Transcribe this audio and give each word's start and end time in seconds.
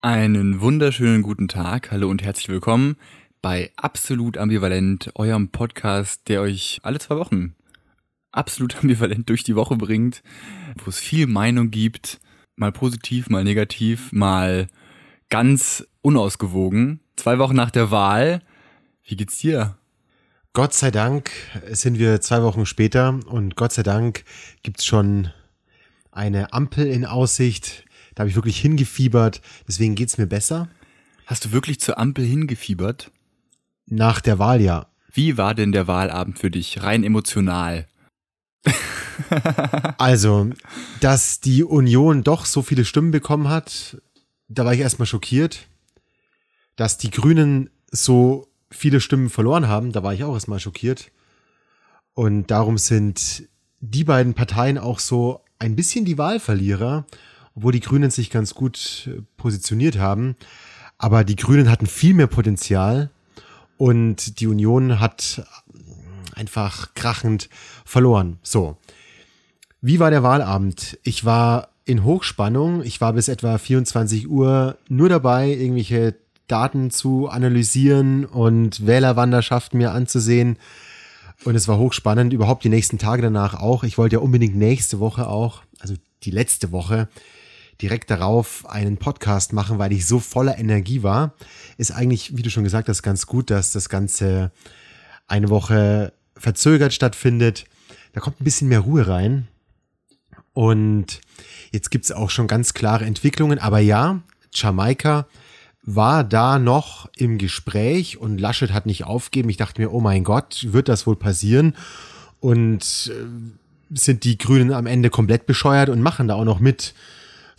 Einen 0.00 0.60
wunderschönen 0.60 1.22
guten 1.22 1.48
Tag, 1.48 1.90
hallo 1.90 2.08
und 2.08 2.22
herzlich 2.22 2.48
willkommen 2.48 2.94
bei 3.42 3.72
Absolut 3.74 4.38
Ambivalent, 4.38 5.10
eurem 5.16 5.48
Podcast, 5.48 6.28
der 6.28 6.40
euch 6.40 6.78
alle 6.84 7.00
zwei 7.00 7.16
Wochen 7.16 7.56
absolut 8.30 8.76
ambivalent 8.80 9.28
durch 9.28 9.42
die 9.42 9.56
Woche 9.56 9.74
bringt, 9.74 10.22
wo 10.76 10.88
es 10.88 11.00
viel 11.00 11.26
Meinung 11.26 11.72
gibt, 11.72 12.20
mal 12.54 12.70
positiv, 12.70 13.28
mal 13.28 13.42
negativ, 13.42 14.12
mal 14.12 14.68
ganz 15.30 15.84
unausgewogen. 16.00 17.00
Zwei 17.16 17.40
Wochen 17.40 17.56
nach 17.56 17.72
der 17.72 17.90
Wahl, 17.90 18.40
wie 19.02 19.16
geht's 19.16 19.38
dir? 19.38 19.78
Gott 20.52 20.74
sei 20.74 20.92
Dank 20.92 21.32
sind 21.72 21.98
wir 21.98 22.20
zwei 22.20 22.44
Wochen 22.44 22.66
später 22.66 23.18
und 23.26 23.56
Gott 23.56 23.72
sei 23.72 23.82
Dank 23.82 24.22
gibt's 24.62 24.86
schon 24.86 25.32
eine 26.12 26.52
Ampel 26.52 26.86
in 26.86 27.04
Aussicht. 27.04 27.84
Da 28.18 28.22
habe 28.22 28.30
ich 28.30 28.34
wirklich 28.34 28.58
hingefiebert, 28.58 29.40
deswegen 29.68 29.94
geht's 29.94 30.18
mir 30.18 30.26
besser. 30.26 30.68
Hast 31.26 31.44
du 31.44 31.52
wirklich 31.52 31.78
zur 31.78 31.98
Ampel 31.98 32.24
hingefiebert? 32.24 33.12
Nach 33.86 34.20
der 34.20 34.40
Wahl 34.40 34.60
ja. 34.60 34.88
Wie 35.12 35.38
war 35.38 35.54
denn 35.54 35.70
der 35.70 35.86
Wahlabend 35.86 36.36
für 36.36 36.50
dich, 36.50 36.82
rein 36.82 37.04
emotional? 37.04 37.86
also, 39.98 40.50
dass 40.98 41.38
die 41.38 41.62
Union 41.62 42.24
doch 42.24 42.44
so 42.44 42.60
viele 42.60 42.84
Stimmen 42.84 43.12
bekommen 43.12 43.48
hat, 43.48 44.02
da 44.48 44.64
war 44.64 44.74
ich 44.74 44.80
erstmal 44.80 45.06
schockiert. 45.06 45.68
Dass 46.74 46.98
die 46.98 47.10
Grünen 47.10 47.70
so 47.92 48.48
viele 48.68 49.00
Stimmen 49.00 49.30
verloren 49.30 49.68
haben, 49.68 49.92
da 49.92 50.02
war 50.02 50.12
ich 50.12 50.24
auch 50.24 50.34
erstmal 50.34 50.58
schockiert. 50.58 51.12
Und 52.14 52.50
darum 52.50 52.78
sind 52.78 53.44
die 53.78 54.02
beiden 54.02 54.34
Parteien 54.34 54.76
auch 54.76 54.98
so 54.98 55.44
ein 55.60 55.76
bisschen 55.76 56.04
die 56.04 56.18
Wahlverlierer, 56.18 57.06
obwohl 57.58 57.72
die 57.72 57.80
Grünen 57.80 58.10
sich 58.10 58.30
ganz 58.30 58.54
gut 58.54 59.08
äh, 59.08 59.20
positioniert 59.36 59.98
haben. 59.98 60.36
Aber 60.96 61.24
die 61.24 61.36
Grünen 61.36 61.68
hatten 61.68 61.86
viel 61.86 62.14
mehr 62.14 62.28
Potenzial 62.28 63.10
und 63.76 64.38
die 64.40 64.46
Union 64.46 65.00
hat 65.00 65.44
einfach 66.34 66.94
krachend 66.94 67.48
verloren. 67.84 68.38
So. 68.42 68.76
Wie 69.80 69.98
war 69.98 70.10
der 70.10 70.22
Wahlabend? 70.22 70.98
Ich 71.02 71.24
war 71.24 71.68
in 71.84 72.04
Hochspannung. 72.04 72.82
Ich 72.82 73.00
war 73.00 73.12
bis 73.12 73.26
etwa 73.28 73.58
24 73.58 74.28
Uhr 74.28 74.76
nur 74.88 75.08
dabei, 75.08 75.48
irgendwelche 75.48 76.14
Daten 76.46 76.90
zu 76.90 77.28
analysieren 77.28 78.24
und 78.24 78.86
Wählerwanderschaften 78.86 79.78
mir 79.78 79.92
anzusehen. 79.92 80.58
Und 81.44 81.56
es 81.56 81.66
war 81.66 81.78
hochspannend, 81.78 82.32
überhaupt 82.32 82.62
die 82.62 82.68
nächsten 82.68 82.98
Tage 82.98 83.22
danach 83.22 83.54
auch. 83.54 83.82
Ich 83.82 83.98
wollte 83.98 84.16
ja 84.16 84.20
unbedingt 84.20 84.56
nächste 84.56 85.00
Woche 85.00 85.28
auch, 85.28 85.62
also 85.80 85.94
die 86.22 86.30
letzte 86.30 86.72
Woche, 86.72 87.08
direkt 87.80 88.10
darauf 88.10 88.68
einen 88.68 88.96
Podcast 88.96 89.52
machen, 89.52 89.78
weil 89.78 89.92
ich 89.92 90.06
so 90.06 90.18
voller 90.18 90.58
Energie 90.58 91.02
war. 91.02 91.34
Ist 91.76 91.92
eigentlich, 91.92 92.36
wie 92.36 92.42
du 92.42 92.50
schon 92.50 92.64
gesagt 92.64 92.88
hast, 92.88 93.02
ganz 93.02 93.26
gut, 93.26 93.50
dass 93.50 93.72
das 93.72 93.88
Ganze 93.88 94.50
eine 95.26 95.48
Woche 95.48 96.12
verzögert 96.36 96.92
stattfindet. 96.92 97.64
Da 98.12 98.20
kommt 98.20 98.40
ein 98.40 98.44
bisschen 98.44 98.68
mehr 98.68 98.80
Ruhe 98.80 99.06
rein. 99.06 99.48
Und 100.54 101.20
jetzt 101.70 101.90
gibt's 101.90 102.10
auch 102.10 102.30
schon 102.30 102.48
ganz 102.48 102.74
klare 102.74 103.04
Entwicklungen. 103.04 103.58
Aber 103.58 103.78
ja, 103.78 104.20
Jamaika 104.52 105.26
war 105.82 106.24
da 106.24 106.58
noch 106.58 107.08
im 107.16 107.38
Gespräch 107.38 108.18
und 108.18 108.38
Laschet 108.38 108.72
hat 108.72 108.86
nicht 108.86 109.04
aufgeben. 109.04 109.48
Ich 109.50 109.56
dachte 109.56 109.80
mir, 109.80 109.92
oh 109.92 110.00
mein 110.00 110.24
Gott, 110.24 110.66
wird 110.70 110.88
das 110.88 111.06
wohl 111.06 111.16
passieren? 111.16 111.74
Und 112.40 113.12
äh, 113.14 113.96
sind 113.96 114.24
die 114.24 114.36
Grünen 114.36 114.72
am 114.72 114.86
Ende 114.86 115.10
komplett 115.10 115.46
bescheuert 115.46 115.88
und 115.88 116.02
machen 116.02 116.28
da 116.28 116.34
auch 116.34 116.44
noch 116.44 116.60
mit? 116.60 116.94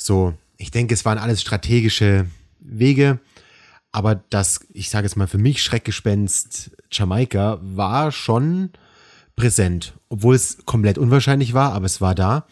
So, 0.02 0.34
ich 0.58 0.72
denke, 0.72 0.94
es 0.94 1.06
waren 1.06 1.18
alles 1.18 1.42
strategische 1.42 2.26
Wege. 2.60 3.20
Aber 3.92 4.16
das, 4.16 4.66
ich 4.74 4.90
sage 4.90 5.06
jetzt 5.06 5.16
mal 5.16 5.28
für 5.28 5.38
mich, 5.38 5.62
Schreckgespenst 5.62 6.72
Jamaika 6.92 7.60
war 7.62 8.12
schon 8.12 8.70
präsent, 9.36 9.94
obwohl 10.10 10.36
es 10.36 10.66
komplett 10.66 10.98
unwahrscheinlich 10.98 11.54
war, 11.54 11.74
aber 11.74 11.86
es 11.86 12.02
war 12.02 12.14
da. 12.14 12.46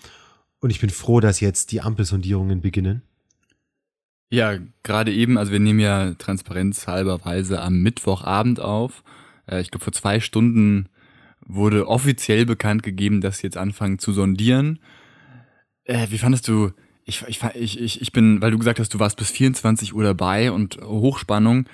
Und 0.60 0.72
ich 0.72 0.80
bin 0.80 0.90
froh, 0.90 1.20
dass 1.20 1.40
jetzt 1.40 1.72
die 1.72 1.82
Ampelsondierungen 1.82 2.62
beginnen. 2.62 3.04
Ja, 4.30 4.58
gerade 4.84 5.14
eben, 5.14 5.38
also 5.38 5.52
wir 5.52 5.60
nehmen 5.60 5.80
ja 5.80 6.14
transparenzhalberweise 6.16 7.62
am 7.62 7.82
Mittwochabend 7.82 8.60
auf. 8.60 9.04
Äh, 9.46 9.62
ich 9.62 9.72
glaube, 9.72 9.86
vor 9.86 9.94
zwei 9.94 10.20
Stunden 10.20 10.90
wurde 11.46 11.88
offiziell 11.88 12.46
bekannt 12.46 12.84
gegeben, 12.84 13.22
dass 13.22 13.38
sie 13.38 13.48
jetzt 13.48 13.58
anfangen 13.58 14.00
zu 14.00 14.12
sondieren. 14.12 14.80
Äh, 15.86 16.08
wie 16.10 16.18
fandest 16.18 16.48
du, 16.48 16.72
ich, 17.08 17.24
ich, 17.28 17.80
ich, 17.80 18.02
ich 18.02 18.12
bin, 18.12 18.42
weil 18.42 18.52
du 18.52 18.58
gesagt 18.58 18.80
hast, 18.80 18.94
du 18.94 19.00
warst 19.00 19.18
bis 19.18 19.32
24 19.32 19.96
Uhr 19.96 20.04
dabei 20.04 20.52
und 20.52 20.78
Hochspannung. 20.82 21.68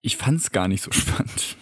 Ich 0.00 0.16
fand 0.16 0.40
es 0.40 0.50
gar 0.50 0.66
nicht 0.66 0.82
so 0.82 0.90
spannend. 0.92 1.56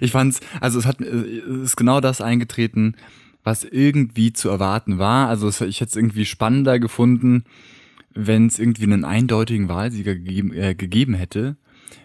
Ich 0.00 0.12
fand's, 0.12 0.40
also 0.60 0.78
es 0.78 0.86
hat, 0.86 1.00
es 1.00 1.62
ist 1.62 1.76
genau 1.76 2.00
das 2.00 2.20
eingetreten, 2.20 2.94
was 3.42 3.64
irgendwie 3.64 4.32
zu 4.32 4.50
erwarten 4.50 4.98
war. 4.98 5.28
Also 5.28 5.48
es, 5.48 5.60
ich 5.62 5.80
hätte 5.80 5.90
es 5.90 5.96
irgendwie 5.96 6.26
spannender 6.26 6.78
gefunden, 6.78 7.44
wenn 8.12 8.46
es 8.46 8.58
irgendwie 8.58 8.84
einen 8.84 9.04
eindeutigen 9.04 9.68
Wahlsieger 9.68 10.14
gegeben, 10.14 10.52
äh, 10.52 10.74
gegeben 10.74 11.14
hätte. 11.14 11.56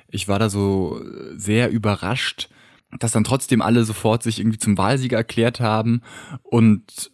Ich 0.08 0.28
war 0.30 0.40
da 0.40 0.50
so 0.50 1.02
sehr 1.36 1.70
überrascht, 1.70 2.50
dass 2.98 3.12
dann 3.12 3.26
trotzdem 3.26 3.62
alle 3.62 3.84
sofort 3.84 4.24
sich 4.24 4.40
irgendwie 4.40 4.58
zum 4.58 4.78
Wahlsieger 4.78 5.18
erklärt 5.18 5.60
haben 5.60 6.02
und 6.42 7.12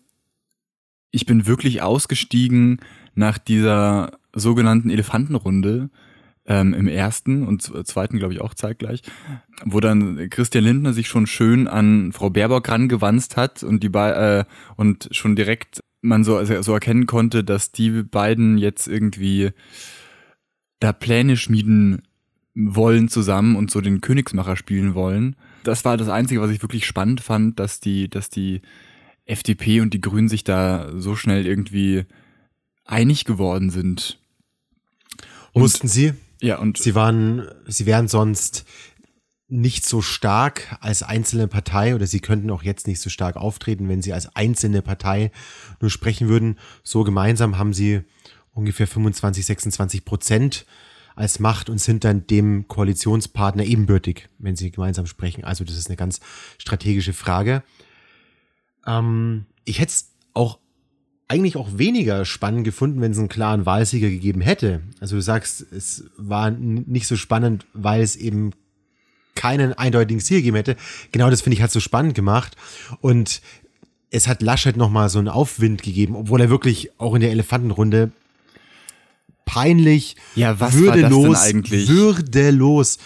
ich 1.16 1.26
bin 1.26 1.48
wirklich 1.48 1.82
ausgestiegen 1.82 2.82
nach 3.16 3.38
dieser 3.38 4.12
sogenannten 4.34 4.90
Elefantenrunde 4.90 5.90
ähm, 6.46 6.74
im 6.74 6.90
ersten 6.90 7.48
und 7.48 7.62
zweiten, 7.88 8.18
glaube 8.18 8.34
ich, 8.34 8.42
auch 8.42 8.54
zeitgleich, 8.54 9.02
wo 9.64 9.80
dann 9.80 10.30
Christian 10.30 10.66
Lindner 10.66 10.92
sich 10.92 11.08
schon 11.08 11.26
schön 11.26 11.70
an 11.70 12.12
Frau 12.12 12.30
Baerbock 12.30 12.68
rangewanzt 12.68 13.38
hat 13.38 13.64
und 13.64 13.82
die 13.82 13.88
äh, 13.88 14.44
und 14.76 15.08
schon 15.12 15.38
direkt 15.38 15.80
man 16.02 16.26
so, 16.26 16.44
so 16.44 16.74
erkennen 16.74 17.06
konnte, 17.08 17.46
dass 17.46 17.72
die 17.72 18.04
beiden 18.04 18.58
jetzt 18.58 18.88
irgendwie 18.88 19.52
da 20.82 20.92
Pläne 20.92 21.38
schmieden 21.38 22.04
wollen 22.54 23.08
zusammen 23.08 23.56
und 23.56 23.72
so 23.72 23.80
den 23.80 24.02
Königsmacher 24.02 24.58
spielen 24.58 24.96
wollen. 24.96 25.38
Das 25.64 25.86
war 25.86 25.96
das 25.96 26.10
Einzige, 26.10 26.42
was 26.42 26.52
ich 26.52 26.62
wirklich 26.62 26.86
spannend 26.86 27.22
fand, 27.22 27.58
dass 27.58 27.80
die, 27.80 28.10
dass 28.10 28.30
die 28.30 28.62
FDP 29.26 29.82
und 29.82 29.94
die 29.94 30.02
Grünen 30.02 30.30
sich 30.30 30.44
da 30.44 30.92
so 30.98 31.16
schnell 31.16 31.46
irgendwie 31.46 32.06
einig 32.86 33.26
geworden 33.26 33.70
sind. 33.70 34.20
Und, 35.54 35.62
Mussten 35.62 35.88
sie? 35.88 36.14
Ja, 36.42 36.60
und 36.60 36.78
sie 36.78 36.96
waren, 36.96 37.48
sie 37.68 37.86
wären 37.86 38.08
sonst 38.08 38.66
nicht 39.48 39.86
so 39.86 40.02
stark 40.02 40.78
als 40.82 41.04
einzelne 41.04 41.48
Partei 41.48 41.96
oder 41.96 42.08
sie 42.08 42.20
könnten 42.20 42.50
auch 42.50 42.64
jetzt 42.64 42.88
nicht 42.88 43.00
so 43.00 43.10
stark 43.10 43.36
auftreten, 43.36 43.88
wenn 43.90 44.02
sie 44.02 44.14
als 44.14 44.36
einzelne 44.36 44.82
Partei 44.82 45.32
nur 45.80 45.92
sprechen 45.92 46.28
würden. 46.28 46.58
So 46.84 47.04
gemeinsam 47.04 47.58
haben 47.58 47.74
sie 47.74 48.02
ungefähr 48.52 48.88
25, 48.88 49.46
26 49.46 50.06
Prozent 50.06 50.66
als 51.16 51.40
Macht 51.40 51.70
und 51.70 51.80
sind 51.80 52.04
dann 52.04 52.28
dem 52.28 52.68
Koalitionspartner 52.68 53.64
ebenbürtig, 53.64 54.28
wenn 54.40 54.56
sie 54.56 54.72
gemeinsam 54.72 55.06
sprechen. 55.06 55.44
Also 55.44 55.64
das 55.64 55.78
ist 55.78 55.88
eine 55.88 55.96
ganz 55.96 56.20
strategische 56.58 57.14
Frage. 57.14 57.64
Ähm, 58.86 59.46
ich 59.64 59.80
hätte 59.80 59.92
es 59.92 60.12
auch 60.34 60.60
eigentlich 61.28 61.58
auch 61.58 61.70
weniger 61.78 62.24
spannend 62.26 62.64
gefunden, 62.64 63.02
wenn 63.02 63.12
es 63.12 63.18
einen 63.18 63.30
klaren 63.30 63.66
Wahlsieger 63.66 64.10
gegeben 64.10 64.42
hätte. 64.42 64.82
Also 65.00 65.16
du 65.16 65.22
sagst, 65.22 65.66
es 65.72 66.06
war 66.18 66.52
nicht 66.52 67.08
so 67.08 67.16
spannend, 67.16 67.66
weil 67.74 68.02
es 68.02 68.16
eben 68.16 68.52
keinen 69.34 69.74
eindeutigen 69.74 70.22
Ziel 70.22 70.38
gegeben 70.38 70.56
hätte. 70.56 70.76
Genau 71.12 71.30
das 71.30 71.42
finde 71.42 71.56
ich 71.56 71.64
hat 71.64 71.72
so 71.72 71.80
spannend 71.80 72.14
gemacht. 72.14 72.56
Und 73.02 73.42
es 74.12 74.28
hat 74.28 74.42
Laschet 74.42 74.78
nochmal 74.78 75.10
so 75.10 75.20
einen 75.20 75.28
Aufwind 75.28 75.82
gegeben, 75.82 76.16
obwohl 76.16 76.42
er 76.42 76.50
wirklich 76.50 76.92
auch 77.00 77.16
in 77.16 77.22
der 77.22 77.32
Elefantenrunde 77.32 78.12
peinlich, 79.46 80.16
ja, 80.36 80.60
was 80.60 80.74
würdelos, 80.74 81.42
eigentlich? 81.42 81.90
würdelos. 81.90 82.98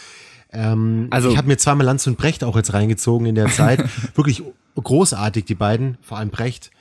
Ähm, 0.52 1.08
also, 1.10 1.30
ich 1.30 1.38
habe 1.38 1.48
mir 1.48 1.58
zweimal 1.58 1.86
Lanz 1.86 2.08
und 2.08 2.18
Brecht 2.18 2.44
auch 2.44 2.56
jetzt 2.56 2.74
reingezogen 2.74 3.28
in 3.28 3.36
der 3.36 3.48
Zeit. 3.48 3.84
wirklich 4.16 4.44
großartig, 4.82 5.46
die 5.46 5.56
beiden, 5.56 5.98
vor 6.02 6.18
allem 6.18 6.30
Brecht. 6.30 6.72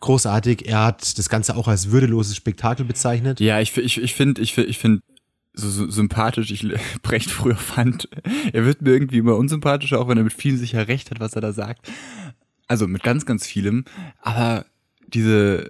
Großartig. 0.00 0.68
Er 0.68 0.84
hat 0.84 1.18
das 1.18 1.28
Ganze 1.28 1.56
auch 1.56 1.68
als 1.68 1.90
würdeloses 1.90 2.36
Spektakel 2.36 2.84
bezeichnet. 2.84 3.40
Ja, 3.40 3.60
ich, 3.60 3.76
ich, 3.76 4.00
ich 4.00 4.14
finde, 4.14 4.40
ich, 4.40 4.56
ich 4.56 4.78
finde 4.78 5.02
so, 5.54 5.68
so 5.68 5.90
sympathisch 5.90 6.50
ich 6.50 6.66
Brecht 7.02 7.30
früher 7.30 7.56
fand. 7.56 8.08
Er 8.52 8.64
wird 8.64 8.82
mir 8.82 8.90
irgendwie 8.90 9.18
immer 9.18 9.36
unsympathischer, 9.36 10.00
auch 10.00 10.08
wenn 10.08 10.18
er 10.18 10.24
mit 10.24 10.32
vielen 10.32 10.56
sicher 10.56 10.88
recht 10.88 11.10
hat, 11.10 11.20
was 11.20 11.34
er 11.34 11.40
da 11.40 11.52
sagt. 11.52 11.90
Also 12.68 12.86
mit 12.86 13.02
ganz, 13.02 13.26
ganz 13.26 13.46
vielem. 13.46 13.84
Aber 14.20 14.66
diese, 15.08 15.68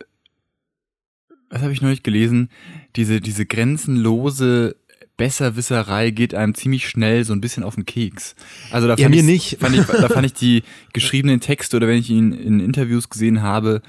was 1.49 1.62
habe 1.62 1.73
ich 1.73 1.81
neulich 1.81 2.02
gelesen? 2.02 2.50
Diese, 2.96 3.20
diese 3.20 3.46
grenzenlose 3.46 4.76
Besserwisserei 5.19 6.11
geht 6.11 6.35
einem 6.35 6.55
ziemlich 6.55 6.88
schnell 6.88 7.25
so 7.25 7.35
ein 7.35 7.43
bisschen 7.43 7.65
auf 7.65 7.75
den 7.75 7.85
Keks. 7.85 8.35
Also 8.70 8.87
da 8.88 8.97
fand, 8.97 9.00
ja, 9.00 9.09
mir 9.09 9.23
nicht. 9.23 9.59
Fand 9.61 9.76
ich, 9.76 9.85
da 9.87 10.09
fand 10.09 10.25
ich 10.25 10.32
die 10.32 10.62
geschriebenen 10.94 11.41
Texte 11.41 11.76
oder 11.76 11.88
wenn 11.88 11.99
ich 11.99 12.09
ihn 12.09 12.32
in 12.32 12.61
Interviews 12.61 13.11
gesehen 13.11 13.43
habe, 13.43 13.82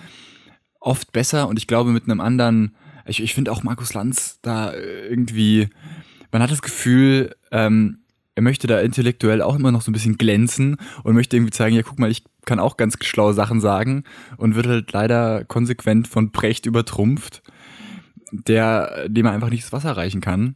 oft 0.81 1.11
besser 1.11 1.47
und 1.47 1.57
ich 1.57 1.67
glaube 1.67 1.91
mit 1.91 2.05
einem 2.05 2.19
anderen, 2.19 2.75
ich, 3.05 3.21
ich 3.21 3.33
finde 3.33 3.51
auch 3.51 3.63
Markus 3.63 3.93
Lanz 3.93 4.39
da 4.41 4.73
irgendwie, 4.73 5.69
man 6.31 6.41
hat 6.41 6.51
das 6.51 6.61
Gefühl, 6.61 7.35
ähm, 7.51 7.99
er 8.35 8.41
möchte 8.41 8.67
da 8.67 8.79
intellektuell 8.79 9.41
auch 9.41 9.55
immer 9.55 9.71
noch 9.71 9.81
so 9.81 9.91
ein 9.91 9.93
bisschen 9.93 10.17
glänzen 10.17 10.77
und 11.03 11.13
möchte 11.13 11.35
irgendwie 11.35 11.51
zeigen, 11.51 11.75
ja, 11.75 11.83
guck 11.83 11.99
mal, 11.99 12.09
ich 12.09 12.23
kann 12.45 12.59
auch 12.59 12.77
ganz 12.77 12.97
schlaue 13.03 13.33
Sachen 13.33 13.61
sagen 13.61 14.03
und 14.37 14.55
wird 14.55 14.65
halt 14.65 14.91
leider 14.93 15.43
konsequent 15.43 16.07
von 16.07 16.31
Brecht 16.31 16.65
übertrumpft, 16.65 17.43
der, 18.31 19.07
dem 19.09 19.25
er 19.25 19.33
einfach 19.33 19.49
nicht 19.49 19.63
das 19.63 19.73
Wasser 19.73 19.91
reichen 19.91 20.21
kann. 20.21 20.55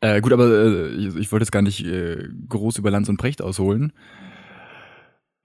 Äh, 0.00 0.20
gut, 0.20 0.32
aber 0.32 0.46
äh, 0.46 0.88
ich, 0.94 1.16
ich 1.16 1.32
wollte 1.32 1.44
jetzt 1.44 1.52
gar 1.52 1.62
nicht 1.62 1.84
äh, 1.84 2.28
groß 2.48 2.78
über 2.78 2.90
Lanz 2.90 3.08
und 3.08 3.18
Brecht 3.18 3.42
ausholen. 3.42 3.92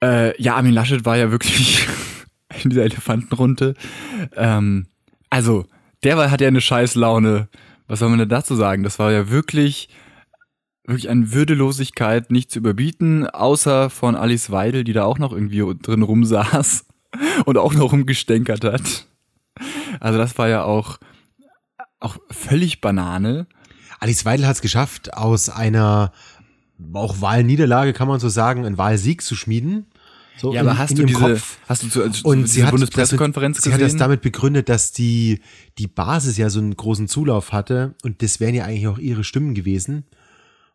Äh, 0.02 0.42
ja, 0.42 0.56
Armin 0.56 0.74
Laschet 0.74 1.06
war 1.06 1.18
ja 1.18 1.32
wirklich 1.32 1.88
in 2.64 2.70
dieser 2.70 2.84
Elefantenrunde. 2.84 3.74
Ähm, 4.36 4.88
also, 5.30 5.66
der 6.04 6.18
war, 6.18 6.32
hat 6.32 6.42
ja 6.42 6.48
eine 6.48 6.62
scheiß 6.62 6.96
Laune. 6.96 7.50
Was 7.88 8.00
soll 8.00 8.10
man 8.10 8.20
denn 8.20 8.30
dazu 8.30 8.56
sagen? 8.56 8.84
Das 8.84 9.00
war 9.00 9.12
ja 9.12 9.30
wirklich 9.30 9.90
wirklich 10.88 11.10
an 11.10 11.34
Würdelosigkeit 11.34 12.32
nicht 12.32 12.52
zu 12.52 12.60
überbieten, 12.60 13.28
außer 13.28 13.90
von 13.90 14.16
Alice 14.16 14.52
Weidel, 14.52 14.84
die 14.84 14.94
da 14.94 15.04
auch 15.04 15.18
noch 15.18 15.34
irgendwie 15.34 15.64
drin 15.82 16.04
rumsaß 16.04 16.86
und 17.46 17.58
auch 17.58 17.74
noch 17.74 17.92
rumgestänkert 17.92 18.64
hat. 18.64 19.08
Also 20.00 20.18
das 20.18 20.38
war 20.38 20.48
ja 20.48 20.64
auch, 20.64 20.98
auch 22.00 22.18
völlig 22.30 22.82
Banane. 22.82 23.48
Alice 24.00 24.26
Weidel 24.26 24.48
hat 24.48 24.56
es 24.56 24.62
geschafft, 24.62 25.14
aus 25.14 25.50
einer 25.50 26.12
auch 26.94 27.22
Wahlniederlage, 27.22 27.94
kann 27.94 28.08
man 28.08 28.20
so 28.20 28.30
sagen, 28.30 28.66
einen 28.66 28.78
Wahlsieg 28.78 29.22
zu 29.22 29.36
schmieden. 29.36 29.86
So 30.38 30.54
ja, 30.54 30.62
aber 30.62 30.72
in, 30.72 30.78
hast 30.78 30.92
in 30.92 30.98
du 30.98 31.06
diese, 31.06 31.20
Kopf. 31.20 31.58
hast 31.68 31.84
du 31.84 31.88
zu, 31.88 32.04
also 32.04 32.28
Und 32.28 32.50
sie 32.50 32.64
hat, 32.64 32.72
Bundespressekonferenz 32.72 33.58
sie 33.58 33.70
gesehen? 33.70 33.74
hat 33.74 33.82
das 33.82 33.96
damit 33.96 34.22
begründet, 34.22 34.68
dass 34.68 34.92
die, 34.92 35.40
die 35.78 35.88
Basis 35.88 36.38
ja 36.38 36.50
so 36.50 36.60
einen 36.60 36.76
großen 36.76 37.08
Zulauf 37.08 37.54
hatte 37.54 37.96
und 38.04 38.22
das 38.22 38.40
wären 38.40 38.54
ja 38.54 38.66
eigentlich 38.66 38.88
auch 38.88 38.98
ihre 38.98 39.24
Stimmen 39.24 39.54
gewesen. 39.54 40.04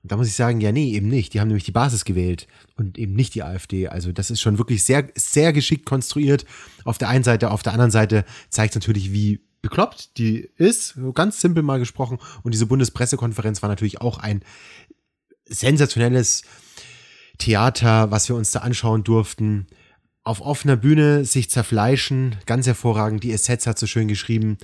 Und 0.03 0.13
da 0.13 0.17
muss 0.17 0.29
ich 0.29 0.35
sagen, 0.35 0.63
ja, 0.63 0.73
nee, 0.73 0.95
eben 0.95 1.09
nicht. 1.09 1.35
Die 1.35 1.41
haben 1.41 1.49
nämlich 1.49 1.65
die 1.65 1.73
Basis 1.73 2.07
gewählt 2.07 2.47
und 2.77 2.97
eben 2.97 3.13
nicht 3.13 3.35
die 3.35 3.43
AfD. 3.43 3.89
Also 3.89 4.13
das 4.13 4.31
ist 4.31 4.41
schon 4.41 4.57
wirklich 4.57 4.83
sehr, 4.83 5.09
sehr 5.15 5.53
geschickt 5.53 5.85
konstruiert. 5.85 6.47
Auf 6.85 6.97
der 6.97 7.11
einen 7.11 7.23
Seite, 7.23 7.51
auf 7.51 7.63
der 7.63 7.75
anderen 7.75 7.91
Seite 7.91 8.25
zeigt 8.49 8.75
es 8.75 8.77
natürlich, 8.81 9.13
wie 9.13 9.41
bekloppt 9.63 10.19
die 10.19 10.49
ist, 10.57 10.95
ganz 11.15 11.41
simpel 11.41 11.63
mal 11.63 11.79
gesprochen. 11.79 12.19
Und 12.43 12.53
diese 12.53 12.67
Bundespressekonferenz 12.67 13.63
war 13.63 13.69
natürlich 13.69 14.01
auch 14.01 14.19
ein 14.19 14.43
sensationelles 15.47 16.43
Theater, 17.39 18.11
was 18.11 18.29
wir 18.29 18.37
uns 18.37 18.51
da 18.53 18.61
anschauen 18.61 19.05
durften. 19.05 19.67
Auf 20.23 20.41
offener 20.41 20.77
Bühne 20.77 21.25
sich 21.25 21.51
zerfleischen, 21.51 22.37
ganz 22.47 22.67
hervorragend. 22.67 23.25
Die 23.25 23.37
SZ 23.37 23.67
hat 23.67 23.79
so 23.79 23.87
schön 23.87 24.07
geschrieben, 24.09 24.59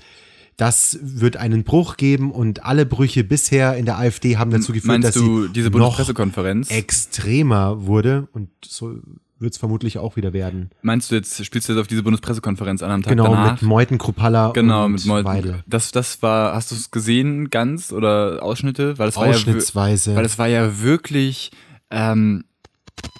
das 0.56 0.98
wird 1.02 1.36
einen 1.36 1.64
Bruch 1.64 1.96
geben 1.96 2.30
und 2.30 2.64
alle 2.64 2.86
Brüche 2.86 3.24
bisher 3.24 3.76
in 3.76 3.84
der 3.84 3.98
AfD 3.98 4.38
haben 4.38 4.50
dazu 4.50 4.72
geführt, 4.72 5.02
Meinst 5.02 5.08
dass 5.08 5.14
du 5.14 5.48
diese 5.48 5.68
noch 5.68 5.72
Bundespressekonferenz? 5.78 6.70
extremer 6.70 7.86
wurde 7.86 8.28
und 8.32 8.48
so 8.64 8.98
wird 9.38 9.52
es 9.52 9.58
vermutlich 9.58 9.98
auch 9.98 10.16
wieder 10.16 10.32
werden. 10.32 10.70
Meinst 10.82 11.10
du 11.10 11.14
jetzt, 11.14 11.44
spielst 11.44 11.68
du 11.68 11.72
jetzt 11.74 11.80
auf 11.80 11.86
diese 11.86 12.02
Bundespressekonferenz 12.02 12.82
an 12.82 12.90
am 12.90 13.02
Tag 13.02 13.10
Genau, 13.10 13.24
danach? 13.24 13.52
mit 13.52 13.62
Meuthen, 13.62 13.98
Kruppalla 13.98 14.50
Genau, 14.52 14.86
und 14.86 14.92
mit 14.92 15.04
Meuthen. 15.06 15.26
Weidel. 15.26 15.64
Das, 15.66 15.92
das 15.92 16.22
war, 16.22 16.54
hast 16.54 16.70
du 16.70 16.74
es 16.74 16.90
gesehen, 16.90 17.50
ganz 17.50 17.92
oder 17.92 18.42
Ausschnitte? 18.42 18.98
Weil 18.98 19.06
das 19.06 19.16
war 19.16 19.26
ja, 19.26 19.32
Ausschnittsweise. 19.32 20.16
weil 20.16 20.24
es 20.24 20.38
war 20.38 20.46
ja 20.48 20.80
wirklich, 20.80 21.50
ähm, 21.90 22.44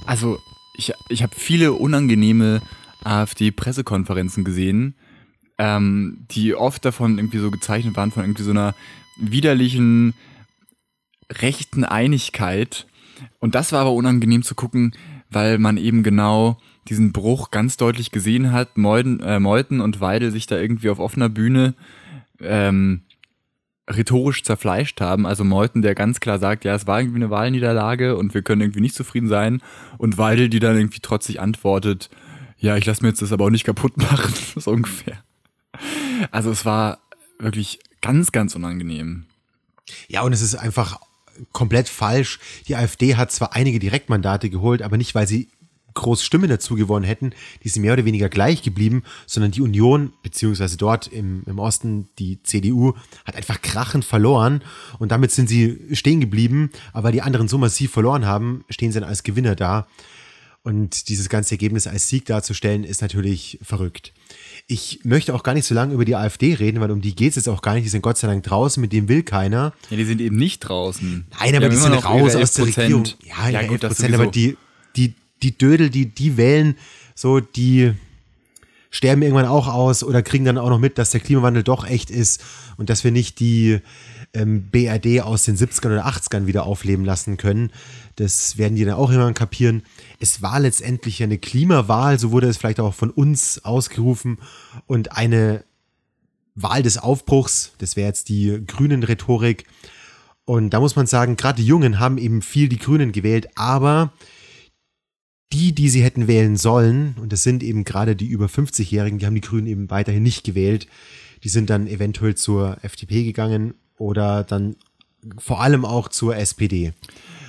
also 0.07 0.39
ich, 0.79 0.93
ich 1.11 1.23
habe 1.23 1.35
viele 1.37 1.73
unangenehme 1.75 2.63
AfD-Pressekonferenzen 3.05 4.45
gesehen, 4.45 4.95
ähm, 5.59 6.27
die 6.31 6.55
oft 6.55 6.85
davon 6.85 7.19
irgendwie 7.19 7.39
so 7.39 7.51
gezeichnet 7.51 7.97
waren 7.97 8.11
von 8.11 8.25
irgendwie 8.25 8.43
so 8.43 8.51
einer 8.51 8.75
widerlichen 9.19 10.15
rechten 11.31 11.85
Einigkeit. 11.85 12.87
Und 13.39 13.55
das 13.55 13.73
war 13.73 13.81
aber 13.81 13.93
unangenehm 13.93 14.43
zu 14.43 14.55
gucken, 14.55 14.93
weil 15.31 15.59
man 15.59 15.77
eben 15.77 16.03
genau 16.03 16.59
diesen 16.89 17.13
Bruch 17.13 17.51
ganz 17.51 17.77
deutlich 17.77 18.11
gesehen 18.11 18.53
hat. 18.53 18.79
Meuthen, 18.79 19.21
äh, 19.21 19.41
Meuthen 19.41 19.81
und 19.81 20.01
Weidel 20.01 20.31
sich 20.31 20.47
da 20.47 20.57
irgendwie 20.57 20.91
auf 20.91 20.99
offener 20.99 21.29
Bühne 21.29 21.75
ähm, 22.41 23.03
rhetorisch 23.89 24.43
zerfleischt 24.43 25.01
haben. 25.01 25.27
Also 25.27 25.45
Meuthen, 25.45 25.83
der 25.83 25.95
ganz 25.95 26.21
klar 26.21 26.39
sagt, 26.39 26.65
ja, 26.65 26.75
es 26.75 26.87
war 26.87 27.01
irgendwie 27.01 27.19
eine 27.19 27.31
Wahlniederlage 27.31 28.17
und 28.17 28.35
wir 28.35 28.43
können 28.43 28.61
irgendwie 28.61 28.81
nicht 28.81 28.95
zufrieden 28.95 29.29
sein. 29.29 29.63
Und 29.99 30.19
Weidel, 30.19 30.49
die 30.49 30.61
dann 30.61 30.77
irgendwie 30.77 31.01
trotzig 31.01 31.41
antwortet, 31.41 32.11
ja, 32.59 32.77
ich 32.77 32.87
lasse 32.87 33.03
mir 33.03 33.09
jetzt 33.09 33.23
das 33.23 33.33
aber 33.33 33.45
auch 33.47 33.51
nicht 33.51 33.65
kaputt 33.65 33.97
machen, 33.97 34.35
so 34.57 34.71
ungefähr. 34.71 35.23
Also 36.31 36.51
es 36.51 36.65
war 36.65 36.99
wirklich 37.39 37.81
ganz, 38.01 38.33
ganz 38.33 38.55
unangenehm. 38.55 39.27
Ja, 40.09 40.23
und 40.23 40.33
es 40.33 40.43
ist 40.43 40.57
einfach 40.57 41.01
komplett 41.53 41.89
falsch. 41.89 42.39
Die 42.69 42.77
AfD 42.77 43.17
hat 43.17 43.33
zwar 43.33 43.55
einige 43.55 43.79
Direktmandate 43.79 44.51
geholt, 44.51 44.83
aber 44.83 44.97
nicht, 44.97 45.15
weil 45.15 45.27
sie 45.27 45.49
groß 45.97 46.23
Stimmen 46.23 46.49
dazu 46.49 46.77
gewonnen 46.77 47.05
hätten, 47.05 47.33
die 47.65 47.69
sind 47.69 47.83
mehr 47.83 47.95
oder 47.95 48.05
weniger 48.05 48.29
gleich 48.29 48.63
geblieben, 48.63 49.03
sondern 49.27 49.51
die 49.51 49.63
Union, 49.63 50.13
beziehungsweise 50.23 50.77
dort 50.77 51.09
im, 51.09 51.43
im 51.47 51.59
Osten 51.59 52.09
die 52.19 52.41
CDU, 52.45 52.95
hat 53.25 53.35
einfach 53.35 53.61
krachend 53.61 54.05
verloren 54.05 54.63
und 55.01 55.11
damit 55.11 55.33
sind 55.33 55.49
sie 55.49 55.81
stehen 55.93 56.21
geblieben, 56.21 56.71
aber 56.93 57.05
weil 57.05 57.13
die 57.13 57.23
anderen 57.23 57.49
so 57.49 57.59
massiv 57.59 57.91
verloren 57.93 58.27
haben, 58.27 58.65
stehen 58.69 58.93
sie 58.93 59.01
dann 59.01 59.09
als 59.09 59.25
Gewinner 59.25 59.57
da. 59.57 59.89
Und 60.63 61.09
dieses 61.09 61.29
ganze 61.29 61.53
Ergebnis 61.53 61.87
als 61.87 62.09
Sieg 62.09 62.27
darzustellen, 62.27 62.83
ist 62.83 63.01
natürlich 63.01 63.57
verrückt. 63.63 64.13
Ich 64.69 65.01
möchte 65.05 65.33
auch 65.33 65.45
gar 65.45 65.55
nicht 65.55 65.65
so 65.65 65.75
lange 65.75 65.95
über 65.95 66.05
die 66.05 66.17
AfD 66.17 66.55
reden, 66.55 66.81
weil 66.81 66.91
um 66.91 67.01
die 67.01 67.15
geht 67.15 67.31
es 67.31 67.37
jetzt 67.37 67.49
auch 67.49 67.63
gar 67.63 67.75
nicht. 67.75 67.85
Die 67.85 67.89
sind 67.89 68.03
Gott 68.03 68.19
sei 68.19 68.27
Dank 68.27 68.43
draußen, 68.43 68.81
mit 68.81 68.93
dem 68.93 69.09
will 69.09 69.23
keiner. 69.23 69.73
Ja, 69.91 69.97
die 69.97 70.05
sind 70.05 70.21
eben 70.21 70.37
nicht 70.37 70.61
draußen. 70.61 71.25
Nein, 71.39 71.55
aber 71.55 71.67
haben 71.67 71.71
die 71.71 71.77
sind 71.77 71.93
raus 72.05 72.35
aus 72.35 72.53
der 72.55 72.65
11%. 72.65 72.77
Regierung. 72.83 73.05
Ja, 73.25 73.49
ja, 73.49 73.67
gut, 73.67 73.85
das 73.85 73.95
Prozent, 73.95 74.15
aber 74.15 74.27
die, 74.27 74.57
die, 74.97 75.15
die 75.43 75.57
Dödel, 75.57 75.89
die, 75.91 76.07
die 76.07 76.37
wählen, 76.37 76.77
so, 77.15 77.39
die 77.39 77.93
sterben 78.91 79.23
irgendwann 79.23 79.47
auch 79.47 79.69
aus 79.69 80.03
oder 80.03 80.23
kriegen 80.23 80.45
dann 80.45 80.59
auch 80.59 80.71
noch 80.71 80.79
mit, 80.79 80.99
dass 80.99 81.11
der 81.11 81.21
Klimawandel 81.21 81.63
doch 81.63 81.87
echt 81.87 82.11
ist 82.11 82.43
und 82.77 82.91
dass 82.91 83.05
wir 83.05 83.13
nicht 83.13 83.39
die 83.41 83.81
ähm, 84.35 84.69
BRD 84.71 85.23
aus 85.23 85.45
den 85.45 85.57
70ern 85.57 85.93
oder 85.93 86.07
80ern 86.07 86.47
wieder 86.47 86.65
aufleben 86.67 87.05
lassen 87.05 87.37
können. 87.37 87.71
Das 88.17 88.59
werden 88.59 88.77
die 88.77 88.85
dann 88.85 88.95
auch 88.95 89.11
irgendwann 89.11 89.35
kapieren. 89.35 89.83
Es 90.19 90.43
war 90.43 90.61
letztendlich 90.61 91.23
eine 91.23 91.39
Klimawahl, 91.39 92.19
so 92.19 92.31
wurde 92.31 92.49
es 92.49 92.57
vielleicht 92.57 92.81
auch 92.81 92.95
von 92.95 93.11
uns 93.11 93.65
ausgerufen 93.65 94.39
und 94.87 95.13
eine 95.13 95.65
Wahl 96.55 96.83
des 96.83 96.99
Aufbruchs, 96.99 97.73
das 97.79 97.97
wäre 97.97 98.09
jetzt 98.09 98.29
die 98.29 98.63
grünen 98.67 99.03
Rhetorik. 99.03 99.65
Und 100.47 100.71
da 100.71 100.81
muss 100.81 100.97
man 100.97 101.07
sagen, 101.07 101.37
gerade 101.37 101.61
die 101.61 101.67
Jungen 101.67 101.99
haben 101.99 102.19
eben 102.19 102.41
viel 102.41 102.69
die 102.69 102.79
Grünen 102.79 103.13
gewählt, 103.13 103.49
aber 103.57 104.13
die, 105.53 105.75
die 105.75 105.89
sie 105.89 106.03
hätten 106.03 106.29
wählen 106.29 106.57
sollen, 106.57 107.17
und 107.21 107.33
das 107.33 107.43
sind 107.43 107.63
eben 107.63 107.85
gerade 107.85 108.17
die 108.17 108.27
über 108.27 108.47
50-Jährigen, 108.47 109.19
die 109.19 109.27
haben 109.27 109.35
die 109.35 109.41
Grünen 109.41 109.67
eben 109.67 109.91
weiterhin 109.91 110.23
nicht 110.23 110.45
gewählt. 110.45 110.89
Die 111.45 111.49
sind 111.49 111.71
dann 111.71 111.87
eventuell 111.87 112.35
zur 112.35 112.79
FDP 112.83 113.25
gegangen 113.25 113.75
oder 113.99 114.43
dann 114.43 114.77
vor 115.39 115.61
allem 115.61 115.85
auch 115.85 116.09
zur 116.09 116.37
SPD. 116.37 116.93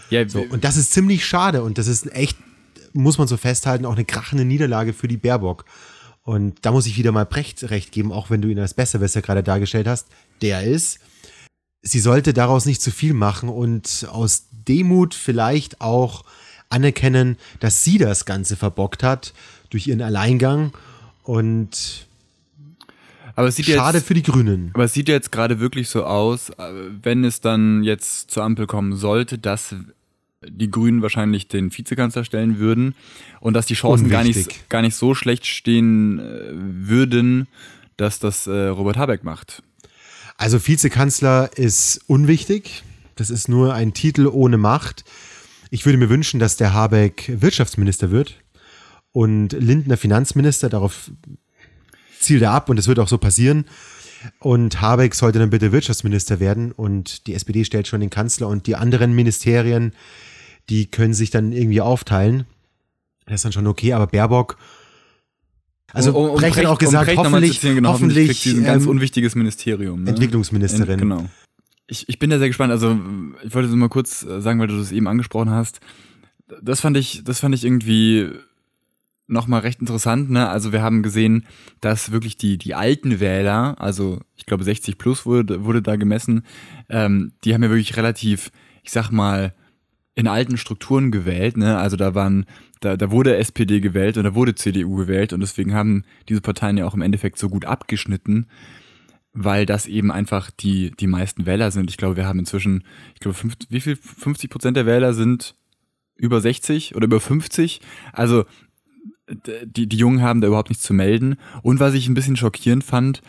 Ja, 0.09 0.27
So, 0.27 0.41
und 0.41 0.63
das 0.63 0.77
ist 0.77 0.93
ziemlich 0.93 1.25
schade 1.25 1.63
und 1.63 1.77
das 1.77 1.87
ist 1.87 2.05
ein 2.05 2.11
echt, 2.11 2.37
muss 2.97 3.17
man 3.17 3.27
so 3.27 3.37
festhalten, 3.37 3.85
auch 3.85 3.95
eine 3.95 4.05
krachende 4.05 4.45
Niederlage 4.45 4.93
für 4.93 5.07
die 5.07 5.17
Baerbock. 5.17 5.65
Und 6.23 6.65
da 6.65 6.71
muss 6.71 6.87
ich 6.87 6.97
wieder 6.97 7.11
mal 7.11 7.25
Brecht 7.25 7.69
recht 7.69 7.91
geben, 7.91 8.11
auch 8.11 8.29
wenn 8.29 8.41
du 8.41 8.49
ihn 8.49 8.59
als 8.59 8.73
Besserwisser 8.73 9.21
gerade 9.21 9.43
dargestellt 9.43 9.87
hast. 9.87 10.07
Der 10.41 10.63
ist, 10.63 10.99
sie 11.81 11.99
sollte 11.99 12.33
daraus 12.33 12.65
nicht 12.65 12.81
zu 12.81 12.91
viel 12.91 13.13
machen 13.13 13.49
und 13.49 14.07
aus 14.11 14.47
Demut 14.67 15.15
vielleicht 15.15 15.79
auch 15.79 16.25
anerkennen, 16.69 17.37
dass 17.59 17.83
sie 17.83 17.97
das 17.97 18.25
Ganze 18.25 18.57
verbockt 18.57 19.03
hat 19.03 19.33
durch 19.69 19.87
ihren 19.87 20.01
Alleingang 20.01 20.73
und 21.23 22.07
aber 23.35 23.49
es 23.49 23.55
sieht 23.55 23.67
schade 23.67 23.99
jetzt, 23.99 24.07
für 24.07 24.15
die 24.15 24.23
Grünen. 24.23 24.71
aber 24.73 24.85
es 24.85 24.93
sieht 24.93 25.07
jetzt 25.07 25.31
gerade 25.31 25.59
wirklich 25.59 25.89
so 25.89 26.03
aus, 26.03 26.49
äh, 26.49 26.71
wenn 27.03 27.23
es 27.23 27.39
dann 27.39 27.83
jetzt 27.83 28.31
zur 28.31 28.43
Ampel 28.43 28.65
kommen 28.65 28.95
sollte, 28.95 29.37
dass 29.37 29.75
die 30.49 30.69
Grünen 30.69 31.01
wahrscheinlich 31.01 31.47
den 31.47 31.75
Vizekanzler 31.75 32.23
stellen 32.23 32.59
würden 32.59 32.95
und 33.39 33.53
dass 33.53 33.65
die 33.65 33.73
Chancen 33.73 34.09
gar 34.09 34.23
nicht, 34.23 34.69
gar 34.69 34.81
nicht 34.81 34.95
so 34.95 35.15
schlecht 35.15 35.45
stehen 35.45 36.19
äh, 36.19 36.51
würden, 36.53 37.47
dass 37.97 38.19
das 38.19 38.47
äh, 38.47 38.67
Robert 38.67 38.97
Habeck 38.97 39.23
macht. 39.23 39.63
Also 40.37 40.65
Vizekanzler 40.65 41.49
ist 41.55 42.01
unwichtig. 42.07 42.83
Das 43.15 43.29
ist 43.29 43.49
nur 43.49 43.73
ein 43.73 43.93
Titel 43.93 44.27
ohne 44.27 44.57
Macht. 44.57 45.03
Ich 45.71 45.85
würde 45.85 45.97
mir 45.97 46.09
wünschen, 46.09 46.39
dass 46.39 46.55
der 46.57 46.73
Habeck 46.73 47.31
Wirtschaftsminister 47.41 48.11
wird 48.11 48.35
und 49.11 49.53
Lindner 49.53 49.97
Finanzminister. 49.97 50.69
Darauf 50.69 51.11
zielt 52.19 52.43
er 52.43 52.51
ab 52.51 52.69
und 52.69 52.77
es 52.77 52.87
wird 52.87 52.99
auch 52.99 53.07
so 53.07 53.17
passieren. 53.17 53.65
Und 54.39 54.81
Habeck 54.81 55.15
sollte 55.15 55.39
dann 55.39 55.49
bitte 55.49 55.71
Wirtschaftsminister 55.71 56.39
werden 56.39 56.71
und 56.71 57.27
die 57.27 57.33
SPD 57.33 57.65
stellt 57.65 57.87
schon 57.87 58.01
den 58.01 58.09
Kanzler 58.09 58.47
und 58.47 58.67
die 58.67 58.75
anderen 58.75 59.15
Ministerien, 59.15 59.93
die 60.69 60.87
können 60.89 61.13
sich 61.13 61.29
dann 61.29 61.51
irgendwie 61.51 61.81
aufteilen. 61.81 62.45
Das 63.25 63.35
ist 63.35 63.45
dann 63.45 63.51
schon 63.51 63.67
okay, 63.67 63.93
aber 63.93 64.07
Baerbock 64.07 64.57
Also 65.93 66.13
um, 66.17 66.29
um 66.31 66.35
Brecht 66.37 66.55
hat 66.57 66.63
Brecht- 66.63 66.67
auch 66.67 66.77
gesagt, 66.79 67.11
um 67.11 67.17
hoffentlich, 67.17 67.53
zitieren, 67.55 67.75
genau, 67.75 67.93
hoffentlich 67.93 68.45
ein 68.45 68.63
ganz 68.63 68.83
ähm, 68.83 68.89
unwichtiges 68.89 69.35
Ministerium. 69.35 70.03
Ne? 70.03 70.11
Entwicklungsministerin. 70.11 70.99
Genau. 70.99 71.25
Ich, 71.87 72.07
ich 72.09 72.19
bin 72.19 72.29
da 72.29 72.37
sehr 72.37 72.47
gespannt. 72.47 72.71
Also 72.71 72.99
ich 73.43 73.53
wollte 73.53 73.69
so 73.69 73.75
mal 73.75 73.89
kurz 73.89 74.23
äh, 74.23 74.41
sagen, 74.41 74.59
weil 74.59 74.67
du 74.67 74.77
das 74.77 74.91
eben 74.91 75.07
angesprochen 75.07 75.49
hast. 75.49 75.79
Das 76.61 76.81
fand 76.81 76.97
ich, 76.97 77.23
das 77.23 77.39
fand 77.39 77.55
ich 77.55 77.63
irgendwie 77.65 78.29
nochmal 79.27 79.61
recht 79.61 79.81
interessant. 79.81 80.29
Ne? 80.29 80.47
Also 80.47 80.71
wir 80.71 80.81
haben 80.81 81.03
gesehen, 81.03 81.45
dass 81.81 82.11
wirklich 82.11 82.37
die, 82.37 82.57
die 82.57 82.75
alten 82.75 83.19
Wähler, 83.19 83.75
also 83.79 84.21
ich 84.35 84.45
glaube 84.45 84.63
60 84.63 84.97
plus 84.97 85.25
wurde, 85.25 85.65
wurde 85.65 85.81
da 85.81 85.97
gemessen, 85.97 86.43
ähm, 86.89 87.33
die 87.43 87.53
haben 87.53 87.63
ja 87.63 87.69
wirklich 87.69 87.97
relativ, 87.97 88.51
ich 88.83 88.91
sag 88.91 89.11
mal, 89.11 89.53
in 90.17 90.27
alten 90.27 90.57
Strukturen 90.57 91.11
gewählt. 91.11 91.57
Ne? 91.57 91.77
Also 91.77 91.95
da 91.95 92.15
waren, 92.15 92.47
da, 92.79 92.97
da 92.97 93.11
wurde 93.11 93.37
SPD 93.37 93.79
gewählt 93.79 94.17
und 94.17 94.23
da 94.23 94.33
wurde 94.33 94.55
CDU 94.55 94.95
gewählt 94.95 95.31
und 95.31 95.41
deswegen 95.41 95.75
haben 95.75 96.03
diese 96.27 96.41
Parteien 96.41 96.75
ja 96.77 96.87
auch 96.87 96.95
im 96.95 97.03
Endeffekt 97.03 97.37
so 97.37 97.49
gut 97.49 97.65
abgeschnitten, 97.65 98.47
weil 99.33 99.67
das 99.67 99.85
eben 99.85 100.11
einfach 100.11 100.49
die, 100.49 100.89
die 100.99 101.05
meisten 101.05 101.45
Wähler 101.45 101.69
sind. 101.69 101.91
Ich 101.91 101.97
glaube, 101.97 102.17
wir 102.17 102.25
haben 102.25 102.39
inzwischen, 102.39 102.83
ich 103.13 103.19
glaube, 103.19 103.37
fünf, 103.37 103.53
wie 103.69 103.79
viel? 103.79 103.95
50 103.95 104.49
Prozent 104.49 104.75
der 104.75 104.87
Wähler 104.87 105.13
sind 105.13 105.53
über 106.15 106.41
60 106.41 106.95
oder 106.95 107.05
über 107.05 107.19
50. 107.19 107.79
Also 108.11 108.45
die, 109.29 109.87
die 109.87 109.97
Jungen 109.97 110.23
haben 110.23 110.41
da 110.41 110.47
überhaupt 110.47 110.69
nichts 110.69 110.83
zu 110.83 110.95
melden. 110.95 111.35
Und 111.61 111.79
was 111.79 111.93
ich 111.93 112.07
ein 112.07 112.15
bisschen 112.15 112.37
schockierend 112.37 112.83
fand, 112.83 113.21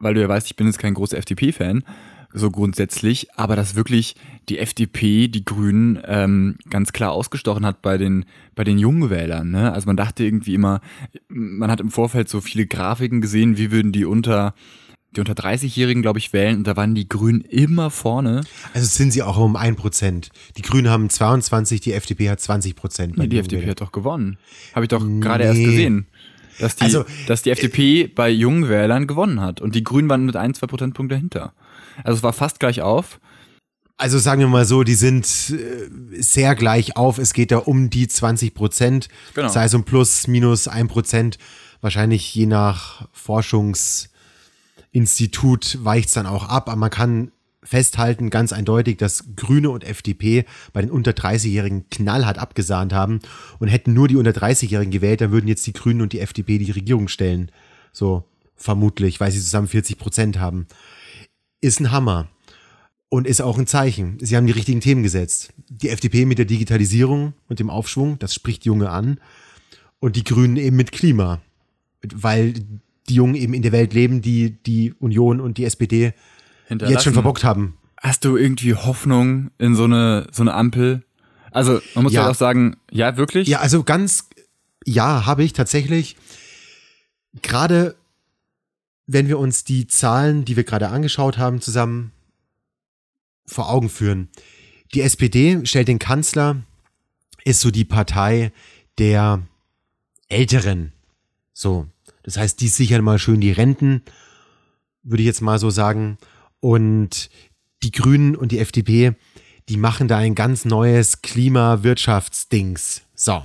weil 0.00 0.14
du 0.14 0.20
ja 0.20 0.28
weißt, 0.28 0.48
ich 0.48 0.56
bin 0.56 0.66
jetzt 0.66 0.80
kein 0.80 0.94
großer 0.94 1.16
FDP-Fan, 1.16 1.84
so 2.36 2.50
grundsätzlich, 2.50 3.28
aber 3.34 3.56
dass 3.56 3.74
wirklich 3.74 4.14
die 4.48 4.58
FDP, 4.58 5.26
die 5.28 5.44
Grünen, 5.44 5.98
ähm, 6.04 6.56
ganz 6.68 6.92
klar 6.92 7.12
ausgestochen 7.12 7.64
hat 7.64 7.80
bei 7.80 7.96
den, 7.96 8.26
bei 8.54 8.62
den 8.62 8.78
jungen 8.78 9.10
Wählern. 9.10 9.50
Ne? 9.50 9.72
Also 9.72 9.86
man 9.86 9.96
dachte 9.96 10.24
irgendwie 10.24 10.54
immer, 10.54 10.80
man 11.28 11.70
hat 11.70 11.80
im 11.80 11.90
Vorfeld 11.90 12.28
so 12.28 12.40
viele 12.40 12.66
Grafiken 12.66 13.20
gesehen, 13.20 13.56
wie 13.56 13.70
würden 13.70 13.90
die 13.90 14.04
unter, 14.04 14.54
die 15.16 15.20
unter 15.20 15.32
30-Jährigen, 15.32 16.02
glaube 16.02 16.18
ich, 16.18 16.34
wählen, 16.34 16.58
und 16.58 16.66
da 16.66 16.76
waren 16.76 16.94
die 16.94 17.08
Grünen 17.08 17.40
immer 17.40 17.90
vorne. 17.90 18.42
Also 18.74 18.86
sind 18.86 19.12
sie 19.12 19.22
auch 19.22 19.38
um 19.38 19.56
ein 19.56 19.74
Prozent. 19.74 20.28
Die 20.58 20.62
Grünen 20.62 20.90
haben 20.90 21.08
22, 21.08 21.80
die 21.80 21.94
FDP 21.94 22.28
hat 22.28 22.40
20 22.40 22.76
Prozent. 22.76 23.16
Nee, 23.16 23.28
die 23.28 23.38
FDP 23.38 23.70
hat 23.70 23.80
doch 23.80 23.92
gewonnen. 23.92 24.36
Habe 24.74 24.84
ich 24.84 24.90
doch 24.90 25.04
gerade 25.20 25.44
erst 25.44 25.64
gesehen. 25.64 26.06
Dass 26.58 26.76
die, 26.76 26.84
Also, 26.84 27.04
dass 27.26 27.42
die 27.42 27.50
FDP 27.50 28.06
bei 28.08 28.30
jungen 28.30 28.68
Wählern 28.68 29.06
gewonnen 29.06 29.40
hat. 29.40 29.60
Und 29.60 29.74
die 29.74 29.84
Grünen 29.84 30.08
waren 30.08 30.24
mit 30.24 30.36
ein, 30.36 30.54
zwei 30.54 30.66
Prozentpunkten 30.66 31.08
dahinter. 31.16 31.52
Also 32.04 32.18
es 32.18 32.22
war 32.22 32.32
fast 32.32 32.60
gleich 32.60 32.82
auf. 32.82 33.18
Also 33.98 34.18
sagen 34.18 34.40
wir 34.40 34.48
mal 34.48 34.66
so, 34.66 34.82
die 34.82 34.94
sind 34.94 35.26
äh, 35.26 35.88
sehr 36.20 36.54
gleich 36.54 36.96
auf. 36.96 37.18
Es 37.18 37.32
geht 37.32 37.50
da 37.50 37.56
um 37.58 37.88
die 37.88 38.08
20 38.08 38.52
Prozent. 38.54 39.08
Genau. 39.34 39.48
Sei 39.48 39.64
es 39.64 39.74
um 39.74 39.84
plus, 39.84 40.26
minus 40.26 40.68
ein 40.68 40.88
Prozent. 40.88 41.38
Wahrscheinlich 41.80 42.34
je 42.34 42.44
nach 42.46 43.08
Forschungsinstitut 43.12 45.78
weicht 45.82 46.08
es 46.08 46.14
dann 46.14 46.26
auch 46.26 46.48
ab. 46.48 46.68
Aber 46.68 46.76
man 46.76 46.90
kann 46.90 47.32
festhalten, 47.66 48.30
ganz 48.30 48.52
eindeutig, 48.52 48.98
dass 48.98 49.24
Grüne 49.34 49.70
und 49.70 49.84
FDP 49.84 50.44
bei 50.72 50.82
den 50.82 50.90
unter 50.90 51.12
30-Jährigen 51.12 51.90
knallhart 51.90 52.38
abgesahnt 52.38 52.92
haben 52.92 53.20
und 53.58 53.68
hätten 53.68 53.92
nur 53.92 54.08
die 54.08 54.16
unter 54.16 54.30
30-Jährigen 54.30 54.92
gewählt, 54.92 55.20
dann 55.20 55.32
würden 55.32 55.48
jetzt 55.48 55.66
die 55.66 55.72
Grünen 55.72 56.02
und 56.02 56.12
die 56.12 56.20
FDP 56.20 56.58
die 56.58 56.70
Regierung 56.70 57.08
stellen. 57.08 57.50
So 57.92 58.24
vermutlich, 58.56 59.20
weil 59.20 59.32
sie 59.32 59.40
zusammen 59.40 59.68
40 59.68 59.98
Prozent 59.98 60.38
haben. 60.38 60.66
Ist 61.66 61.80
ein 61.80 61.90
Hammer. 61.90 62.28
Und 63.08 63.26
ist 63.26 63.40
auch 63.42 63.58
ein 63.58 63.66
Zeichen. 63.66 64.18
Sie 64.20 64.36
haben 64.36 64.46
die 64.46 64.52
richtigen 64.52 64.80
Themen 64.80 65.02
gesetzt. 65.02 65.52
Die 65.68 65.88
FDP 65.88 66.24
mit 66.24 66.38
der 66.38 66.44
Digitalisierung 66.44 67.32
und 67.48 67.58
dem 67.58 67.70
Aufschwung, 67.70 68.20
das 68.20 68.32
spricht 68.34 68.64
Junge 68.64 68.90
an. 68.90 69.18
Und 69.98 70.14
die 70.14 70.22
Grünen 70.22 70.56
eben 70.56 70.76
mit 70.76 70.92
Klima. 70.92 71.40
Weil 72.14 72.54
die 73.08 73.14
Jungen 73.14 73.34
eben 73.34 73.52
in 73.52 73.62
der 73.62 73.72
Welt 73.72 73.94
leben, 73.94 74.22
die 74.22 74.50
die 74.62 74.92
Union 75.00 75.40
und 75.40 75.58
die 75.58 75.64
SPD 75.64 76.12
jetzt 76.70 77.02
schon 77.02 77.14
verbockt 77.14 77.42
haben. 77.42 77.76
Hast 78.00 78.24
du 78.24 78.36
irgendwie 78.36 78.74
Hoffnung 78.74 79.50
in 79.58 79.74
so 79.74 79.84
eine, 79.84 80.28
so 80.30 80.44
eine 80.44 80.54
Ampel? 80.54 81.02
Also, 81.50 81.80
man 81.96 82.04
muss 82.04 82.12
Ja. 82.12 82.22
ja 82.26 82.30
auch 82.30 82.34
sagen, 82.36 82.76
ja, 82.92 83.16
wirklich? 83.16 83.48
Ja, 83.48 83.58
also 83.58 83.82
ganz, 83.82 84.28
ja, 84.84 85.26
habe 85.26 85.42
ich 85.42 85.52
tatsächlich. 85.52 86.16
Gerade 87.42 87.96
wenn 89.06 89.28
wir 89.28 89.38
uns 89.38 89.64
die 89.64 89.86
Zahlen, 89.86 90.44
die 90.44 90.56
wir 90.56 90.64
gerade 90.64 90.88
angeschaut 90.88 91.38
haben, 91.38 91.60
zusammen 91.60 92.12
vor 93.46 93.70
Augen 93.70 93.88
führen. 93.88 94.28
Die 94.94 95.02
SPD 95.02 95.64
stellt 95.64 95.88
den 95.88 95.98
Kanzler, 95.98 96.56
ist 97.44 97.60
so 97.60 97.70
die 97.70 97.84
Partei 97.84 98.52
der 98.98 99.42
Älteren. 100.28 100.92
So. 101.52 101.86
Das 102.22 102.36
heißt, 102.36 102.60
die 102.60 102.68
sichern 102.68 103.04
mal 103.04 103.20
schön 103.20 103.40
die 103.40 103.52
Renten, 103.52 104.02
würde 105.04 105.22
ich 105.22 105.26
jetzt 105.26 105.42
mal 105.42 105.58
so 105.58 105.70
sagen. 105.70 106.18
Und 106.58 107.30
die 107.82 107.92
Grünen 107.92 108.34
und 108.34 108.50
die 108.50 108.58
FDP, 108.58 109.14
die 109.68 109.76
machen 109.76 110.08
da 110.08 110.18
ein 110.18 110.34
ganz 110.34 110.64
neues 110.64 111.22
Klimawirtschaftsdings. 111.22 113.02
So. 113.14 113.44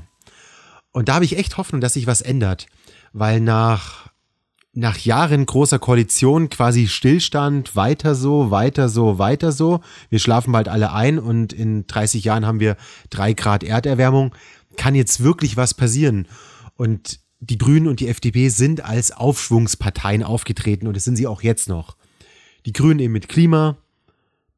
Und 0.92 1.10
da 1.10 1.16
habe 1.16 1.26
ich 1.26 1.38
echt 1.38 1.58
Hoffnung, 1.58 1.82
dass 1.82 1.94
sich 1.94 2.08
was 2.08 2.22
ändert. 2.22 2.68
Weil 3.14 3.40
nach, 3.40 4.11
nach 4.74 4.98
Jahren 4.98 5.46
großer 5.46 5.80
Koalition 5.80 6.50
quasi 6.50 6.88
Stillstand, 6.88 7.76
weiter 7.76 8.16
so, 8.16 8.52
weiter 8.52 8.88
so, 8.88 9.18
weiter 9.18 9.52
so. 9.52 9.82
Wir 10.10 10.20
schlafen 10.20 10.54
bald 10.54 10.70
alle 10.70 10.94
ein 10.94 11.20
und 11.20 11.52
in 11.52 11.88
30 11.88 12.24
Jahren 12.24 12.46
haben 12.46 12.60
wir 12.60 12.78
drei 13.10 13.34
Grad 13.34 13.64
Erderwärmung. 13.64 14.34
Kann 14.78 14.96
jetzt 14.96 15.24
wirklich 15.24 15.58
was 15.58 15.74
passieren. 15.74 16.28
Und 16.78 17.20
die 17.42 17.58
Grünen 17.58 17.88
und 17.88 18.00
die 18.00 18.08
FDP 18.08 18.50
sind 18.50 18.86
als 18.86 19.12
Aufschwungsparteien 19.12 20.24
aufgetreten 20.24 20.88
und 20.88 20.96
das 20.96 21.04
sind 21.04 21.18
sie 21.18 21.28
auch 21.28 21.42
jetzt 21.42 21.68
noch. 21.68 21.98
Die 22.66 22.74
Grünen 22.74 23.00
eben 23.00 23.14
mit 23.14 23.28
Klima, 23.28 23.78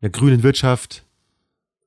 einer 0.01 0.11
grünen 0.11 0.43
Wirtschaft, 0.43 1.05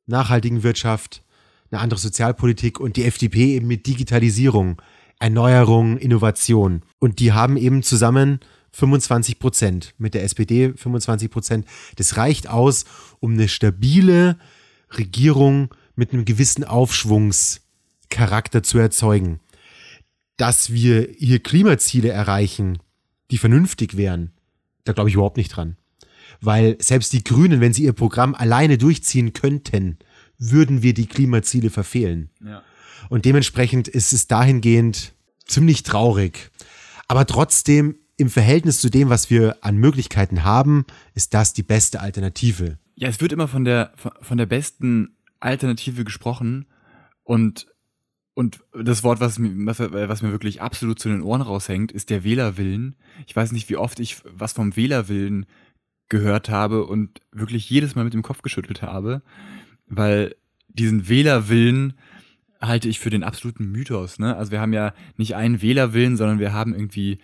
nachhaltigen 0.07 0.63
Wirtschaft, 0.63 1.23
eine 1.71 1.81
andere 1.81 2.01
Sozialpolitik 2.01 2.81
und 2.81 2.97
die 2.97 3.05
FDP 3.05 3.55
eben 3.55 3.67
mit 3.67 3.87
Digitalisierung, 3.87 4.81
Erneuerung, 5.19 5.97
Innovation. 5.99 6.83
Und 6.99 7.19
die 7.19 7.33
haben 7.33 7.57
eben 7.57 7.83
zusammen 7.83 8.41
25 8.73 9.39
Prozent, 9.39 9.95
mit 9.97 10.15
der 10.15 10.23
SPD 10.23 10.75
25 10.75 11.31
Prozent. 11.31 11.67
Das 11.97 12.17
reicht 12.17 12.49
aus, 12.49 12.85
um 13.21 13.33
eine 13.33 13.49
stabile 13.49 14.39
Regierung 14.91 15.75
mit 15.95 16.13
einem 16.13 16.27
gewissen 16.27 16.65
Aufschwungscharakter 16.65 18.63
zu 18.63 18.79
erzeugen. 18.79 19.41
Dass 20.37 20.71
wir 20.71 21.09
hier 21.17 21.39
Klimaziele 21.39 22.11
erreichen, 22.11 22.79
die 23.31 23.39
vernünftig 23.39 23.97
wären, 23.97 24.33
da 24.85 24.93
glaube 24.93 25.09
ich 25.09 25.15
überhaupt 25.15 25.39
nicht 25.39 25.49
dran. 25.49 25.77
Weil 26.43 26.77
selbst 26.79 27.15
die 27.15 27.25
Grünen, 27.25 27.63
wenn 27.63 27.73
sie 27.73 27.85
ihr 27.85 27.95
Programm 27.95 28.35
alleine 28.35 28.77
durchziehen 28.77 29.33
könnten, 29.33 29.97
würden 30.39 30.83
wir 30.83 30.93
die 30.93 31.07
Klimaziele 31.07 31.71
verfehlen. 31.71 32.29
Ja. 32.45 32.63
Und 33.09 33.25
dementsprechend 33.25 33.89
ist 33.89 34.13
es 34.13 34.27
dahingehend 34.27 35.15
ziemlich 35.47 35.83
traurig. 35.83 36.51
Aber 37.09 37.27
trotzdem, 37.27 37.97
im 38.17 38.31
Verhältnis 38.31 38.81
zu 38.81 38.91
dem, 38.91 39.11
was 39.11 39.31
wir 39.31 39.59
an 39.63 39.77
Möglichkeiten 39.77 40.43
haben, 40.45 40.85
ist 41.15 41.35
das 41.35 41.53
die 41.53 41.63
beste 41.63 42.01
Alternative. 42.01 42.79
Ja, 42.95 43.09
es 43.09 43.21
wird 43.21 43.33
immer 43.33 43.47
von 43.47 43.65
der, 43.65 43.93
von- 44.23 44.39
der 44.39 44.47
besten 44.47 45.17
Alternative 45.39 46.03
gesprochen 46.05 46.65
und, 47.25 47.67
und 48.35 48.61
das 48.73 49.03
Wort, 49.03 49.21
was 49.21 49.39
was, 49.39 49.79
was 49.81 50.23
mir 50.23 50.33
wirklich 50.33 50.63
absolut 50.63 50.99
zu 50.99 51.09
den 51.11 51.21
Ohren 51.23 51.43
raushängt, 51.43 51.93
ist 51.93 52.09
der 52.11 52.25
Wählerwillen. 52.25 52.97
Ich 53.27 53.37
weiß 53.37 53.53
nicht, 53.53 53.69
wie 53.69 53.77
oft 53.77 54.01
ich 54.01 54.17
was 54.25 54.55
vom 54.55 54.77
Wählerwillen 54.77 55.45
gehört 56.09 56.49
habe 56.49 56.87
und 56.87 57.21
wirklich 57.33 57.69
jedes 57.69 57.95
Mal 57.95 58.05
mit 58.05 58.15
dem 58.15 58.23
Kopf 58.23 58.41
geschüttelt 58.43 58.81
habe, 58.81 59.23
weil 59.87 60.35
diesen 60.69 61.09
Wählerwillen 61.09 61.95
halte 62.67 62.89
ich 62.89 62.99
für 63.01 63.11
den 63.11 63.23
absoluten 63.25 63.71
Mythos. 63.71 64.19
Ne? 64.19 64.37
Also 64.37 64.53
wir 64.53 64.61
haben 64.61 64.73
ja 64.73 64.93
nicht 65.17 65.35
einen 65.37 65.63
Wählerwillen, 65.63 66.17
sondern 66.17 66.39
wir 66.39 66.53
haben 66.53 66.75
irgendwie 66.75 67.19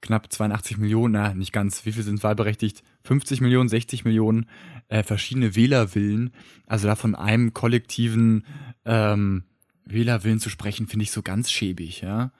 knapp 0.00 0.30
82 0.30 0.76
Millionen, 0.76 1.12
na 1.14 1.32
nicht 1.34 1.52
ganz, 1.52 1.86
wie 1.86 1.92
viel 1.92 2.02
sind 2.02 2.22
wahlberechtigt? 2.22 2.82
50 3.04 3.40
Millionen, 3.40 3.68
60 3.70 4.04
Millionen 4.04 4.46
äh, 4.88 5.02
verschiedene 5.02 5.56
Wählerwillen. 5.56 6.30
Also 6.66 6.86
da 6.88 6.94
von 6.96 7.14
einem 7.14 7.54
kollektiven 7.54 8.44
ähm, 8.84 9.44
Wählerwillen 9.86 10.40
zu 10.40 10.50
sprechen, 10.50 10.86
finde 10.86 11.04
ich 11.04 11.10
so 11.10 11.22
ganz 11.22 11.50
schäbig, 11.50 12.00
ja. 12.02 12.32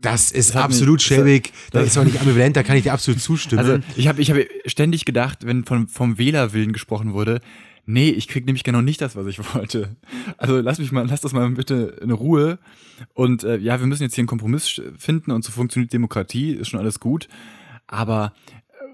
Das 0.00 0.32
ist 0.32 0.54
Das 0.54 0.62
absolut 0.62 0.96
mich- 1.00 1.02
schäbig. 1.06 1.52
Da 1.72 1.80
das- 1.80 1.88
ist 1.88 1.98
auch 1.98 2.04
nicht 2.04 2.20
ambivalent, 2.20 2.56
da 2.56 2.62
kann 2.62 2.76
ich 2.76 2.84
dir 2.84 2.92
absolut 2.94 3.20
zustimmen. 3.20 3.58
Also 3.58 3.78
ich 3.96 4.08
habe 4.08 4.22
ich 4.22 4.30
hab 4.30 4.38
ständig 4.64 5.04
gedacht, 5.04 5.44
wenn 5.44 5.64
von, 5.64 5.88
vom 5.88 6.16
Wählerwillen 6.16 6.72
gesprochen 6.72 7.12
wurde, 7.12 7.40
nee, 7.86 8.10
ich 8.10 8.28
krieg 8.28 8.46
nämlich 8.46 8.64
genau 8.64 8.80
nicht 8.80 9.00
das, 9.00 9.16
was 9.16 9.26
ich 9.26 9.38
wollte. 9.54 9.96
Also 10.36 10.60
lass 10.60 10.78
mich 10.78 10.92
mal, 10.92 11.06
lass 11.08 11.20
das 11.20 11.32
mal 11.32 11.48
bitte 11.50 11.98
in 12.00 12.10
Ruhe. 12.10 12.58
Und 13.14 13.44
äh, 13.44 13.56
ja, 13.58 13.80
wir 13.80 13.86
müssen 13.86 14.02
jetzt 14.02 14.14
hier 14.14 14.22
einen 14.22 14.28
Kompromiss 14.28 14.80
finden 14.98 15.30
und 15.30 15.44
so 15.44 15.52
funktioniert 15.52 15.92
Demokratie, 15.92 16.52
ist 16.52 16.68
schon 16.68 16.80
alles 16.80 17.00
gut. 17.00 17.28
Aber 17.86 18.32
äh, 18.68 18.84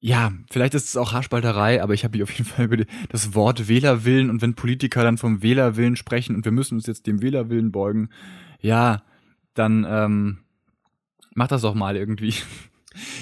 ja, 0.00 0.32
vielleicht 0.50 0.74
ist 0.74 0.88
es 0.88 0.96
auch 0.96 1.12
Haarspalterei, 1.12 1.82
aber 1.82 1.94
ich 1.94 2.04
habe 2.04 2.16
mich 2.16 2.22
auf 2.22 2.32
jeden 2.32 2.44
Fall 2.44 2.66
über 2.66 2.84
das 3.08 3.34
Wort 3.34 3.68
Wählerwillen 3.68 4.30
und 4.30 4.42
wenn 4.42 4.54
Politiker 4.54 5.02
dann 5.02 5.18
vom 5.18 5.42
Wählerwillen 5.42 5.96
sprechen 5.96 6.36
und 6.36 6.44
wir 6.44 6.52
müssen 6.52 6.74
uns 6.74 6.86
jetzt 6.86 7.06
dem 7.06 7.22
Wählerwillen 7.22 7.72
beugen, 7.72 8.10
ja, 8.60 9.02
dann 9.54 9.86
ähm, 9.88 10.38
Macht 11.34 11.52
das 11.52 11.62
doch 11.62 11.74
mal 11.74 11.96
irgendwie. 11.96 12.34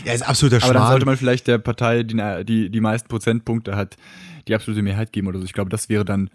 Ja, 0.04 0.12
ist 0.12 0.23
absoluter 0.23 0.56
Aber 0.56 0.73
dann 0.73 0.82
Schmarrn. 0.82 0.90
sollte 0.90 1.06
man 1.06 1.16
vielleicht 1.16 1.47
der 1.47 1.59
Partei, 1.59 2.02
die 2.02 2.44
die, 2.44 2.70
die 2.70 2.80
meisten 2.80 3.09
Prozentpunkte 3.09 3.76
hat, 3.76 3.97
die 4.49 4.54
absolute 4.54 4.82
Mehrheit 4.82 5.12
geben 5.12 5.28
oder 5.28 5.38
so. 5.38 5.44
Ich 5.44 5.52
glaube, 5.52 5.70
das 5.70 5.88
wäre 5.88 6.04
dann 6.04 6.30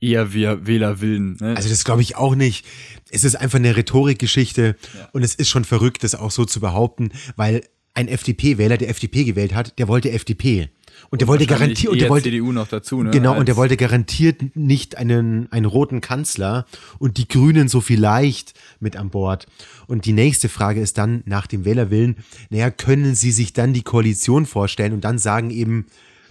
eher 0.00 0.32
wir 0.32 0.66
Wählerwillen. 0.66 1.36
Ne? 1.40 1.54
Also 1.56 1.68
das 1.68 1.84
glaube 1.84 2.02
ich 2.02 2.16
auch 2.16 2.34
nicht. 2.34 2.66
Es 3.10 3.24
ist 3.24 3.36
einfach 3.36 3.58
eine 3.58 3.76
Rhetorikgeschichte 3.76 4.76
Ja. 4.98 5.08
und 5.12 5.22
es 5.22 5.34
ist 5.34 5.48
schon 5.48 5.64
verrückt, 5.64 6.04
das 6.04 6.14
auch 6.14 6.30
so 6.30 6.44
zu 6.44 6.60
behaupten, 6.60 7.10
weil 7.36 7.64
ein 7.94 8.08
FDP-Wähler, 8.08 8.76
der 8.76 8.90
FDP 8.90 9.24
gewählt 9.24 9.54
hat, 9.54 9.78
der 9.78 9.88
wollte 9.88 10.10
FDP. 10.10 10.68
Und 11.10 11.20
der 11.20 11.28
wollte 11.28 11.46
garantiert, 11.46 11.92
und 11.92 12.00
der 12.00 12.08
wollte, 12.08 12.30
CDU 12.30 12.52
noch 12.52 12.68
dazu, 12.68 13.02
ne? 13.02 13.10
Genau, 13.10 13.36
und 13.36 13.48
der 13.48 13.56
wollte 13.56 13.76
garantiert 13.76 14.56
nicht 14.56 14.96
einen, 14.96 15.50
einen 15.50 15.66
roten 15.66 16.00
Kanzler 16.00 16.66
und 16.98 17.16
die 17.18 17.26
Grünen 17.26 17.68
so 17.68 17.80
vielleicht 17.80 18.54
mit 18.78 18.96
an 18.96 19.10
Bord. 19.10 19.46
Und 19.86 20.06
die 20.06 20.12
nächste 20.12 20.48
Frage 20.48 20.80
ist 20.80 20.98
dann 20.98 21.22
nach 21.26 21.46
dem 21.46 21.64
Wählerwillen, 21.64 22.16
naja, 22.50 22.70
können 22.70 23.14
Sie 23.16 23.32
sich 23.32 23.52
dann 23.52 23.72
die 23.72 23.82
Koalition 23.82 24.46
vorstellen 24.46 24.92
und 24.92 25.04
dann 25.04 25.18
sagen 25.18 25.50
eben 25.50 25.86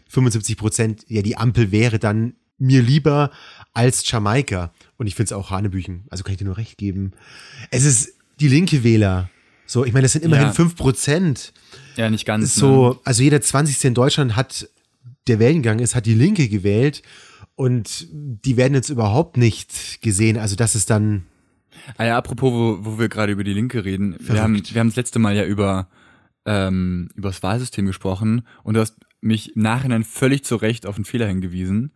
75 0.08 0.58
Prozent, 0.58 1.06
ja, 1.08 1.22
die 1.22 1.38
Ampel 1.38 1.72
wäre 1.72 2.00
dann 2.00 2.34
mir 2.58 2.82
lieber 2.82 3.32
als 3.74 4.10
Jamaika. 4.10 4.72
Und 4.98 5.08
ich 5.08 5.16
finde 5.16 5.28
es 5.28 5.34
auch 5.34 5.50
Hanebüchen, 5.52 6.04
also 6.10 6.24
kann 6.24 6.34
ich 6.34 6.38
dir 6.38 6.46
nur 6.46 6.58
recht 6.58 6.78
geben. 6.78 7.12
Es 7.72 7.84
ist 7.84 8.14
die 8.40 8.48
linke 8.48 8.84
Wähler. 8.84 9.30
So, 9.66 9.86
ich 9.86 9.94
meine, 9.94 10.04
das 10.04 10.14
sind 10.14 10.24
immerhin 10.24 10.48
Ja. 10.48 10.54
5 10.54 10.76
Prozent 10.76 11.54
Ja, 11.96 12.10
nicht 12.10 12.26
ganz. 12.26 12.44
ist 12.46 12.56
ne? 12.58 12.62
so, 12.62 13.02
also 13.04 13.24
jeder 13.24 13.42
20. 13.42 13.84
in 13.86 13.94
Deutschland 13.94 14.36
hat, 14.36 14.70
der 15.28 15.40
Wellengang 15.40 15.80
ist, 15.80 15.96
hat 15.96 16.06
die 16.06 16.14
Linke 16.14 16.48
gewählt 16.50 17.02
und 17.56 18.08
die 18.12 18.58
werden 18.58 18.74
jetzt 18.74 18.90
überhaupt 18.90 19.38
nicht 19.38 20.02
gesehen. 20.02 20.38
Also 20.38 20.56
das 20.56 20.76
ist 20.76 20.90
dann, 20.90 21.24
Ah 21.98 22.06
ja, 22.06 22.18
apropos, 22.18 22.54
wo, 22.54 22.86
wo 22.86 23.00
wir 23.00 23.10
gerade 23.10 23.32
über 23.32 23.44
die 23.44 23.54
Linke 23.54 23.84
reden. 23.84 24.16
Wir 24.20 24.42
haben, 24.42 24.62
wir 24.72 24.80
haben 24.80 24.90
das 24.90 24.96
letzte 24.96 25.20
Mal 25.20 25.36
ja 25.36 25.44
über, 25.44 25.88
ähm, 26.46 27.10
über 27.16 27.30
das 27.30 27.42
Wahlsystem 27.42 27.86
gesprochen 27.86 28.46
und 28.64 28.76
du 28.76 28.80
hast 28.80 28.96
mich 29.24 29.56
im 29.56 29.62
Nachhinein 29.62 30.04
völlig 30.04 30.44
zu 30.44 30.56
Recht 30.56 30.86
auf 30.86 30.96
einen 30.96 31.06
Fehler 31.06 31.28
hingewiesen. 31.28 31.92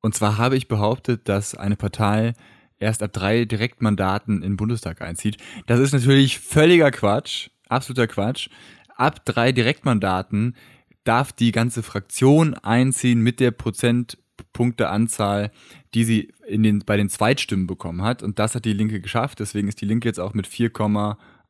Und 0.00 0.14
zwar 0.14 0.38
habe 0.38 0.56
ich 0.56 0.68
behauptet, 0.68 1.28
dass 1.28 1.54
eine 1.54 1.76
Partei 1.76 2.34
erst 2.78 3.02
ab 3.02 3.12
drei 3.12 3.44
Direktmandaten 3.44 4.36
in 4.36 4.42
den 4.42 4.56
Bundestag 4.56 5.02
einzieht. 5.02 5.38
Das 5.66 5.80
ist 5.80 5.92
natürlich 5.92 6.38
völliger 6.38 6.90
Quatsch, 6.90 7.48
absoluter 7.68 8.06
Quatsch. 8.06 8.48
Ab 8.96 9.24
drei 9.24 9.52
Direktmandaten 9.52 10.56
darf 11.04 11.32
die 11.32 11.52
ganze 11.52 11.82
Fraktion 11.82 12.54
einziehen 12.54 13.20
mit 13.20 13.40
der 13.40 13.50
Prozentpunkteanzahl, 13.50 15.50
die 15.94 16.04
sie 16.04 16.32
in 16.46 16.62
den, 16.62 16.80
bei 16.80 16.96
den 16.96 17.08
Zweitstimmen 17.08 17.66
bekommen 17.66 18.02
hat. 18.02 18.22
Und 18.22 18.38
das 18.38 18.54
hat 18.54 18.64
die 18.64 18.72
Linke 18.72 19.00
geschafft. 19.00 19.40
Deswegen 19.40 19.68
ist 19.68 19.80
die 19.80 19.86
Linke 19.86 20.08
jetzt 20.08 20.20
auch 20.20 20.34
mit 20.34 20.46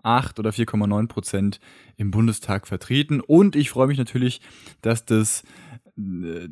4,8 0.06 0.38
oder 0.38 0.50
4,9 0.50 1.08
Prozent 1.08 1.60
im 1.96 2.10
Bundestag 2.10 2.66
vertreten. 2.66 3.20
Und 3.20 3.56
ich 3.56 3.70
freue 3.70 3.88
mich 3.88 3.98
natürlich, 3.98 4.40
dass 4.82 5.04
das 5.04 5.42
äh, 5.98 6.48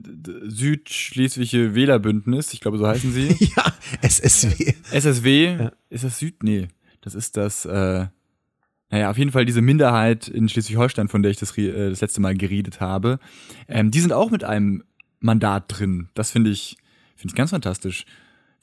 Südschleswische 0.47 1.75
Wählerbündnis, 1.75 2.53
ich 2.53 2.61
glaube, 2.61 2.79
so 2.79 2.87
heißen 2.87 3.13
sie. 3.13 3.37
ja, 3.57 3.73
SSW. 4.03 4.75
SSW, 4.91 5.69
ist 5.91 6.05
das 6.05 6.19
Süd? 6.19 6.43
Nee, 6.43 6.69
das 7.01 7.15
ist 7.15 7.37
das, 7.37 7.65
äh, 7.65 8.07
naja, 8.91 9.11
auf 9.11 9.19
jeden 9.19 9.33
Fall 9.33 9.45
diese 9.45 9.63
Minderheit 9.63 10.29
in 10.29 10.49
Schleswig-Holstein, 10.49 11.09
von 11.09 11.23
der 11.23 11.31
ich 11.31 11.39
das, 11.39 11.57
äh, 11.59 11.91
das 11.91 12.01
letzte 12.01 12.21
Mal 12.21 12.37
geredet 12.37 12.81
habe. 12.81 13.19
Ähm, 13.69 13.91
die 13.91 14.01
sind 14.01 14.13
auch 14.13 14.31
mit 14.31 14.45
einem 14.45 14.83
Mandat 15.21 15.65
drin. 15.69 16.09
Das 16.15 16.31
finde 16.31 16.51
ich, 16.51 16.77
finde 17.17 17.33
ich 17.33 17.37
ganz 17.37 17.51
fantastisch. 17.51 18.05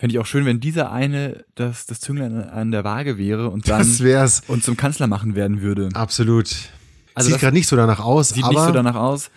Fände 0.01 0.15
ich 0.15 0.19
auch 0.19 0.25
schön, 0.25 0.45
wenn 0.45 0.59
dieser 0.59 0.91
eine 0.91 1.45
das, 1.53 1.85
das 1.85 1.99
Zünglein 1.99 2.33
an 2.49 2.71
der 2.71 2.83
Waage 2.83 3.19
wäre 3.19 3.49
und 3.51 3.69
dann 3.69 3.77
Das 3.77 4.01
wär's. 4.03 4.41
und 4.47 4.63
zum 4.63 4.75
Kanzler 4.75 5.05
machen 5.05 5.35
werden 5.35 5.61
würde. 5.61 5.89
Absolut. 5.93 6.49
Also 7.13 7.29
Sieht 7.29 7.39
gerade 7.39 7.55
nicht 7.55 7.67
so 7.67 7.75
danach 7.75 7.99
aus, 7.99 8.29
sieht 8.29 8.43
aber 8.43 8.53
nicht 8.53 8.63
so 8.65 8.71
danach 8.71 8.95
aus. 8.95 9.29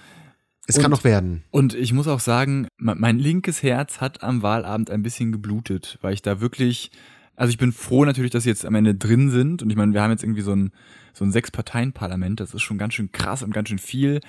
es 0.67 0.77
kann 0.77 0.87
und- 0.87 0.91
noch 0.93 1.05
werden. 1.05 1.43
Und 1.51 1.75
ich 1.75 1.93
muss 1.93 2.09
auch 2.09 2.21
sagen, 2.21 2.67
me- 2.79 2.95
mein 2.97 3.19
linkes 3.19 3.63
Herz 3.63 4.01
hat 4.01 4.23
am 4.23 4.41
Wahlabend 4.43 4.91
ein 4.91 5.03
bisschen 5.03 5.33
geblutet, 5.33 5.99
weil 6.01 6.15
ich 6.15 6.23
da 6.23 6.41
wirklich, 6.41 6.91
also 7.37 7.51
ich 7.51 7.59
bin 7.59 7.71
froh 7.71 8.07
natürlich, 8.07 8.31
dass 8.31 8.45
sie 8.45 8.49
jetzt 8.49 8.65
am 8.65 8.75
Ende 8.75 8.95
drin 8.95 9.29
sind. 9.29 9.63
Und 9.63 9.69
ich 9.69 9.77
meine, 9.77 9.93
wir 9.93 10.01
haben 10.01 10.13
jetzt 10.13 10.23
irgendwie 10.23 10.41
so 10.41 10.55
ein, 10.57 10.73
so 11.13 11.27
ein 11.27 11.31
Sechs-Parteien-Parlament, 11.31 12.41
das 12.41 12.55
ist 12.55 12.63
schon 12.63 12.79
ganz 12.79 12.95
schön 12.95 13.13
krass 13.13 13.43
und 13.43 13.53
ganz 13.53 13.69
schön 13.69 13.79
viel. 13.79 14.21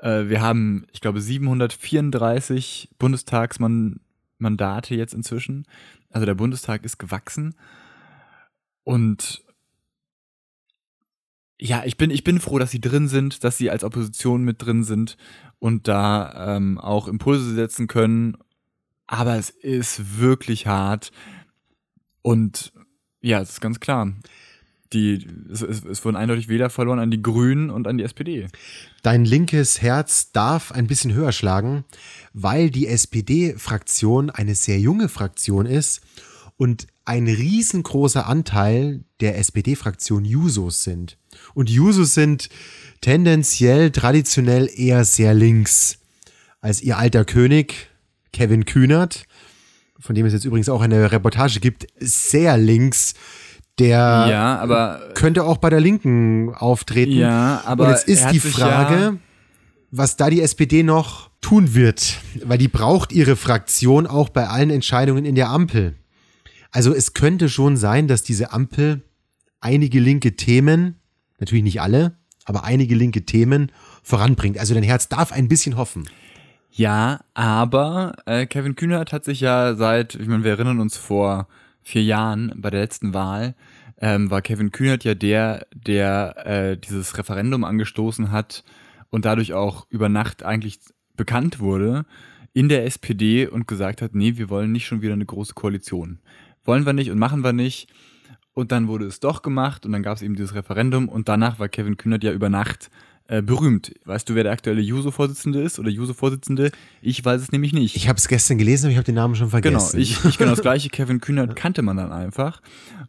Äh, 0.00 0.28
Wir 0.28 0.40
haben, 0.42 0.84
ich 0.92 1.00
glaube, 1.00 1.20
734 1.20 2.90
Bundestagsmandate 4.42 4.94
jetzt 4.94 5.14
inzwischen. 5.14 5.66
Also 6.10 6.26
der 6.26 6.34
Bundestag 6.34 6.84
ist 6.84 6.98
gewachsen. 6.98 7.54
Und 8.84 9.42
ja, 11.58 11.84
ich 11.84 11.96
bin, 11.96 12.10
ich 12.10 12.24
bin 12.24 12.40
froh, 12.40 12.58
dass 12.58 12.72
sie 12.72 12.80
drin 12.80 13.08
sind, 13.08 13.44
dass 13.44 13.56
sie 13.56 13.70
als 13.70 13.84
Opposition 13.84 14.42
mit 14.42 14.64
drin 14.64 14.82
sind 14.82 15.16
und 15.60 15.86
da 15.86 16.56
ähm, 16.56 16.78
auch 16.78 17.06
Impulse 17.06 17.54
setzen 17.54 17.86
können. 17.86 18.36
Aber 19.06 19.36
es 19.36 19.50
ist 19.50 20.18
wirklich 20.18 20.66
hart. 20.66 21.12
Und 22.22 22.72
ja, 23.20 23.40
es 23.40 23.50
ist 23.50 23.60
ganz 23.60 23.78
klar. 23.78 24.12
Die, 24.92 25.26
es, 25.50 25.62
es, 25.62 26.04
wurden 26.04 26.16
eindeutig 26.16 26.48
Wähler 26.48 26.68
verloren 26.68 26.98
an 26.98 27.10
die 27.10 27.22
Grünen 27.22 27.70
und 27.70 27.86
an 27.86 27.96
die 27.96 28.04
SPD. 28.04 28.46
Dein 29.02 29.24
linkes 29.24 29.80
Herz 29.80 30.32
darf 30.32 30.72
ein 30.72 30.86
bisschen 30.86 31.14
höher 31.14 31.32
schlagen, 31.32 31.84
weil 32.34 32.70
die 32.70 32.86
SPD-Fraktion 32.86 34.30
eine 34.30 34.54
sehr 34.54 34.78
junge 34.78 35.08
Fraktion 35.08 35.66
ist 35.66 36.02
und 36.56 36.86
ein 37.04 37.26
riesengroßer 37.26 38.26
Anteil 38.26 39.04
der 39.20 39.38
SPD-Fraktion 39.38 40.24
Jusos 40.24 40.84
sind. 40.84 41.16
Und 41.54 41.70
Jusos 41.70 42.14
sind 42.14 42.48
tendenziell, 43.00 43.90
traditionell 43.90 44.70
eher 44.72 45.04
sehr 45.04 45.34
links. 45.34 45.98
Als 46.60 46.80
ihr 46.82 46.98
alter 46.98 47.24
König, 47.24 47.88
Kevin 48.32 48.64
Kühnert, 48.64 49.24
von 49.98 50.14
dem 50.14 50.26
es 50.26 50.32
jetzt 50.32 50.44
übrigens 50.44 50.68
auch 50.68 50.80
eine 50.80 51.10
Reportage 51.10 51.60
gibt, 51.60 51.86
sehr 51.98 52.56
links, 52.56 53.14
der 53.78 54.26
ja, 54.30 54.58
aber 54.58 55.00
könnte 55.14 55.44
auch 55.44 55.56
bei 55.56 55.70
der 55.70 55.80
Linken 55.80 56.54
auftreten. 56.54 57.12
Ja, 57.12 57.62
aber 57.64 57.84
Und 57.86 57.90
jetzt 57.90 58.08
ist 58.08 58.30
die 58.30 58.40
Frage, 58.40 58.94
ja- 59.00 59.14
was 59.90 60.16
da 60.16 60.30
die 60.30 60.40
SPD 60.40 60.82
noch 60.82 61.30
tun 61.40 61.74
wird, 61.74 62.16
weil 62.44 62.58
die 62.58 62.68
braucht 62.68 63.12
ihre 63.12 63.36
Fraktion 63.36 64.06
auch 64.06 64.28
bei 64.28 64.48
allen 64.48 64.70
Entscheidungen 64.70 65.24
in 65.24 65.34
der 65.34 65.48
Ampel. 65.50 65.96
Also 66.70 66.94
es 66.94 67.12
könnte 67.14 67.48
schon 67.48 67.76
sein, 67.76 68.08
dass 68.08 68.22
diese 68.22 68.52
Ampel 68.52 69.02
einige 69.60 70.00
linke 70.00 70.36
Themen, 70.36 71.00
natürlich 71.38 71.64
nicht 71.64 71.80
alle, 71.82 72.16
aber 72.44 72.64
einige 72.64 72.94
linke 72.94 73.24
Themen 73.26 73.70
voranbringt. 74.02 74.58
Also 74.58 74.74
dein 74.74 74.82
Herz 74.82 75.08
darf 75.08 75.32
ein 75.32 75.48
bisschen 75.48 75.76
hoffen. 75.76 76.08
Ja, 76.70 77.20
aber 77.34 78.14
äh, 78.24 78.46
Kevin 78.46 78.74
Kühnert 78.76 79.12
hat 79.12 79.24
sich 79.24 79.40
ja 79.40 79.74
seit, 79.74 80.14
ich 80.14 80.26
meine, 80.26 80.42
wir 80.44 80.52
erinnern 80.52 80.80
uns 80.80 80.96
vor 80.96 81.48
vier 81.82 82.02
Jahren 82.02 82.52
bei 82.56 82.70
der 82.70 82.80
letzten 82.80 83.14
Wahl, 83.14 83.54
ähm, 84.00 84.30
war 84.30 84.42
Kevin 84.42 84.72
Kühnert 84.72 85.04
ja 85.04 85.14
der, 85.14 85.66
der 85.74 86.46
äh, 86.46 86.76
dieses 86.76 87.16
Referendum 87.18 87.64
angestoßen 87.64 88.32
hat 88.32 88.64
und 89.10 89.24
dadurch 89.24 89.52
auch 89.52 89.86
über 89.90 90.08
Nacht 90.08 90.42
eigentlich 90.42 90.80
bekannt 91.16 91.60
wurde 91.60 92.04
in 92.52 92.68
der 92.68 92.84
SPD 92.84 93.46
und 93.46 93.66
gesagt 93.66 94.02
hat, 94.02 94.14
nee, 94.14 94.36
wir 94.36 94.50
wollen 94.50 94.72
nicht 94.72 94.86
schon 94.86 95.02
wieder 95.02 95.14
eine 95.14 95.24
große 95.24 95.54
Koalition. 95.54 96.18
Wollen 96.64 96.86
wir 96.86 96.92
nicht 96.92 97.10
und 97.10 97.18
machen 97.18 97.44
wir 97.44 97.52
nicht. 97.52 97.92
Und 98.54 98.70
dann 98.72 98.88
wurde 98.88 99.06
es 99.06 99.20
doch 99.20 99.40
gemacht 99.40 99.86
und 99.86 99.92
dann 99.92 100.02
gab 100.02 100.16
es 100.16 100.22
eben 100.22 100.34
dieses 100.34 100.54
Referendum 100.54 101.08
und 101.08 101.28
danach 101.28 101.58
war 101.58 101.68
Kevin 101.68 101.96
Kühnert 101.96 102.22
ja 102.22 102.32
über 102.32 102.50
Nacht 102.50 102.90
äh, 103.32 103.40
berühmt. 103.40 103.94
Weißt 104.04 104.28
du, 104.28 104.34
wer 104.34 104.42
der 104.42 104.52
aktuelle 104.52 104.82
Juso-Vorsitzende 104.82 105.62
ist 105.62 105.78
oder 105.78 105.88
Juso-Vorsitzende? 105.88 106.70
Ich 107.00 107.24
weiß 107.24 107.40
es 107.40 107.50
nämlich 107.50 107.72
nicht. 107.72 107.96
Ich 107.96 108.06
habe 108.06 108.18
es 108.18 108.28
gestern 108.28 108.58
gelesen, 108.58 108.84
aber 108.84 108.90
ich 108.90 108.98
habe 108.98 109.06
den 109.06 109.14
Namen 109.14 109.34
schon 109.36 109.48
genau, 109.48 109.80
vergessen. 109.80 110.00
ich, 110.00 110.22
ich 110.26 110.36
genau 110.36 110.50
das 110.50 110.60
gleiche. 110.62 110.90
Kevin 110.90 111.18
Kühnert 111.18 111.56
kannte 111.56 111.80
man 111.80 111.96
dann 111.96 112.12
einfach. 112.12 112.60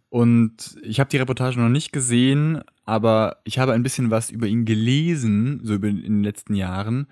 Und 0.07 0.77
ich 0.81 1.01
habe 1.01 1.09
die 1.09 1.17
Reportage 1.17 1.59
noch 1.59 1.67
nicht 1.67 1.91
gesehen, 1.91 2.61
aber 2.85 3.41
ich 3.43 3.59
habe 3.59 3.73
ein 3.73 3.83
bisschen 3.83 4.11
was 4.11 4.29
über 4.29 4.47
ihn 4.47 4.63
gelesen, 4.63 5.59
so 5.61 5.73
über 5.73 5.89
in 5.89 6.01
den 6.01 6.23
letzten 6.23 6.55
Jahren. 6.55 7.07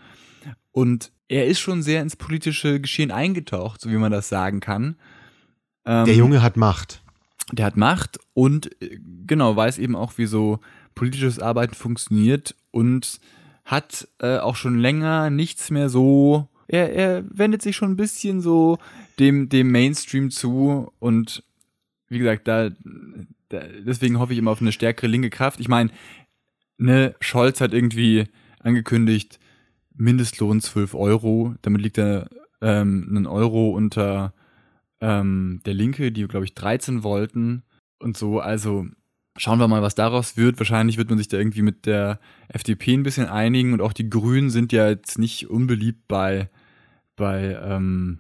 Und 0.71 1.12
er 1.28 1.47
ist 1.47 1.60
schon 1.60 1.84
sehr 1.84 2.02
ins 2.02 2.15
politische 2.15 2.80
Geschehen 2.80 3.12
eingetaucht, 3.12 3.82
so 3.82 3.89
wie 3.89 3.97
man 3.97 4.13
das 4.13 4.30
sagen 4.30 4.62
kann. 4.62 4.95
Ähm, 5.86 6.06
der 6.06 6.15
Junge 6.15 6.41
hat 6.41 6.56
Macht. 6.56 7.04
der 7.52 7.65
hat 7.65 7.76
Macht 7.76 8.19
und 8.34 8.71
äh, 8.82 9.00
genau 9.28 9.54
weiß 9.54 9.80
eben 9.80 9.97
auch, 9.97 10.17
wie 10.17 10.28
so 10.28 10.62
politisches 10.95 11.39
Arbeiten 11.39 11.76
funktioniert 11.76 12.56
und 12.72 13.20
hat 13.66 14.08
äh, 14.20 14.38
auch 14.38 14.56
schon 14.56 14.80
länger 14.80 15.30
nichts 15.30 15.70
mehr 15.70 15.90
so. 15.90 16.48
Er, 16.68 16.94
er 16.94 17.24
wendet 17.30 17.62
sich 17.62 17.76
schon 17.76 17.92
ein 17.92 17.98
bisschen 17.98 18.42
so 18.42 18.80
dem, 19.20 19.50
dem 19.50 19.72
Mainstream 19.72 20.32
zu 20.32 20.92
und 21.00 21.44
wie 22.08 22.20
gesagt, 22.20 22.48
da, 22.48 22.70
da 23.50 23.60
deswegen 23.86 24.20
hoffe 24.20 24.34
ich 24.34 24.40
immer 24.40 24.52
auf 24.52 24.62
eine 24.62 24.72
stärkere 24.72 25.08
linke 25.08 25.30
Kraft. 25.30 25.60
Ich 25.60 25.68
meine, 25.68 25.92
ne, 26.78 27.16
Scholz 27.20 27.62
hat 27.62 27.74
irgendwie 27.74 28.26
angekündigt, 28.60 29.40
Mindestlohn 29.96 30.62
12 30.62 30.94
Euro, 30.96 31.56
damit 31.62 31.82
liegt 31.82 31.98
er 31.98 32.30
ähm, 32.62 33.08
einen 33.10 33.28
Euro 33.28 33.72
unter 33.72 34.34
ähm, 35.00 35.62
der 35.66 35.74
Linke, 35.74 36.12
die, 36.12 36.28
glaube 36.28 36.46
ich, 36.46 36.54
13 36.54 37.04
wollten 37.04 37.64
und 38.00 38.18
so. 38.18 38.40
Also, 38.40 38.88
Schauen 39.38 39.60
wir 39.60 39.67
mal, 39.67 39.82
was 39.82 39.96
daraus 39.96 40.36
wird. 40.36 40.60
Wahrscheinlich 40.60 40.98
wird 40.98 41.10
man 41.10 41.17
sich 41.17 41.30
da 41.30 41.38
irgendwie 41.38 41.62
mit 41.62 41.86
der 41.86 42.20
FDP 42.50 42.94
ein 42.94 43.04
bisschen 43.04 43.28
einigen 43.28 43.74
und 43.74 43.82
auch 43.82 43.94
die 43.94 44.10
Grünen 44.10 44.50
sind 44.50 44.74
ja 44.74 44.89
jetzt 44.89 45.17
nicht 45.17 45.50
unbeliebt 45.50 46.08
bei, 46.08 46.50
bei 47.15 47.58
ähm, 47.63 48.20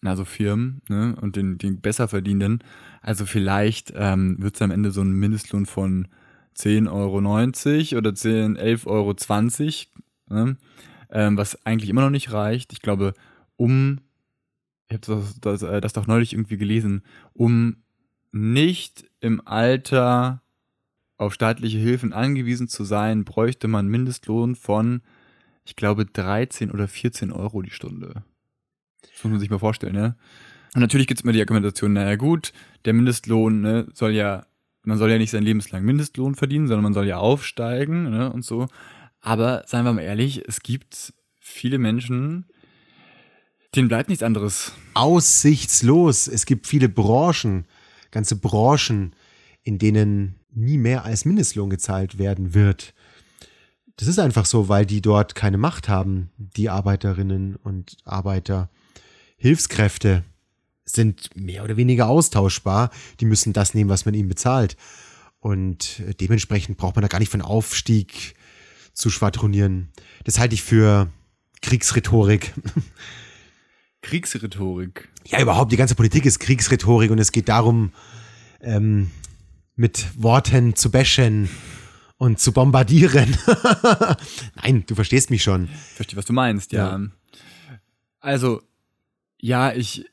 na, 0.00 0.16
so 0.16 0.24
Firmen 0.24 0.82
ne? 0.88 1.16
und 1.20 1.36
den, 1.36 1.58
den 1.58 1.80
Besserverdienenden. 1.80 2.64
Also 3.02 3.26
vielleicht 3.26 3.92
ähm, 3.94 4.36
wird 4.40 4.56
es 4.56 4.62
am 4.62 4.70
Ende 4.70 4.90
so 4.90 5.02
ein 5.02 5.12
Mindestlohn 5.12 5.66
von 5.66 6.08
10,90 6.56 6.90
Euro 6.90 7.98
oder 7.98 8.14
10, 8.14 8.58
11,20 8.58 8.86
Euro, 8.86 10.44
ne? 10.44 10.56
ähm, 11.10 11.36
was 11.36 11.64
eigentlich 11.66 11.90
immer 11.90 12.02
noch 12.02 12.10
nicht 12.10 12.32
reicht. 12.32 12.72
Ich 12.72 12.80
glaube, 12.80 13.14
um, 13.56 14.00
ich 14.88 14.94
habe 14.94 15.06
das, 15.06 15.40
das, 15.40 15.62
äh, 15.62 15.80
das 15.80 15.92
doch 15.92 16.06
neulich 16.06 16.32
irgendwie 16.32 16.56
gelesen, 16.56 17.02
um 17.32 17.76
nicht 18.32 19.04
im 19.22 19.40
Alter 19.46 20.42
auf 21.16 21.32
staatliche 21.32 21.78
Hilfen 21.78 22.12
angewiesen 22.12 22.68
zu 22.68 22.84
sein, 22.84 23.24
bräuchte 23.24 23.68
man 23.68 23.86
Mindestlohn 23.86 24.56
von, 24.56 25.02
ich 25.64 25.76
glaube, 25.76 26.04
13 26.04 26.72
oder 26.72 26.88
14 26.88 27.30
Euro 27.30 27.62
die 27.62 27.70
Stunde. 27.70 28.24
Das 29.00 29.22
muss 29.22 29.30
man 29.30 29.40
sich 29.40 29.50
mal 29.50 29.60
vorstellen, 29.60 29.94
ne? 29.94 30.16
Und 30.74 30.80
natürlich 30.80 31.06
gibt 31.06 31.20
es 31.20 31.24
immer 31.24 31.32
die 31.32 31.40
Argumentation, 31.40 31.92
naja 31.92 32.16
gut, 32.16 32.52
der 32.84 32.94
Mindestlohn 32.94 33.60
ne, 33.60 33.86
soll 33.92 34.12
ja, 34.12 34.46
man 34.84 34.98
soll 34.98 35.10
ja 35.10 35.18
nicht 35.18 35.30
sein 35.30 35.44
lebenslang 35.44 35.84
Mindestlohn 35.84 36.34
verdienen, 36.34 36.66
sondern 36.66 36.82
man 36.82 36.94
soll 36.94 37.06
ja 37.06 37.18
aufsteigen 37.18 38.10
ne, 38.10 38.32
und 38.32 38.44
so. 38.44 38.68
Aber 39.20 39.64
seien 39.66 39.84
wir 39.84 39.92
mal 39.92 40.00
ehrlich, 40.00 40.42
es 40.48 40.60
gibt 40.62 41.12
viele 41.38 41.78
Menschen, 41.78 42.46
denen 43.76 43.88
bleibt 43.88 44.08
nichts 44.08 44.24
anderes. 44.24 44.72
Aussichtslos. 44.94 46.26
Es 46.26 46.46
gibt 46.46 46.66
viele 46.66 46.88
Branchen, 46.88 47.66
ganze 48.12 48.36
Branchen, 48.36 49.16
in 49.64 49.78
denen 49.78 50.36
nie 50.54 50.78
mehr 50.78 51.04
als 51.04 51.24
Mindestlohn 51.24 51.70
gezahlt 51.70 52.18
werden 52.18 52.54
wird. 52.54 52.94
Das 53.96 54.08
ist 54.08 54.18
einfach 54.18 54.46
so, 54.46 54.68
weil 54.68 54.86
die 54.86 55.00
dort 55.00 55.34
keine 55.34 55.58
Macht 55.58 55.88
haben, 55.88 56.30
die 56.36 56.70
Arbeiterinnen 56.70 57.56
und 57.56 57.96
Arbeiter. 58.04 58.70
Hilfskräfte 59.36 60.24
sind 60.84 61.30
mehr 61.36 61.64
oder 61.64 61.76
weniger 61.76 62.08
austauschbar. 62.08 62.90
Die 63.20 63.24
müssen 63.24 63.52
das 63.52 63.74
nehmen, 63.74 63.90
was 63.90 64.04
man 64.04 64.14
ihnen 64.14 64.28
bezahlt. 64.28 64.76
Und 65.40 66.02
dementsprechend 66.20 66.76
braucht 66.76 66.94
man 66.94 67.02
da 67.02 67.08
gar 67.08 67.18
nicht 67.18 67.30
von 67.30 67.42
Aufstieg 67.42 68.34
zu 68.92 69.10
schwadronieren. 69.10 69.90
Das 70.24 70.38
halte 70.38 70.54
ich 70.54 70.62
für 70.62 71.08
Kriegsrhetorik. 71.62 72.52
Kriegsrhetorik. 74.02 75.08
Ja, 75.26 75.40
überhaupt, 75.40 75.72
die 75.72 75.76
ganze 75.76 75.94
Politik 75.94 76.26
ist 76.26 76.38
Kriegsrhetorik 76.40 77.10
und 77.10 77.18
es 77.18 77.32
geht 77.32 77.48
darum, 77.48 77.92
ähm, 78.60 79.10
mit 79.76 80.10
Worten 80.16 80.74
zu 80.74 80.90
bashen 80.90 81.48
und 82.18 82.38
zu 82.38 82.52
bombardieren. 82.52 83.36
Nein, 84.62 84.84
du 84.86 84.94
verstehst 84.94 85.30
mich 85.30 85.42
schon. 85.42 85.64
Ich 85.64 85.96
verstehe, 85.96 86.16
was 86.16 86.26
du 86.26 86.32
meinst, 86.32 86.72
ja. 86.72 86.98
ja. 86.98 87.06
Also, 88.20 88.62
ja, 89.40 89.72
ich, 89.72 90.04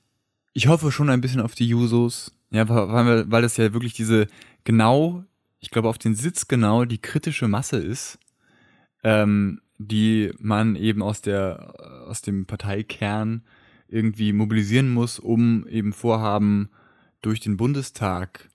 ich 0.53 0.67
hoffe 0.67 0.91
schon 0.91 1.09
ein 1.09 1.21
bisschen 1.21 1.41
auf 1.41 1.55
die 1.55 1.67
Jusos. 1.67 2.31
Ja, 2.51 2.67
weil, 2.67 3.29
weil 3.29 3.41
das 3.43 3.57
ja 3.57 3.73
wirklich 3.73 3.93
diese 3.93 4.27
genau, 4.63 5.23
ich 5.59 5.69
glaube, 5.69 5.87
auf 5.87 5.99
den 5.99 6.15
Sitz 6.15 6.47
genau 6.47 6.85
die 6.85 6.97
kritische 6.97 7.47
Masse 7.47 7.77
ist, 7.77 8.17
ähm, 9.03 9.61
die 9.77 10.31
man 10.39 10.75
eben 10.75 11.03
aus 11.03 11.21
der, 11.21 12.05
aus 12.07 12.21
dem 12.21 12.45
Parteikern 12.45 13.43
irgendwie 13.89 14.33
mobilisieren 14.33 14.89
muss, 14.93 15.19
um 15.19 15.67
eben 15.67 15.93
Vorhaben 15.93 16.69
durch 17.21 17.39
den 17.39 17.57
Bundestag 17.57 18.49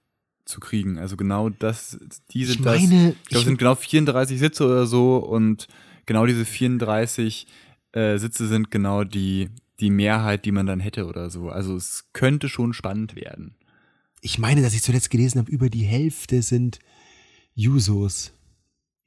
zu 0.45 0.61
kriegen. 0.61 0.99
Also 0.99 1.17
genau 1.17 1.49
das, 1.49 1.99
die 2.31 2.45
sind 2.45 2.61
ich 2.61 2.65
meine, 2.65 3.09
das, 3.09 3.17
ich 3.23 3.29
glaube, 3.29 3.45
sind 3.45 3.59
genau 3.59 3.75
34 3.75 4.39
Sitze 4.39 4.65
oder 4.65 4.87
so 4.87 5.17
und 5.17 5.69
genau 6.07 6.27
diese 6.27 6.45
34 6.45 7.47
äh, 7.93 8.19
Sitze 8.19 8.47
sind 8.47 8.71
genau 8.71 9.05
die, 9.05 9.51
die 9.81 9.91
Mehrheit, 9.91 10.45
die 10.45 10.53
man 10.53 10.67
dann 10.67 10.81
hätte 10.81 11.07
oder 11.07 11.31
so. 11.31 11.49
Also 11.49 11.77
es 11.77 12.07
könnte 12.13 12.49
schon 12.49 12.73
spannend 12.73 13.17
werden. 13.17 13.57
Ich 14.21 14.39
meine, 14.39 14.63
dass 14.63 14.75
ich 14.75 14.83
zuletzt 14.83 15.11
gelesen 15.11 15.39
habe, 15.39 15.51
über 15.51 15.69
die 15.69 15.85
Hälfte 15.85 16.43
sind 16.43 16.79
Jusos. 17.55 18.33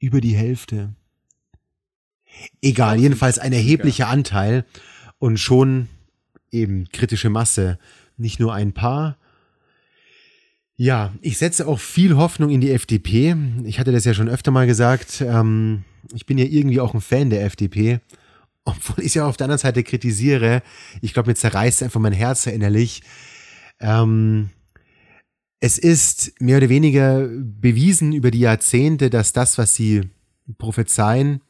Über 0.00 0.20
die 0.20 0.36
Hälfte. 0.36 0.94
Egal, 2.62 3.00
jedenfalls 3.00 3.38
ein 3.38 3.52
erheblicher 3.52 4.08
Anteil 4.08 4.64
und 5.18 5.38
schon 5.38 5.88
eben 6.50 6.88
kritische 6.90 7.30
Masse. 7.30 7.78
Nicht 8.16 8.40
nur 8.40 8.54
ein 8.54 8.72
paar. 8.72 9.16
Ja, 10.76 11.12
ich 11.22 11.38
setze 11.38 11.66
auch 11.66 11.80
viel 11.80 12.16
Hoffnung 12.16 12.50
in 12.50 12.60
die 12.60 12.70
FDP. 12.70 13.36
Ich 13.64 13.80
hatte 13.80 13.92
das 13.92 14.04
ja 14.04 14.14
schon 14.14 14.28
öfter 14.28 14.50
mal 14.50 14.66
gesagt. 14.66 15.20
Ähm, 15.20 15.84
ich 16.14 16.24
bin 16.24 16.38
ja 16.38 16.44
irgendwie 16.44 16.80
auch 16.80 16.94
ein 16.94 17.00
Fan 17.00 17.30
der 17.30 17.44
FDP. 17.44 18.00
Obwohl 18.64 19.04
ich 19.04 19.14
ja 19.14 19.26
auf 19.26 19.36
der 19.36 19.46
anderen 19.46 19.58
Seite 19.58 19.82
kritisiere. 19.82 20.62
Ich 21.00 21.14
glaube, 21.14 21.30
mir 21.30 21.34
zerreißt 21.34 21.82
einfach 21.82 22.00
mein 22.00 22.12
Herz 22.12 22.46
innerlich. 22.46 23.02
Ähm, 23.80 24.50
es 25.60 25.78
ist 25.78 26.40
mehr 26.40 26.58
oder 26.58 26.68
weniger 26.68 27.26
bewiesen 27.26 28.12
über 28.12 28.30
die 28.30 28.40
Jahrzehnte, 28.40 29.10
dass 29.10 29.32
das, 29.32 29.58
was 29.58 29.74
sie 29.74 30.02
prophezeien, 30.58 31.40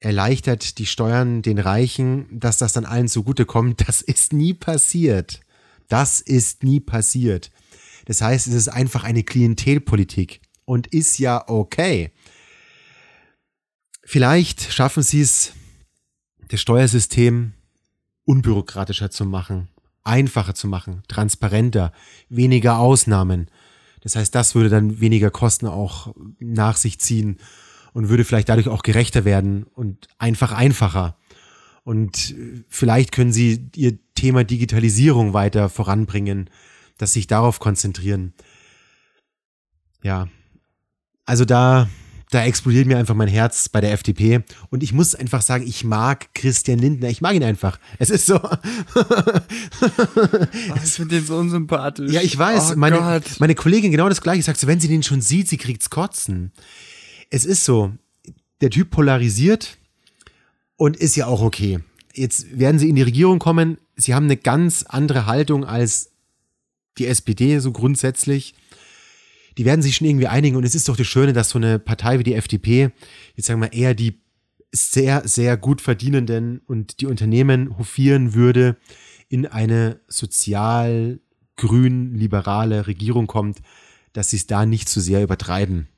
erleichtert 0.00 0.78
die 0.78 0.86
Steuern 0.86 1.42
den 1.42 1.58
Reichen, 1.58 2.26
dass 2.30 2.58
das 2.58 2.72
dann 2.72 2.84
allen 2.84 3.08
zugutekommt. 3.08 3.82
Das 3.86 4.02
ist 4.02 4.32
nie 4.32 4.54
passiert. 4.54 5.40
Das 5.88 6.20
ist 6.20 6.62
nie 6.62 6.80
passiert. 6.80 7.50
Das 8.04 8.20
heißt, 8.20 8.46
es 8.46 8.54
ist 8.54 8.68
einfach 8.68 9.04
eine 9.04 9.22
Klientelpolitik 9.22 10.40
und 10.64 10.86
ist 10.86 11.18
ja 11.18 11.48
okay. 11.48 12.10
Vielleicht 14.04 14.72
schaffen 14.72 15.02
sie 15.02 15.20
es, 15.20 15.52
das 16.48 16.60
Steuersystem 16.60 17.52
unbürokratischer 18.24 19.10
zu 19.10 19.24
machen, 19.24 19.68
einfacher 20.04 20.54
zu 20.54 20.68
machen, 20.68 21.02
transparenter, 21.08 21.92
weniger 22.28 22.78
Ausnahmen. 22.78 23.50
Das 24.00 24.16
heißt, 24.16 24.34
das 24.34 24.54
würde 24.54 24.68
dann 24.68 25.00
weniger 25.00 25.30
Kosten 25.30 25.66
auch 25.66 26.14
nach 26.38 26.76
sich 26.76 27.00
ziehen 27.00 27.38
und 27.92 28.08
würde 28.08 28.24
vielleicht 28.24 28.48
dadurch 28.48 28.68
auch 28.68 28.82
gerechter 28.82 29.24
werden 29.24 29.64
und 29.64 30.08
einfach 30.18 30.52
einfacher. 30.52 31.16
Und 31.84 32.34
vielleicht 32.68 33.12
können 33.12 33.32
sie 33.32 33.70
ihr 33.74 33.98
Thema 34.14 34.44
Digitalisierung 34.44 35.32
weiter 35.32 35.70
voranbringen, 35.70 36.50
dass 36.98 37.14
sich 37.14 37.26
darauf 37.26 37.60
konzentrieren. 37.60 38.34
Ja, 40.02 40.28
also 41.24 41.46
da, 41.46 41.88
da 42.30 42.44
explodiert 42.44 42.86
mir 42.86 42.98
einfach 42.98 43.14
mein 43.14 43.28
Herz 43.28 43.70
bei 43.70 43.80
der 43.80 43.92
FDP. 43.92 44.42
Und 44.68 44.82
ich 44.82 44.92
muss 44.92 45.14
einfach 45.14 45.40
sagen, 45.40 45.66
ich 45.66 45.82
mag 45.82 46.34
Christian 46.34 46.78
Lindner. 46.78 47.08
Ich 47.08 47.22
mag 47.22 47.34
ihn 47.34 47.44
einfach. 47.44 47.78
Es 47.98 48.10
ist 48.10 48.26
so. 48.26 48.38
oh, 48.38 48.50
ich 50.84 50.90
finde 50.90 51.16
den 51.16 51.24
so 51.24 51.38
unsympathisch. 51.38 52.12
Ja, 52.12 52.20
ich 52.20 52.36
weiß. 52.36 52.72
Oh, 52.72 52.76
meine, 52.76 53.22
meine 53.38 53.54
Kollegin 53.54 53.92
genau 53.92 54.10
das 54.10 54.20
gleiche 54.20 54.42
sagt 54.42 54.60
so, 54.60 54.66
wenn 54.66 54.80
sie 54.80 54.88
den 54.88 55.02
schon 55.02 55.22
sieht, 55.22 55.48
sie 55.48 55.56
kriegt's 55.56 55.88
kotzen 55.88 56.52
es 57.30 57.44
ist 57.44 57.64
so, 57.64 57.92
der 58.60 58.70
Typ 58.70 58.90
polarisiert 58.90 59.78
und 60.76 60.96
ist 60.96 61.16
ja 61.16 61.26
auch 61.26 61.40
okay. 61.40 61.80
Jetzt 62.14 62.58
werden 62.58 62.78
sie 62.78 62.88
in 62.88 62.96
die 62.96 63.02
Regierung 63.02 63.38
kommen. 63.38 63.78
Sie 63.96 64.14
haben 64.14 64.24
eine 64.24 64.36
ganz 64.36 64.84
andere 64.88 65.26
Haltung 65.26 65.64
als 65.64 66.10
die 66.98 67.06
SPD 67.06 67.58
so 67.58 67.72
grundsätzlich. 67.72 68.54
Die 69.56 69.64
werden 69.64 69.82
sich 69.82 69.96
schon 69.96 70.06
irgendwie 70.06 70.26
einigen 70.28 70.56
und 70.56 70.64
es 70.64 70.74
ist 70.74 70.88
doch 70.88 70.96
das 70.96 71.06
Schöne, 71.06 71.32
dass 71.32 71.50
so 71.50 71.58
eine 71.58 71.78
Partei 71.78 72.18
wie 72.18 72.24
die 72.24 72.34
FDP, 72.34 72.90
jetzt 73.34 73.46
sagen 73.46 73.60
wir 73.60 73.72
eher 73.72 73.94
die 73.94 74.20
sehr, 74.70 75.26
sehr 75.26 75.56
gut 75.56 75.80
verdienenden 75.80 76.60
und 76.66 77.00
die 77.00 77.06
Unternehmen 77.06 77.78
hofieren 77.78 78.34
würde, 78.34 78.76
in 79.28 79.46
eine 79.46 80.00
sozial 80.08 81.20
grün 81.56 82.14
liberale 82.14 82.86
Regierung 82.86 83.26
kommt, 83.26 83.58
dass 84.12 84.30
sie 84.30 84.36
es 84.36 84.46
da 84.46 84.64
nicht 84.64 84.88
zu 84.88 85.00
sehr 85.00 85.22
übertreiben 85.22 85.88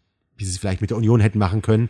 wie 0.41 0.45
sie 0.45 0.51
es 0.51 0.59
vielleicht 0.59 0.81
mit 0.81 0.91
der 0.91 0.97
Union 0.97 1.21
hätten 1.21 1.39
machen 1.39 1.63
können. 1.63 1.89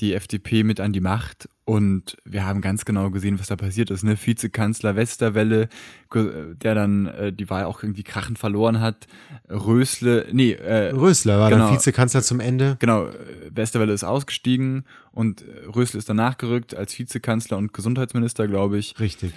die 0.00 0.14
FDP 0.14 0.64
mit 0.64 0.80
an 0.80 0.92
die 0.92 1.00
Macht 1.00 1.48
Und 1.64 2.16
wir 2.24 2.44
haben 2.44 2.60
ganz 2.60 2.84
genau 2.84 3.10
gesehen, 3.10 3.38
was 3.38 3.46
da 3.46 3.56
passiert 3.56 3.90
ist. 3.90 4.02
Ne? 4.02 4.16
Vizekanzler 4.22 4.96
Westerwelle, 4.96 5.68
der 6.12 6.74
dann 6.74 7.06
äh, 7.06 7.32
die 7.32 7.48
Wahl 7.48 7.64
auch 7.64 7.82
irgendwie 7.82 8.02
krachend 8.02 8.38
verloren 8.38 8.80
hat. 8.80 9.06
Rösle, 9.48 10.26
nee, 10.32 10.52
äh, 10.52 10.90
Rösler 10.90 11.38
war 11.38 11.50
genau, 11.50 11.66
dann 11.66 11.74
Vizekanzler 11.74 12.22
zum 12.22 12.40
Ende. 12.40 12.76
Genau, 12.80 13.08
Westerwelle 13.50 13.92
ist 13.92 14.04
ausgestiegen 14.04 14.84
und 15.12 15.44
Rösle 15.74 15.98
ist 15.98 16.08
dann 16.08 16.16
nachgerückt 16.16 16.74
als 16.74 16.98
Vizekanzler 16.98 17.56
und 17.56 17.72
Gesundheitsminister, 17.72 18.46
glaube 18.46 18.78
ich. 18.78 18.98
Richtig. 19.00 19.32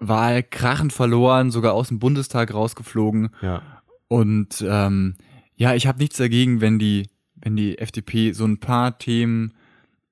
Wahl 0.00 0.42
krachend 0.42 0.92
verloren, 0.92 1.50
sogar 1.50 1.72
aus 1.72 1.88
dem 1.88 1.98
Bundestag 1.98 2.52
rausgeflogen. 2.52 3.30
Ja. 3.40 3.62
Und 4.08 4.62
ähm, 4.66 5.14
ja, 5.56 5.74
ich 5.74 5.86
habe 5.86 5.98
nichts 5.98 6.16
dagegen, 6.16 6.60
wenn 6.60 6.78
die, 6.78 7.08
wenn 7.36 7.56
die 7.56 7.78
FDP 7.78 8.32
so 8.32 8.44
ein 8.44 8.58
paar 8.58 8.98
Themen 8.98 9.54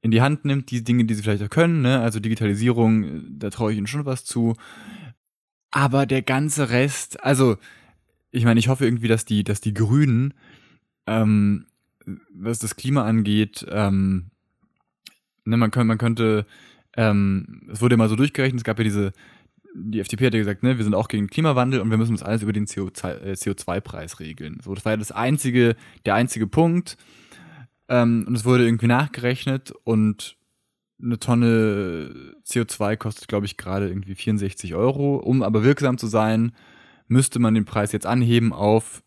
in 0.01 0.11
die 0.11 0.21
Hand 0.21 0.45
nimmt, 0.45 0.71
die 0.71 0.83
Dinge, 0.83 1.05
die 1.05 1.15
sie 1.15 1.23
vielleicht 1.23 1.43
auch 1.43 1.51
können, 1.51 1.83
ne? 1.83 2.01
also 2.01 2.21
Digitalisierung, 2.21 3.39
da 3.39 3.51
traue 3.51 3.73
ich 3.73 3.79
ihnen 3.79 3.87
schon 3.87 4.05
was 4.05 4.25
zu. 4.25 4.57
Aber 5.71 6.07
der 6.07 6.23
ganze 6.23 6.71
Rest, 6.71 7.25
also 7.25 7.57
ich 8.33 8.45
meine, 8.45 8.59
ich 8.59 8.69
hoffe 8.69 8.85
irgendwie, 8.85 9.09
dass 9.09 9.25
die, 9.25 9.45
dass 9.45 9.61
die 9.61 9.75
Grünen, 9.75 10.35
ähm, 11.07 11.67
was 12.35 12.59
das 12.59 12.77
Klima 12.77 13.05
angeht, 13.05 13.65
ähm, 13.71 14.31
ne, 15.45 15.57
man, 15.57 15.71
könnte, 15.71 15.87
man 15.87 15.99
könnte, 15.99 16.47
ähm, 16.97 17.69
es 17.71 17.81
wurde 17.81 17.95
immer 17.95 18.09
so 18.09 18.17
durchgerechnet, 18.17 18.61
es 18.61 18.65
gab 18.65 18.79
ja 18.79 18.85
diese, 18.85 19.13
die 19.75 20.01
FDP 20.01 20.27
hat 20.27 20.35
ja 20.35 20.41
gesagt, 20.41 20.63
ne, 20.63 20.77
wir 20.77 20.85
sind 20.85 20.95
auch 20.95 21.09
gegen 21.09 21.29
Klimawandel 21.29 21.81
und 21.81 21.91
wir 21.91 21.97
müssen 21.97 22.13
das 22.13 22.23
alles 22.23 22.43
über 22.43 22.53
den 22.53 22.67
CO2-Preis 22.67 24.15
äh, 24.15 24.17
regeln. 24.23 24.59
So, 24.63 24.75
das 24.75 24.85
war 24.85 24.93
ja 24.93 24.97
das 24.97 25.13
einzige, 25.13 25.77
der 26.05 26.15
einzige 26.15 26.47
Punkt. 26.47 26.97
Ähm, 27.89 28.25
und 28.27 28.35
es 28.35 28.45
wurde 28.45 28.65
irgendwie 28.65 28.87
nachgerechnet 28.87 29.73
und 29.85 30.37
eine 31.03 31.19
Tonne 31.19 32.35
CO2 32.47 32.97
kostet, 32.97 33.29
glaube 33.29 33.47
ich, 33.47 33.57
gerade 33.57 33.89
irgendwie 33.89 34.15
64 34.15 34.75
Euro. 34.75 35.17
Um 35.17 35.43
aber 35.43 35.65
wirksam 35.65 35.99
zu 35.99 36.07
sein, 36.07 36.53
müsste 37.09 37.39
man 37.39 37.55
den 37.55 37.65
Preis 37.65 37.93
jetzt 37.93 38.07
anheben 38.07 38.53
auf 38.53 39.03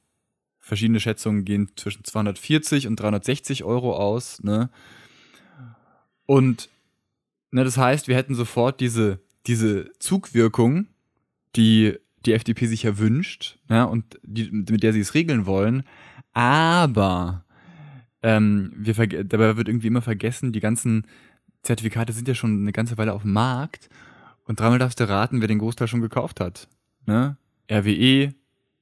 verschiedene 0.59 0.99
Schätzungen 0.99 1.45
gehen 1.45 1.71
zwischen 1.75 2.03
240 2.03 2.87
und 2.87 2.99
360 2.99 3.63
Euro 3.63 3.95
aus. 3.95 4.43
Ne? 4.43 4.69
Und 6.25 6.69
ne, 7.51 7.63
das 7.63 7.77
heißt, 7.77 8.07
wir 8.07 8.15
hätten 8.15 8.35
sofort 8.35 8.81
diese, 8.81 9.19
diese 9.47 9.91
Zugwirkung, 9.99 10.87
die 11.55 11.97
die 12.25 12.33
FDP 12.33 12.65
sich 12.65 12.83
ja 12.83 12.97
wünscht 12.97 13.59
ja, 13.69 13.83
und 13.83 14.19
die, 14.23 14.49
mit 14.51 14.83
der 14.83 14.93
sie 14.93 14.99
es 14.99 15.13
regeln 15.13 15.45
wollen. 15.45 15.83
Aber 16.33 17.45
ähm, 18.23 18.73
wir 18.75 18.95
dabei 19.23 19.57
wird 19.57 19.67
irgendwie 19.67 19.87
immer 19.87 20.01
vergessen, 20.01 20.51
die 20.51 20.59
ganzen 20.59 21.05
Zertifikate 21.61 22.13
sind 22.13 22.27
ja 22.27 22.35
schon 22.35 22.61
eine 22.61 22.71
ganze 22.71 22.97
Weile 22.97 23.13
auf 23.13 23.21
dem 23.21 23.33
Markt 23.33 23.89
und 24.45 24.59
dreimal 24.59 24.79
darfst 24.79 24.99
du 24.99 25.07
raten, 25.07 25.41
wer 25.41 25.47
den 25.47 25.59
Großteil 25.59 25.87
schon 25.87 26.01
gekauft 26.01 26.39
hat. 26.39 26.67
Ne? 27.05 27.37
RWE, 27.71 28.33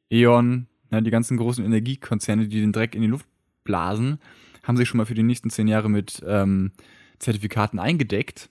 E.ON, 0.10 0.68
ne, 0.90 1.04
die 1.04 1.12
ganzen 1.12 1.38
großen 1.38 1.64
Energiekonzerne, 1.64 2.48
die 2.48 2.62
den 2.62 2.72
Dreck 2.74 2.96
in 2.96 3.02
die 3.02 3.08
Luft 3.08 3.26
blasen, 3.64 4.20
haben 4.64 4.78
sich 4.78 4.88
schon 4.88 4.98
mal 4.98 5.06
für 5.06 5.14
die 5.14 5.24
nächsten 5.24 5.50
zehn 5.50 5.68
Jahre 5.68 5.90
mit 5.90 6.22
ähm, 6.26 6.72
Zertifikaten 7.20 7.80
eingedeckt. 7.80 8.50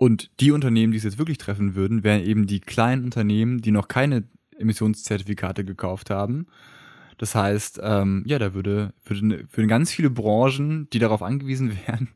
Und 0.00 0.30
die 0.40 0.50
Unternehmen, 0.50 0.92
die 0.92 0.98
es 0.98 1.04
jetzt 1.04 1.18
wirklich 1.18 1.38
treffen 1.38 1.74
würden, 1.74 2.04
wären 2.04 2.24
eben 2.24 2.46
die 2.46 2.60
kleinen 2.60 3.04
Unternehmen, 3.04 3.60
die 3.60 3.70
noch 3.70 3.88
keine 3.88 4.24
Emissionszertifikate 4.58 5.64
gekauft 5.64 6.10
haben 6.10 6.46
das 7.20 7.34
heißt, 7.34 7.80
ähm, 7.82 8.22
ja, 8.24 8.38
da 8.38 8.54
würde, 8.54 8.94
würde 9.04 9.44
für 9.50 9.66
ganz 9.66 9.92
viele 9.92 10.08
Branchen, 10.08 10.88
die 10.88 10.98
darauf 10.98 11.22
angewiesen 11.22 11.76
wären, 11.86 12.08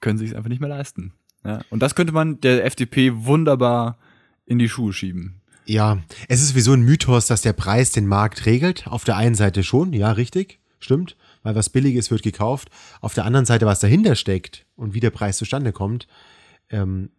können 0.00 0.18
sich 0.18 0.30
es 0.30 0.36
einfach 0.36 0.48
nicht 0.48 0.60
mehr 0.60 0.68
leisten. 0.68 1.12
Ja? 1.44 1.62
Und 1.68 1.80
das 1.80 1.96
könnte 1.96 2.12
man 2.12 2.40
der 2.40 2.64
FDP 2.64 3.12
wunderbar 3.12 3.98
in 4.44 4.60
die 4.60 4.68
Schuhe 4.68 4.92
schieben. 4.92 5.40
Ja, 5.64 5.98
es 6.28 6.42
ist 6.42 6.54
wie 6.54 6.60
so 6.60 6.72
ein 6.72 6.82
Mythos, 6.82 7.26
dass 7.26 7.42
der 7.42 7.54
Preis 7.54 7.90
den 7.90 8.06
Markt 8.06 8.46
regelt. 8.46 8.86
Auf 8.86 9.02
der 9.02 9.16
einen 9.16 9.34
Seite 9.34 9.64
schon, 9.64 9.92
ja, 9.92 10.12
richtig, 10.12 10.60
stimmt, 10.78 11.16
weil 11.42 11.56
was 11.56 11.70
billig 11.70 11.96
ist, 11.96 12.12
wird 12.12 12.22
gekauft. 12.22 12.70
Auf 13.00 13.14
der 13.14 13.24
anderen 13.24 13.46
Seite, 13.46 13.66
was 13.66 13.80
dahinter 13.80 14.14
steckt 14.14 14.64
und 14.76 14.94
wie 14.94 15.00
der 15.00 15.10
Preis 15.10 15.38
zustande 15.38 15.72
kommt, 15.72 16.06
ähm, 16.70 17.10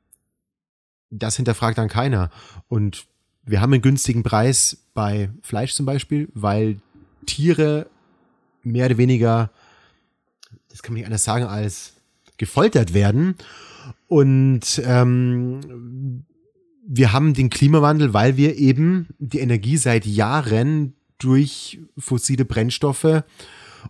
das 1.09 1.35
hinterfragt 1.35 1.77
dann 1.77 1.89
keiner. 1.89 2.29
Und 2.67 3.05
wir 3.45 3.61
haben 3.61 3.73
einen 3.73 3.81
günstigen 3.81 4.23
Preis 4.23 4.77
bei 4.93 5.29
Fleisch 5.41 5.73
zum 5.73 5.85
Beispiel, 5.85 6.29
weil 6.33 6.77
Tiere 7.25 7.87
mehr 8.63 8.87
oder 8.87 8.97
weniger, 8.97 9.51
das 10.69 10.83
kann 10.83 10.93
man 10.93 10.99
nicht 10.99 11.05
anders 11.05 11.23
sagen, 11.23 11.45
als 11.45 11.93
gefoltert 12.37 12.93
werden. 12.93 13.35
Und 14.07 14.81
ähm, 14.85 16.25
wir 16.85 17.13
haben 17.13 17.33
den 17.33 17.49
Klimawandel, 17.49 18.13
weil 18.13 18.37
wir 18.37 18.57
eben 18.57 19.07
die 19.19 19.39
Energie 19.39 19.77
seit 19.77 20.05
Jahren 20.05 20.93
durch 21.17 21.79
fossile 21.97 22.45
Brennstoffe 22.45 23.23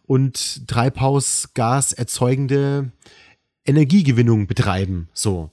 und 0.06 0.68
Treibhausgas 0.68 1.94
erzeugende 1.94 2.92
Energiegewinnung 3.66 4.48
betreiben. 4.48 5.10
So. 5.14 5.52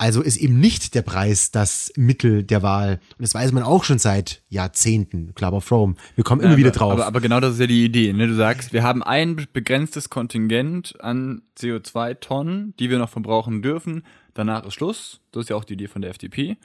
Also 0.00 0.22
ist 0.22 0.36
eben 0.36 0.60
nicht 0.60 0.94
der 0.94 1.02
Preis 1.02 1.50
das 1.50 1.92
Mittel 1.96 2.44
der 2.44 2.62
Wahl. 2.62 3.00
Und 3.18 3.22
das 3.22 3.34
weiß 3.34 3.50
man 3.50 3.64
auch 3.64 3.82
schon 3.82 3.98
seit 3.98 4.42
Jahrzehnten. 4.48 5.34
Club 5.34 5.54
of 5.54 5.70
Rome. 5.72 5.96
Wir 6.14 6.22
kommen 6.22 6.40
immer 6.40 6.52
ja, 6.52 6.56
wieder 6.56 6.70
drauf. 6.70 6.92
Aber, 6.92 7.06
aber, 7.06 7.20
genau 7.20 7.40
das 7.40 7.54
ist 7.54 7.60
ja 7.60 7.66
die 7.66 7.84
Idee. 7.84 8.12
Ne? 8.12 8.28
Du 8.28 8.34
sagst, 8.36 8.72
wir 8.72 8.84
haben 8.84 9.02
ein 9.02 9.48
begrenztes 9.52 10.08
Kontingent 10.08 10.94
an 11.00 11.42
CO2-Tonnen, 11.58 12.74
die 12.78 12.90
wir 12.90 12.98
noch 12.98 13.08
verbrauchen 13.08 13.60
dürfen. 13.60 14.04
Danach 14.34 14.64
ist 14.64 14.74
Schluss. 14.74 15.20
Das 15.32 15.42
ist 15.42 15.50
ja 15.50 15.56
auch 15.56 15.64
die 15.64 15.72
Idee 15.72 15.88
von 15.88 16.00
der 16.00 16.12
FDP. 16.12 16.56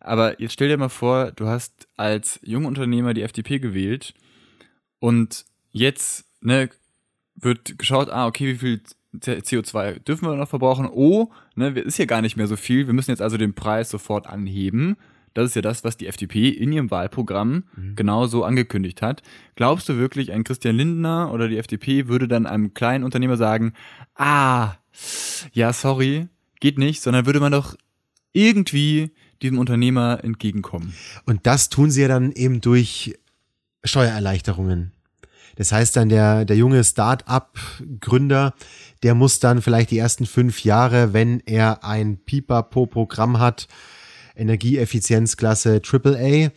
Aber 0.00 0.40
jetzt 0.40 0.52
stell 0.52 0.68
dir 0.68 0.76
mal 0.78 0.88
vor, 0.88 1.30
du 1.30 1.46
hast 1.46 1.86
als 1.96 2.40
Jungunternehmer 2.42 3.14
die 3.14 3.22
FDP 3.22 3.60
gewählt 3.60 4.14
und 4.98 5.44
jetzt 5.70 6.24
ne, 6.40 6.70
wird 7.36 7.78
geschaut, 7.78 8.10
ah, 8.10 8.26
okay, 8.26 8.54
wie 8.54 8.58
viel 8.58 8.82
CO2 9.14 10.00
dürfen 10.00 10.28
wir 10.28 10.36
noch 10.36 10.48
verbrauchen. 10.48 10.88
Oh, 10.90 11.30
ne, 11.54 11.70
ist 11.70 11.96
hier 11.96 12.06
gar 12.06 12.22
nicht 12.22 12.36
mehr 12.36 12.46
so 12.46 12.56
viel. 12.56 12.86
Wir 12.86 12.94
müssen 12.94 13.10
jetzt 13.10 13.22
also 13.22 13.36
den 13.36 13.54
Preis 13.54 13.90
sofort 13.90 14.26
anheben. 14.26 14.96
Das 15.34 15.46
ist 15.46 15.54
ja 15.54 15.62
das, 15.62 15.84
was 15.84 15.96
die 15.96 16.06
FDP 16.06 16.48
in 16.48 16.72
ihrem 16.72 16.90
Wahlprogramm 16.90 17.64
mhm. 17.76 17.96
genau 17.96 18.26
so 18.26 18.44
angekündigt 18.44 19.02
hat. 19.02 19.22
Glaubst 19.56 19.88
du 19.88 19.96
wirklich, 19.96 20.32
ein 20.32 20.44
Christian 20.44 20.76
Lindner 20.76 21.32
oder 21.32 21.48
die 21.48 21.58
FDP 21.58 22.08
würde 22.08 22.28
dann 22.28 22.46
einem 22.46 22.74
kleinen 22.74 23.04
Unternehmer 23.04 23.36
sagen, 23.36 23.72
ah, 24.14 24.74
ja, 25.52 25.72
sorry, 25.72 26.28
geht 26.60 26.78
nicht, 26.78 27.02
sondern 27.02 27.26
würde 27.26 27.40
man 27.40 27.52
doch 27.52 27.76
irgendwie 28.32 29.12
diesem 29.42 29.58
Unternehmer 29.58 30.20
entgegenkommen. 30.22 30.94
Und 31.24 31.46
das 31.46 31.68
tun 31.68 31.90
sie 31.90 32.02
ja 32.02 32.08
dann 32.08 32.32
eben 32.32 32.60
durch 32.60 33.16
Steuererleichterungen. 33.84 34.92
Das 35.56 35.72
heißt 35.72 35.96
dann, 35.96 36.08
der, 36.08 36.44
der 36.44 36.56
junge 36.56 36.82
Start-up-Gründer, 36.84 38.54
der 39.02 39.14
muss 39.14 39.40
dann 39.40 39.62
vielleicht 39.62 39.90
die 39.90 39.98
ersten 39.98 40.26
fünf 40.26 40.64
Jahre, 40.64 41.12
wenn 41.12 41.40
er 41.46 41.84
ein 41.84 42.18
Pipapo-Programm 42.18 43.38
hat, 43.38 43.68
Energieeffizienzklasse 44.36 45.80
AAA, 45.82 46.50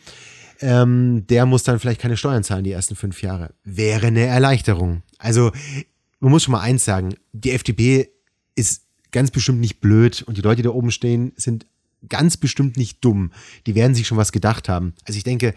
ähm, 0.60 1.26
der 1.26 1.46
muss 1.46 1.64
dann 1.64 1.78
vielleicht 1.78 2.00
keine 2.00 2.16
Steuern 2.16 2.44
zahlen 2.44 2.64
die 2.64 2.72
ersten 2.72 2.94
fünf 2.94 3.22
Jahre. 3.22 3.54
Wäre 3.64 4.06
eine 4.08 4.26
Erleichterung. 4.26 5.02
Also 5.18 5.50
man 6.20 6.30
muss 6.30 6.44
schon 6.44 6.52
mal 6.52 6.60
eins 6.60 6.84
sagen, 6.84 7.14
die 7.32 7.50
FDP 7.50 8.10
ist 8.54 8.84
ganz 9.10 9.30
bestimmt 9.30 9.60
nicht 9.60 9.80
blöd 9.80 10.22
und 10.22 10.36
die 10.36 10.40
Leute, 10.40 10.56
die 10.56 10.62
da 10.62 10.70
oben 10.70 10.90
stehen, 10.90 11.32
sind 11.36 11.66
ganz 12.08 12.36
bestimmt 12.36 12.76
nicht 12.76 13.04
dumm. 13.04 13.32
Die 13.66 13.74
werden 13.74 13.94
sich 13.94 14.06
schon 14.06 14.18
was 14.18 14.32
gedacht 14.32 14.68
haben. 14.68 14.94
Also 15.04 15.16
ich 15.16 15.24
denke, 15.24 15.54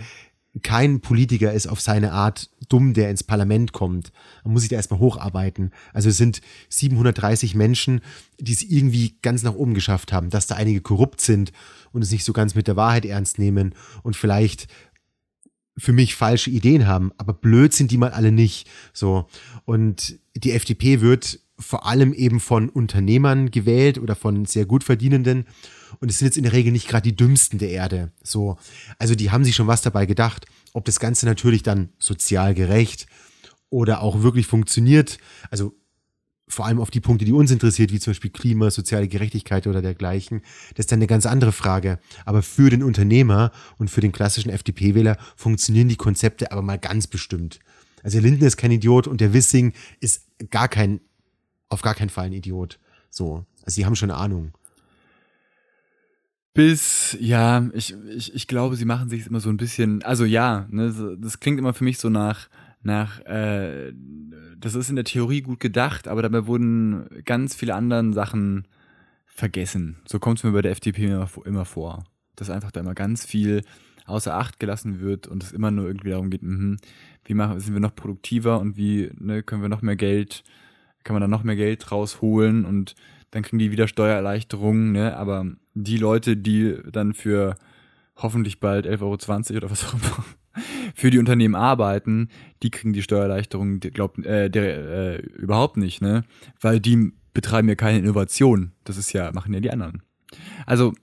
kein 0.63 1.01
Politiker 1.01 1.51
ist 1.51 1.67
auf 1.67 1.81
seine 1.81 2.13
Art 2.13 2.49
dumm, 2.69 2.93
der 2.93 3.09
ins 3.09 3.23
Parlament 3.23 3.73
kommt. 3.73 4.11
Man 4.43 4.53
muss 4.53 4.61
sich 4.61 4.69
da 4.69 4.77
erstmal 4.77 4.99
hocharbeiten. 4.99 5.71
Also 5.93 6.09
es 6.09 6.17
sind 6.17 6.41
730 6.69 7.55
Menschen, 7.55 8.01
die 8.39 8.53
es 8.53 8.63
irgendwie 8.63 9.17
ganz 9.21 9.43
nach 9.43 9.55
oben 9.55 9.73
geschafft 9.73 10.13
haben, 10.13 10.29
dass 10.29 10.47
da 10.47 10.55
einige 10.55 10.81
korrupt 10.81 11.21
sind 11.21 11.51
und 11.91 12.01
es 12.01 12.11
nicht 12.11 12.23
so 12.23 12.33
ganz 12.33 12.55
mit 12.55 12.67
der 12.67 12.75
Wahrheit 12.75 13.05
ernst 13.05 13.37
nehmen 13.39 13.75
und 14.03 14.15
vielleicht 14.15 14.67
für 15.77 15.93
mich 15.93 16.15
falsche 16.15 16.49
Ideen 16.49 16.87
haben, 16.87 17.11
aber 17.17 17.33
blöd 17.33 17.73
sind 17.73 17.91
die 17.91 17.97
mal 17.97 18.11
alle 18.11 18.31
nicht. 18.31 18.69
So. 18.93 19.27
Und 19.65 20.17
die 20.35 20.53
FDP 20.53 21.01
wird 21.01 21.39
vor 21.59 21.85
allem 21.85 22.13
eben 22.13 22.39
von 22.39 22.69
Unternehmern 22.69 23.51
gewählt 23.51 23.97
oder 23.97 24.15
von 24.15 24.45
sehr 24.45 24.65
gut 24.65 24.83
verdienenden 24.83 25.45
und 25.99 26.09
es 26.09 26.19
sind 26.19 26.27
jetzt 26.27 26.37
in 26.37 26.43
der 26.43 26.53
Regel 26.53 26.71
nicht 26.71 26.87
gerade 26.87 27.03
die 27.03 27.15
dümmsten 27.15 27.59
der 27.59 27.69
Erde. 27.69 28.11
So, 28.23 28.57
also 28.99 29.15
die 29.15 29.31
haben 29.31 29.43
sich 29.43 29.55
schon 29.55 29.67
was 29.67 29.81
dabei 29.81 30.05
gedacht. 30.05 30.45
Ob 30.73 30.85
das 30.85 30.99
Ganze 30.99 31.25
natürlich 31.25 31.63
dann 31.63 31.89
sozial 31.99 32.53
gerecht 32.53 33.07
oder 33.69 34.01
auch 34.01 34.21
wirklich 34.21 34.47
funktioniert, 34.47 35.17
also 35.49 35.73
vor 36.47 36.65
allem 36.65 36.79
auf 36.79 36.91
die 36.91 36.99
Punkte, 36.99 37.25
die 37.25 37.31
uns 37.31 37.49
interessiert, 37.51 37.91
wie 37.91 37.99
zum 37.99 38.11
Beispiel 38.11 38.29
Klima, 38.29 38.69
soziale 38.69 39.07
Gerechtigkeit 39.07 39.65
oder 39.67 39.81
dergleichen, 39.81 40.41
das 40.75 40.83
ist 40.83 40.91
dann 40.91 40.99
eine 40.99 41.07
ganz 41.07 41.25
andere 41.25 41.51
Frage. 41.51 41.99
Aber 42.23 42.43
für 42.43 42.69
den 42.69 42.83
Unternehmer 42.83 43.51
und 43.77 43.89
für 43.89 44.01
den 44.01 44.11
klassischen 44.11 44.51
FDP-Wähler 44.51 45.17
funktionieren 45.35 45.87
die 45.87 45.95
Konzepte 45.95 46.51
aber 46.51 46.61
mal 46.61 46.77
ganz 46.77 47.07
bestimmt. 47.07 47.59
Also 48.03 48.19
der 48.19 48.29
Lindner 48.29 48.47
ist 48.47 48.57
kein 48.57 48.71
Idiot 48.71 49.07
und 49.07 49.21
der 49.21 49.33
Wissing 49.33 49.73
ist 49.99 50.27
gar 50.51 50.67
kein, 50.67 51.01
auf 51.69 51.81
gar 51.81 51.95
keinen 51.95 52.09
Fall 52.09 52.27
ein 52.27 52.33
Idiot. 52.33 52.79
So. 53.09 53.45
Also 53.63 53.75
sie 53.75 53.85
haben 53.85 53.95
schon 53.95 54.11
Ahnung. 54.11 54.51
Bis, 56.55 57.17
ja, 57.19 57.69
ich, 57.73 57.93
ich, 58.07 58.33
ich 58.33 58.47
glaube, 58.47 58.77
sie 58.77 58.85
machen 58.85 59.09
sich 59.09 59.27
immer 59.27 59.41
so 59.41 59.49
ein 59.49 59.57
bisschen, 59.57 60.01
also 60.03 60.23
ja, 60.23 60.65
ne, 60.69 61.17
das 61.19 61.41
klingt 61.41 61.59
immer 61.59 61.73
für 61.73 61.83
mich 61.83 61.97
so 61.97 62.07
nach, 62.07 62.47
nach, 62.81 63.19
äh, 63.25 63.91
das 64.57 64.73
ist 64.73 64.89
in 64.89 64.95
der 64.95 65.03
Theorie 65.03 65.41
gut 65.41 65.59
gedacht, 65.59 66.07
aber 66.07 66.21
dabei 66.21 66.47
wurden 66.47 67.09
ganz 67.25 67.55
viele 67.55 67.75
anderen 67.75 68.13
Sachen 68.13 68.69
vergessen. 69.25 69.97
So 70.07 70.17
kommt 70.17 70.37
es 70.37 70.45
mir 70.45 70.53
bei 70.53 70.61
der 70.61 70.71
FDP 70.71 71.07
immer, 71.07 71.29
immer 71.43 71.65
vor. 71.65 72.05
Dass 72.37 72.49
einfach 72.49 72.71
da 72.71 72.79
immer 72.79 72.95
ganz 72.95 73.25
viel 73.25 73.61
außer 74.05 74.33
Acht 74.33 74.57
gelassen 74.57 75.01
wird 75.01 75.27
und 75.27 75.43
es 75.43 75.51
immer 75.51 75.71
nur 75.71 75.87
irgendwie 75.87 76.11
darum 76.11 76.29
geht, 76.29 76.41
mhm, 76.41 76.77
wie 77.25 77.33
machen, 77.33 77.59
sind 77.59 77.73
wir 77.73 77.81
noch 77.81 77.95
produktiver 77.95 78.61
und 78.61 78.77
wie 78.77 79.11
ne, 79.19 79.43
können 79.43 79.61
wir 79.61 79.67
noch 79.67 79.81
mehr 79.81 79.97
Geld, 79.97 80.45
kann 81.03 81.15
man 81.15 81.21
da 81.21 81.27
noch 81.27 81.43
mehr 81.43 81.57
Geld 81.57 81.91
rausholen 81.91 82.63
und 82.63 82.95
dann 83.35 83.43
kriegen 83.43 83.59
die 83.59 83.69
wieder 83.69 83.89
Steuererleichterungen, 83.89 84.93
ne? 84.93 85.17
aber 85.17 85.45
die 85.73 85.97
Leute, 85.97 86.37
die 86.37 86.77
dann 86.89 87.13
für 87.13 87.55
hoffentlich 88.15 88.61
bald 88.61 88.87
11,20 88.87 89.01
Euro 89.01 89.57
oder 89.57 89.71
was 89.71 89.83
auch 89.83 89.93
immer 89.93 90.25
für 90.95 91.09
die 91.09 91.19
Unternehmen 91.19 91.53
arbeiten, 91.53 92.29
die 92.63 92.71
kriegen 92.71 92.93
die 92.93 93.01
Steuererleichterung, 93.01 93.81
die 93.81 93.91
glaubt, 93.91 94.25
äh, 94.25 94.49
der, 94.49 95.17
äh, 95.17 95.17
überhaupt 95.17 95.75
nicht, 95.75 96.01
ne? 96.01 96.23
Weil 96.61 96.79
die 96.79 97.11
betreiben 97.33 97.67
ja 97.67 97.75
keine 97.75 97.99
Innovation. 97.99 98.71
Das 98.85 98.95
ist 98.95 99.11
ja, 99.11 99.33
machen 99.33 99.53
ja 99.53 99.59
die 99.59 99.71
anderen. 99.71 100.01
Also, 100.65 100.93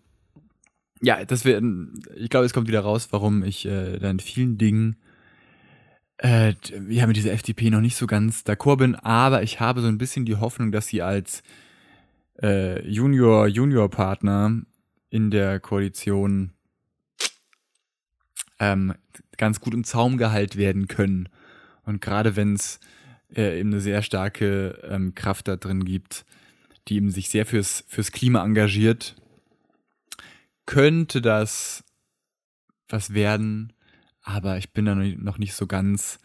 ja, 1.02 1.26
das 1.26 1.44
wäre, 1.44 1.60
ich 2.16 2.30
glaube, 2.30 2.46
es 2.46 2.54
kommt 2.54 2.66
wieder 2.66 2.80
raus, 2.80 3.08
warum 3.10 3.42
ich 3.42 3.66
äh, 3.66 3.98
da 3.98 4.10
in 4.10 4.20
vielen 4.20 4.56
Dingen 4.56 4.96
äh, 6.16 6.54
ja, 6.88 7.06
mit 7.06 7.16
dieser 7.16 7.32
FDP 7.32 7.68
noch 7.68 7.82
nicht 7.82 7.96
so 7.96 8.06
ganz 8.06 8.40
d'accord 8.46 8.78
bin, 8.78 8.94
aber 8.94 9.42
ich 9.42 9.60
habe 9.60 9.82
so 9.82 9.88
ein 9.88 9.98
bisschen 9.98 10.24
die 10.24 10.36
Hoffnung, 10.36 10.72
dass 10.72 10.86
sie 10.86 11.02
als 11.02 11.42
äh, 12.40 12.86
Junior, 12.88 13.46
Junior-Partner 13.46 14.62
in 15.10 15.30
der 15.30 15.60
Koalition 15.60 16.52
ähm, 18.58 18.94
ganz 19.36 19.60
gut 19.60 19.74
im 19.74 19.84
Zaum 19.84 20.16
gehalten 20.16 20.58
werden 20.58 20.88
können. 20.88 21.28
Und 21.84 22.00
gerade 22.00 22.36
wenn 22.36 22.54
es 22.54 22.80
äh, 23.34 23.58
eben 23.58 23.70
eine 23.70 23.80
sehr 23.80 24.02
starke 24.02 24.78
ähm, 24.88 25.14
Kraft 25.14 25.48
da 25.48 25.56
drin 25.56 25.84
gibt, 25.84 26.24
die 26.88 26.96
eben 26.96 27.10
sich 27.10 27.28
sehr 27.28 27.46
fürs, 27.46 27.84
fürs 27.88 28.12
Klima 28.12 28.44
engagiert, 28.44 29.16
könnte 30.66 31.20
das 31.20 31.84
was 32.88 33.14
werden, 33.14 33.72
aber 34.22 34.58
ich 34.58 34.72
bin 34.72 34.84
da 34.84 34.94
noch 34.94 35.38
nicht 35.38 35.54
so 35.54 35.66
ganz, 35.66 36.20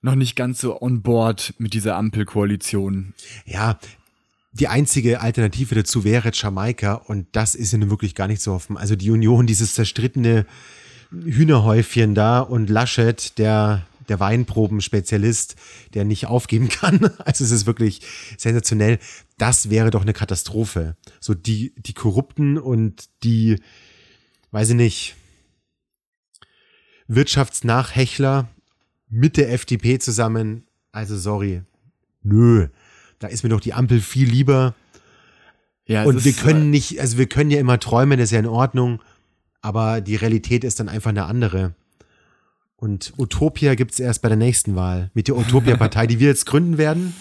noch 0.00 0.14
nicht 0.14 0.36
ganz 0.36 0.60
so 0.60 0.80
on 0.80 1.02
board 1.02 1.54
mit 1.58 1.74
dieser 1.74 1.96
Ampelkoalition. 1.96 3.14
Ja, 3.44 3.78
die 4.52 4.68
einzige 4.68 5.20
Alternative 5.20 5.74
dazu 5.74 6.04
wäre 6.04 6.30
Jamaika 6.32 6.94
und 6.94 7.26
das 7.32 7.54
ist 7.54 7.72
ja 7.72 7.78
nun 7.78 7.90
wirklich 7.90 8.14
gar 8.14 8.28
nicht 8.28 8.42
zu 8.42 8.52
hoffen. 8.52 8.76
Also 8.76 8.96
die 8.96 9.10
Union, 9.10 9.46
dieses 9.46 9.74
zerstrittene 9.74 10.46
Hühnerhäufchen 11.10 12.14
da 12.14 12.40
und 12.40 12.68
Laschet, 12.68 13.38
der, 13.38 13.86
der 14.08 14.20
Weinprobenspezialist, 14.20 15.56
der 15.94 16.04
nicht 16.04 16.26
aufgeben 16.26 16.68
kann. 16.68 17.10
Also 17.24 17.44
es 17.44 17.50
ist 17.50 17.66
wirklich 17.66 18.02
sensationell. 18.36 18.98
Das 19.38 19.70
wäre 19.70 19.90
doch 19.90 20.02
eine 20.02 20.12
Katastrophe. 20.12 20.96
So 21.18 21.34
die, 21.34 21.72
die 21.78 21.94
Korrupten 21.94 22.58
und 22.58 23.08
die, 23.24 23.58
weiß 24.50 24.70
ich 24.70 24.76
nicht, 24.76 25.16
Wirtschaftsnachhechler 27.08 28.48
mit 29.08 29.36
der 29.36 29.52
FDP 29.52 29.98
zusammen. 29.98 30.66
Also 30.92 31.16
sorry. 31.16 31.62
Nö. 32.22 32.68
Da 33.22 33.28
ist 33.28 33.44
mir 33.44 33.50
doch 33.50 33.60
die 33.60 33.72
Ampel 33.72 34.00
viel 34.00 34.28
lieber. 34.28 34.74
Ja, 35.86 36.02
es 36.02 36.08
Und 36.08 36.24
wir 36.24 36.32
können 36.32 36.70
nicht, 36.70 37.00
also 37.00 37.18
wir 37.18 37.26
können 37.26 37.50
ja 37.50 37.60
immer 37.60 37.78
träumen, 37.78 38.18
das 38.18 38.26
ist 38.28 38.32
ja 38.32 38.40
in 38.40 38.46
Ordnung, 38.46 39.00
aber 39.60 40.00
die 40.00 40.16
Realität 40.16 40.64
ist 40.64 40.80
dann 40.80 40.88
einfach 40.88 41.10
eine 41.10 41.24
andere. 41.24 41.74
Und 42.76 43.12
Utopia 43.16 43.76
gibt's 43.76 44.00
erst 44.00 44.22
bei 44.22 44.28
der 44.28 44.36
nächsten 44.36 44.74
Wahl. 44.74 45.12
Mit 45.14 45.28
der 45.28 45.36
Utopia-Partei, 45.36 46.08
die 46.08 46.18
wir 46.18 46.26
jetzt 46.26 46.46
gründen 46.46 46.78
werden. 46.78 47.14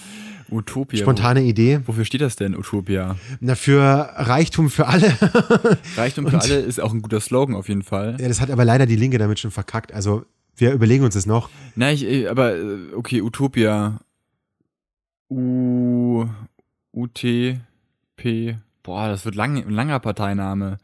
äh, 0.49 0.55
Utopia. 0.55 0.99
Spontane 0.99 1.43
Idee. 1.43 1.81
Wo, 1.85 1.89
wofür 1.89 2.03
steht 2.03 2.21
das 2.21 2.35
denn, 2.35 2.57
Utopia? 2.57 3.15
Na, 3.39 3.53
für 3.53 3.81
Reichtum 3.83 4.71
für 4.71 4.87
alle. 4.87 5.15
Reichtum 5.97 6.27
für 6.27 6.41
alle 6.41 6.55
ist 6.55 6.81
auch 6.81 6.93
ein 6.93 7.03
guter 7.03 7.21
Slogan 7.21 7.55
auf 7.55 7.69
jeden 7.69 7.83
Fall. 7.83 8.17
ja, 8.19 8.27
das 8.27 8.41
hat 8.41 8.49
aber 8.49 8.65
leider 8.65 8.87
die 8.87 8.95
Linke 8.95 9.19
damit 9.19 9.37
schon 9.37 9.51
verkackt. 9.51 9.93
Also 9.93 10.25
wir 10.55 10.73
überlegen 10.73 11.03
uns 11.03 11.13
das 11.13 11.27
noch. 11.27 11.49
Na, 11.75 11.91
ich, 11.91 12.03
äh, 12.03 12.27
aber 12.27 12.55
äh, 12.55 12.93
okay, 12.95 13.21
Utopia. 13.21 13.99
U 15.31 16.25
U 16.93 17.07
T 17.07 17.59
P. 18.17 18.57
Boah, 18.83 19.07
das 19.07 19.23
wird 19.25 19.35
lang, 19.35 19.57
ein 19.57 19.69
langer 19.69 19.99
Parteiname. 19.99 20.77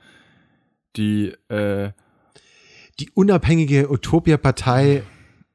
Die 0.95 1.33
äh 1.49 1.91
Die 2.99 3.11
unabhängige 3.11 3.91
Utopia-Partei 3.91 5.03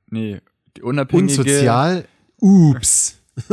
nee, 0.07 0.41
die 0.77 0.83
unabhängige 0.83 1.41
unsozial. 1.41 2.07
Ups. 2.41 3.19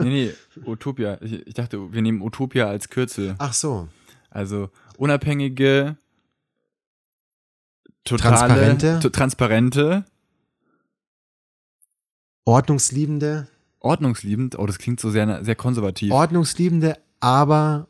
Nee, 0.00 0.08
nee, 0.08 0.32
Utopia. 0.64 1.18
Ich, 1.20 1.44
ich 1.46 1.54
dachte, 1.54 1.92
wir 1.92 2.02
nehmen 2.02 2.22
Utopia 2.22 2.68
als 2.68 2.88
Kürzel. 2.88 3.34
Ach 3.38 3.52
so. 3.52 3.88
Also 4.30 4.70
unabhängige 4.96 5.96
totale 8.04 8.36
Transparente? 8.36 9.10
transparente, 9.10 10.04
Ordnungsliebende. 12.44 13.48
Ordnungsliebend. 13.84 14.58
Oh, 14.58 14.66
das 14.66 14.78
klingt 14.78 15.00
so 15.00 15.10
sehr 15.10 15.44
sehr 15.44 15.54
konservativ. 15.54 16.12
Ordnungsliebende, 16.12 16.98
aber 17.20 17.88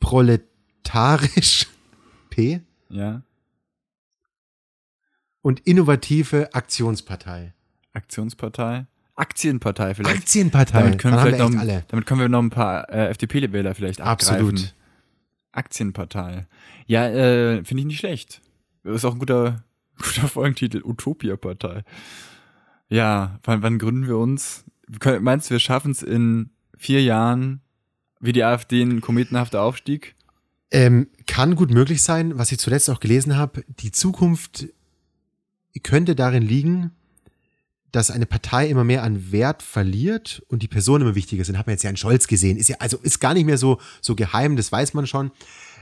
proletarisch. 0.00 1.66
P. 2.30 2.60
ja. 2.88 3.22
Und 5.42 5.60
innovative 5.60 6.52
Aktionspartei. 6.54 7.54
Aktionspartei. 7.92 8.86
Aktienpartei 9.16 9.94
vielleicht. 9.94 10.18
Aktienpartei. 10.18 10.78
Damit 10.80 10.98
können, 10.98 11.16
Dann 11.16 11.24
wir 11.24 11.32
vielleicht 11.32 11.50
wir 11.50 11.56
noch, 11.56 11.62
alle. 11.62 11.84
damit 11.88 12.06
können 12.06 12.20
wir 12.20 12.28
noch 12.28 12.42
ein 12.42 12.50
paar 12.50 12.90
äh, 12.90 13.08
FDP-Wähler 13.08 13.74
vielleicht 13.74 14.00
abgreifen. 14.02 14.48
Absolut. 14.48 14.74
Aktienpartei. 15.52 16.46
Ja, 16.86 17.08
äh, 17.08 17.64
finde 17.64 17.80
ich 17.80 17.86
nicht 17.86 17.98
schlecht. 17.98 18.42
Ist 18.84 19.06
auch 19.06 19.14
ein 19.14 19.18
guter, 19.18 19.64
guter 19.96 20.28
Folgentitel. 20.28 20.82
Utopia-Partei. 20.84 21.82
Ja, 22.88 23.40
wann, 23.44 23.62
wann 23.62 23.78
gründen 23.78 24.06
wir 24.06 24.18
uns? 24.18 24.64
Meinst 25.20 25.50
du, 25.50 25.54
wir 25.54 25.60
schaffen 25.60 25.90
es 25.90 26.02
in 26.02 26.50
vier 26.76 27.02
Jahren 27.02 27.60
wie 28.20 28.32
die 28.32 28.44
AfD 28.44 28.82
ein 28.82 29.00
kometenhafter 29.00 29.62
Aufstieg? 29.62 30.14
Ähm, 30.70 31.08
kann 31.26 31.54
gut 31.54 31.70
möglich 31.70 32.02
sein, 32.02 32.38
was 32.38 32.50
ich 32.52 32.58
zuletzt 32.58 32.90
auch 32.90 33.00
gelesen 33.00 33.36
habe. 33.36 33.64
Die 33.80 33.92
Zukunft 33.92 34.66
könnte 35.82 36.14
darin 36.14 36.42
liegen, 36.42 36.92
dass 37.92 38.10
eine 38.10 38.26
Partei 38.26 38.68
immer 38.68 38.84
mehr 38.84 39.02
an 39.02 39.32
Wert 39.32 39.62
verliert 39.62 40.42
und 40.48 40.62
die 40.62 40.68
Personen 40.68 41.04
immer 41.04 41.14
wichtiger 41.14 41.44
sind. 41.44 41.56
Hat 41.56 41.66
man 41.66 41.74
jetzt 41.74 41.82
ja 41.82 41.90
in 41.90 41.96
Scholz 41.96 42.26
gesehen. 42.26 42.56
Ist 42.56 42.68
ja, 42.68 42.76
also 42.78 42.98
ist 42.98 43.20
gar 43.20 43.34
nicht 43.34 43.46
mehr 43.46 43.58
so, 43.58 43.80
so 44.00 44.14
geheim, 44.14 44.56
das 44.56 44.72
weiß 44.72 44.94
man 44.94 45.06
schon. 45.06 45.30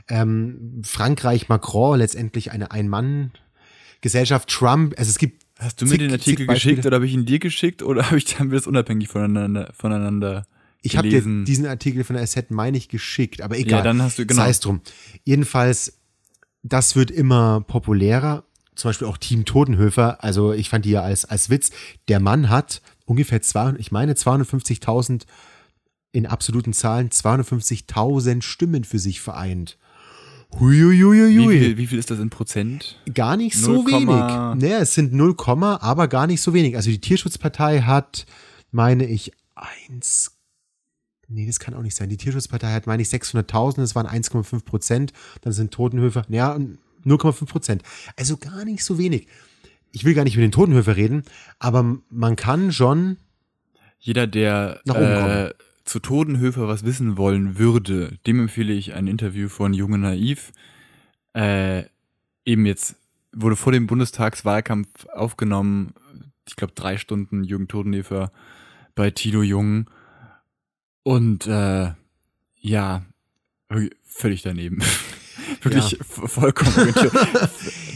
Ähm, 0.07 0.81
Frankreich, 0.85 1.49
Macron, 1.49 1.97
letztendlich 1.97 2.51
eine 2.51 2.71
Ein-Mann-Gesellschaft, 2.71 4.49
Trump, 4.49 4.93
also 4.97 5.09
es 5.09 5.17
gibt. 5.17 5.44
Hast 5.57 5.81
du 5.81 5.85
mir 5.85 5.91
zig- 5.91 5.99
den 5.99 6.11
Artikel 6.11 6.47
geschickt 6.47 6.85
oder 6.85 6.95
habe 6.95 7.05
ich 7.05 7.13
ihn 7.13 7.25
dir 7.25 7.39
geschickt 7.39 7.81
oder 7.81 8.05
habe 8.07 8.17
ich, 8.17 8.39
haben 8.39 8.51
wir 8.51 8.57
das 8.57 8.67
unabhängig 8.67 9.07
voneinander, 9.07 9.71
voneinander 9.73 10.45
Ich 10.81 10.97
habe 10.97 11.09
dir 11.09 11.21
diesen 11.21 11.65
Artikel 11.65 12.03
von 12.03 12.15
der 12.15 12.25
SZ, 12.27 12.51
meine 12.51 12.77
ich, 12.77 12.89
geschickt, 12.89 13.41
aber 13.41 13.57
egal. 13.57 13.79
Ja, 13.79 13.81
dann 13.83 14.01
hast 14.01 14.19
du, 14.19 14.25
genau. 14.25 14.41
Sei 14.43 14.49
es 14.49 14.59
drum. 14.59 14.81
Jedenfalls, 15.23 15.97
das 16.63 16.95
wird 16.95 17.11
immer 17.11 17.61
populärer. 17.61 18.43
Zum 18.75 18.89
Beispiel 18.89 19.07
auch 19.07 19.17
Team 19.17 19.45
Totenhöfer. 19.45 20.21
Also 20.23 20.51
ich 20.51 20.69
fand 20.69 20.83
die 20.83 20.91
ja 20.91 21.01
als, 21.01 21.23
als 21.23 21.49
Witz. 21.49 21.71
Der 22.09 22.19
Mann 22.19 22.49
hat 22.49 22.81
ungefähr 23.05 23.41
zwei, 23.41 23.73
ich 23.77 23.91
meine 23.91 24.13
250.000 24.13 25.23
in 26.11 26.25
absoluten 26.25 26.73
Zahlen 26.73 27.09
250.000 27.09 28.41
Stimmen 28.41 28.83
für 28.83 28.99
sich 28.99 29.21
vereint. 29.21 29.77
Huiuiuiui. 30.59 31.37
wie, 31.37 31.59
viel, 31.59 31.77
wie 31.77 31.87
viel 31.87 31.99
ist 31.99 32.11
das 32.11 32.19
in 32.19 32.29
Prozent? 32.29 32.99
Gar 33.13 33.37
nicht 33.37 33.57
so 33.57 33.83
0, 33.83 33.85
wenig. 33.91 34.61
Naja, 34.63 34.79
es 34.79 34.93
sind 34.93 35.13
0, 35.13 35.35
aber 35.37 36.07
gar 36.07 36.27
nicht 36.27 36.41
so 36.41 36.53
wenig. 36.53 36.75
Also 36.75 36.89
die 36.89 36.99
Tierschutzpartei 36.99 37.81
hat, 37.81 38.25
meine 38.71 39.05
ich, 39.05 39.31
eins. 39.55 40.31
Nee, 41.27 41.47
das 41.47 41.59
kann 41.59 41.73
auch 41.73 41.81
nicht 41.81 41.95
sein. 41.95 42.09
Die 42.09 42.17
Tierschutzpartei 42.17 42.71
hat, 42.71 42.87
meine 42.87 43.01
ich, 43.01 43.09
600.000, 43.09 43.77
das 43.77 43.95
waren 43.95 44.07
1,5 44.07 44.63
Prozent. 44.63 45.13
Dann 45.41 45.53
sind 45.53 45.71
Totenhöfer, 45.73 46.25
ja, 46.29 46.55
0,5 47.05 47.45
Prozent. 47.45 47.83
Also 48.15 48.37
gar 48.37 48.63
nicht 48.65 48.83
so 48.83 48.97
wenig. 48.97 49.27
Ich 49.91 50.03
will 50.03 50.13
gar 50.13 50.23
nicht 50.23 50.35
über 50.35 50.45
den 50.45 50.51
Totenhöfer 50.51 50.95
reden, 50.95 51.23
aber 51.57 51.97
man 52.09 52.35
kann 52.35 52.71
schon, 52.71 53.17
Jeder, 53.99 54.27
der 54.27 54.81
Nach 54.85 54.95
oben 54.95 55.05
äh, 55.05 55.15
kommen. 55.15 55.51
Zu 55.85 55.99
Todenhöfer 55.99 56.67
was 56.67 56.83
wissen 56.83 57.17
wollen 57.17 57.57
würde, 57.57 58.17
dem 58.25 58.39
empfehle 58.39 58.73
ich 58.73 58.93
ein 58.93 59.07
Interview 59.07 59.47
von 59.49 59.73
Junge 59.73 59.99
Naiv. 59.99 60.51
Äh, 61.33 61.83
eben 62.43 62.65
jetzt 62.65 62.95
wurde 63.31 63.55
vor 63.55 63.71
dem 63.71 63.87
Bundestagswahlkampf 63.87 65.05
aufgenommen, 65.07 65.93
ich 66.47 66.55
glaube 66.55 66.73
drei 66.75 66.97
Stunden 66.97 67.43
Jürgen 67.43 67.67
Todenhöfer 67.67 68.31
bei 68.95 69.11
Tilo 69.11 69.41
Jung. 69.41 69.89
Und 71.03 71.45
äh, 71.47 71.91
Ja, 72.59 73.05
völlig 74.03 74.41
daneben. 74.41 74.81
Wirklich 75.61 75.91
ja. 75.91 75.97
vollkommen 76.03 76.71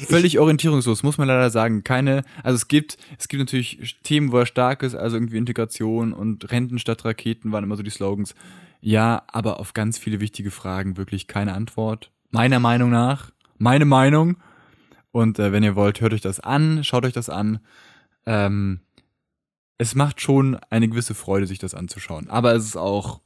völlig 0.08 0.40
orientierungslos, 0.40 1.04
muss 1.04 1.18
man 1.18 1.28
leider 1.28 1.50
sagen. 1.50 1.84
Keine, 1.84 2.24
also 2.44 2.56
es 2.56 2.68
gibt, 2.68 2.98
es 3.18 3.28
gibt 3.28 3.40
natürlich 3.40 3.98
Themen, 4.04 4.32
wo 4.32 4.40
er 4.40 4.46
stark 4.46 4.84
ist, 4.84 4.96
also 4.96 5.16
irgendwie 5.16 5.38
Integration 5.38 6.14
und 6.14 6.52
Renten 6.52 6.80
statt 6.80 7.06
Raketen 7.06 7.52
waren 7.52 7.64
immer 7.64 7.78
so 7.78 7.84
die 7.84 7.90
Slogans. 7.90 8.36
Ja, 8.82 9.24
aber 9.28 9.60
auf 9.60 9.74
ganz 9.74 9.98
viele 9.98 10.20
wichtige 10.20 10.52
Fragen 10.52 10.98
wirklich 10.98 11.28
keine 11.28 11.54
Antwort. 11.54 12.12
Meiner 12.32 12.60
Meinung 12.60 12.90
nach. 12.90 13.32
Meine 13.58 13.86
Meinung. 13.86 14.38
Und 15.12 15.40
äh, 15.40 15.52
wenn 15.52 15.64
ihr 15.64 15.76
wollt, 15.76 16.02
hört 16.02 16.14
euch 16.14 16.22
das 16.22 16.40
an, 16.40 16.84
schaut 16.84 17.06
euch 17.06 17.14
das 17.14 17.30
an. 17.30 17.60
Ähm, 18.26 18.82
es 19.78 19.96
macht 19.96 20.22
schon 20.22 20.56
eine 20.70 20.88
gewisse 20.88 21.16
Freude, 21.16 21.48
sich 21.48 21.60
das 21.60 21.74
anzuschauen. 21.74 22.30
Aber 22.30 22.54
es 22.54 22.66
ist 22.66 22.76
auch 22.76 23.22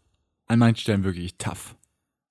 an 0.47 0.59
manchen 0.59 0.81
Stellen 0.81 1.03
wirklich 1.03 1.37
tough. 1.37 1.75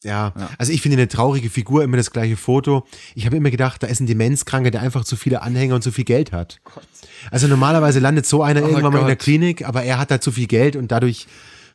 Ja, 0.03 0.33
ja. 0.37 0.51
also 0.59 0.73
ich 0.73 0.83
finde 0.83 0.99
eine 0.99 1.09
traurige 1.09 1.51
Figur 1.51 1.85
immer 1.85 1.97
das 1.97 2.11
gleiche 2.11 2.37
Foto. 2.37 2.87
Ich 3.15 3.27
habe 3.27 3.37
immer 3.37 3.51
gedacht, 3.51 3.83
da 3.83 3.87
ist 3.87 4.01
ein 4.01 4.07
Demenzkranker, 4.07 4.71
der 4.71 4.83
einfach 4.83 5.05
zu 5.05 5.17
viele 5.17 5.43
Anhänger 5.43 5.75
und 5.77 5.83
zu 5.83 5.93
viel 5.93 6.05
Geld 6.05 6.33
hat. 6.33 6.61
Gott. 6.65 6.85
Also 7.31 7.47
normalerweise 7.47 8.01
landet 8.01 8.27
so 8.27 8.43
einer 8.43 8.63
oh 8.63 8.67
irgendwann 8.67 8.85
Gott. 8.85 8.93
mal 8.95 9.01
in 9.01 9.07
der 9.07 9.17
Klinik, 9.17 9.67
aber 9.67 9.85
er 9.85 9.99
hat 9.99 10.11
da 10.11 10.21
zu 10.21 10.33
viel 10.33 10.47
Geld 10.47 10.77
und 10.77 10.91
dadurch 10.91 11.27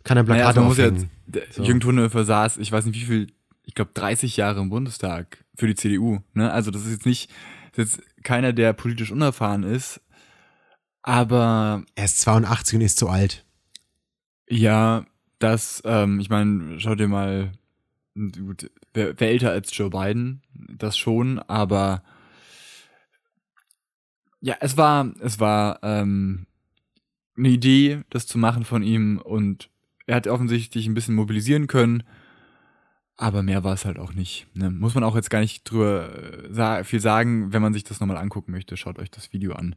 kann 0.04 0.18
er 0.18 0.24
Plakate 0.24 0.60
naja, 0.60 0.68
also 0.68 0.84
aufhängen. 0.84 1.10
Ja, 1.34 1.42
so. 1.52 1.64
Jürgen 1.64 1.80
Thunhöfer 1.80 2.26
saß, 2.26 2.58
ich 2.58 2.72
weiß 2.72 2.86
nicht 2.86 3.00
wie 3.00 3.06
viel, 3.06 3.28
ich 3.64 3.76
glaube 3.76 3.92
30 3.94 4.38
Jahre 4.38 4.62
im 4.62 4.70
Bundestag 4.70 5.44
für 5.56 5.68
die 5.68 5.76
CDU. 5.76 6.20
Ne? 6.34 6.52
Also 6.52 6.72
das 6.72 6.84
ist 6.86 6.92
jetzt 6.92 7.06
nicht, 7.06 7.32
ist 7.76 7.78
jetzt 7.78 8.24
keiner, 8.24 8.54
der 8.54 8.74
politisch 8.74 9.12
unerfahren 9.12 9.64
ist, 9.64 10.02
aber... 11.02 11.84
Er 11.96 12.06
ist 12.06 12.20
82 12.20 12.76
und 12.76 12.82
ist 12.82 12.98
zu 12.98 13.08
alt. 13.08 13.46
Ja, 14.50 15.06
das, 15.40 15.82
ähm, 15.86 16.20
ich 16.20 16.30
meine, 16.30 16.80
schau 16.80 16.96
dir 16.96 17.08
mal 17.08 17.52
gut, 18.18 18.72
wer, 18.94 19.20
wer 19.20 19.30
älter 19.30 19.52
als 19.52 19.76
Joe 19.76 19.90
Biden, 19.90 20.42
das 20.54 20.98
schon, 20.98 21.40
aber 21.40 22.04
ja, 24.42 24.56
es 24.60 24.78
war, 24.78 25.14
es 25.20 25.40
war 25.40 25.80
ähm, 25.84 26.48
eine 27.38 27.50
Idee, 27.50 28.02
das 28.10 28.28
zu 28.28 28.38
machen 28.38 28.66
von 28.66 28.84
ihm 28.84 29.20
und 29.24 29.70
er 30.06 30.16
hat 30.16 30.28
offensichtlich 30.28 30.88
ein 30.88 30.94
bisschen 30.94 31.16
mobilisieren 31.16 31.68
können, 31.68 32.04
aber 33.18 33.44
mehr 33.44 33.64
war 33.64 33.74
es 33.74 33.86
halt 33.86 34.00
auch 34.00 34.14
nicht. 34.14 34.48
Ne? 34.54 34.70
Muss 34.70 34.96
man 34.96 35.04
auch 35.04 35.16
jetzt 35.16 35.30
gar 35.30 35.40
nicht 35.40 35.64
drüber 35.64 36.50
äh, 36.50 36.84
viel 36.84 37.00
sagen, 37.00 37.52
wenn 37.52 37.62
man 37.62 37.74
sich 37.74 37.84
das 37.84 38.00
nochmal 38.00 38.18
angucken 38.18 38.52
möchte, 38.52 38.78
schaut 38.78 39.00
euch 39.00 39.12
das 39.12 39.34
Video 39.34 39.54
an. 39.54 39.76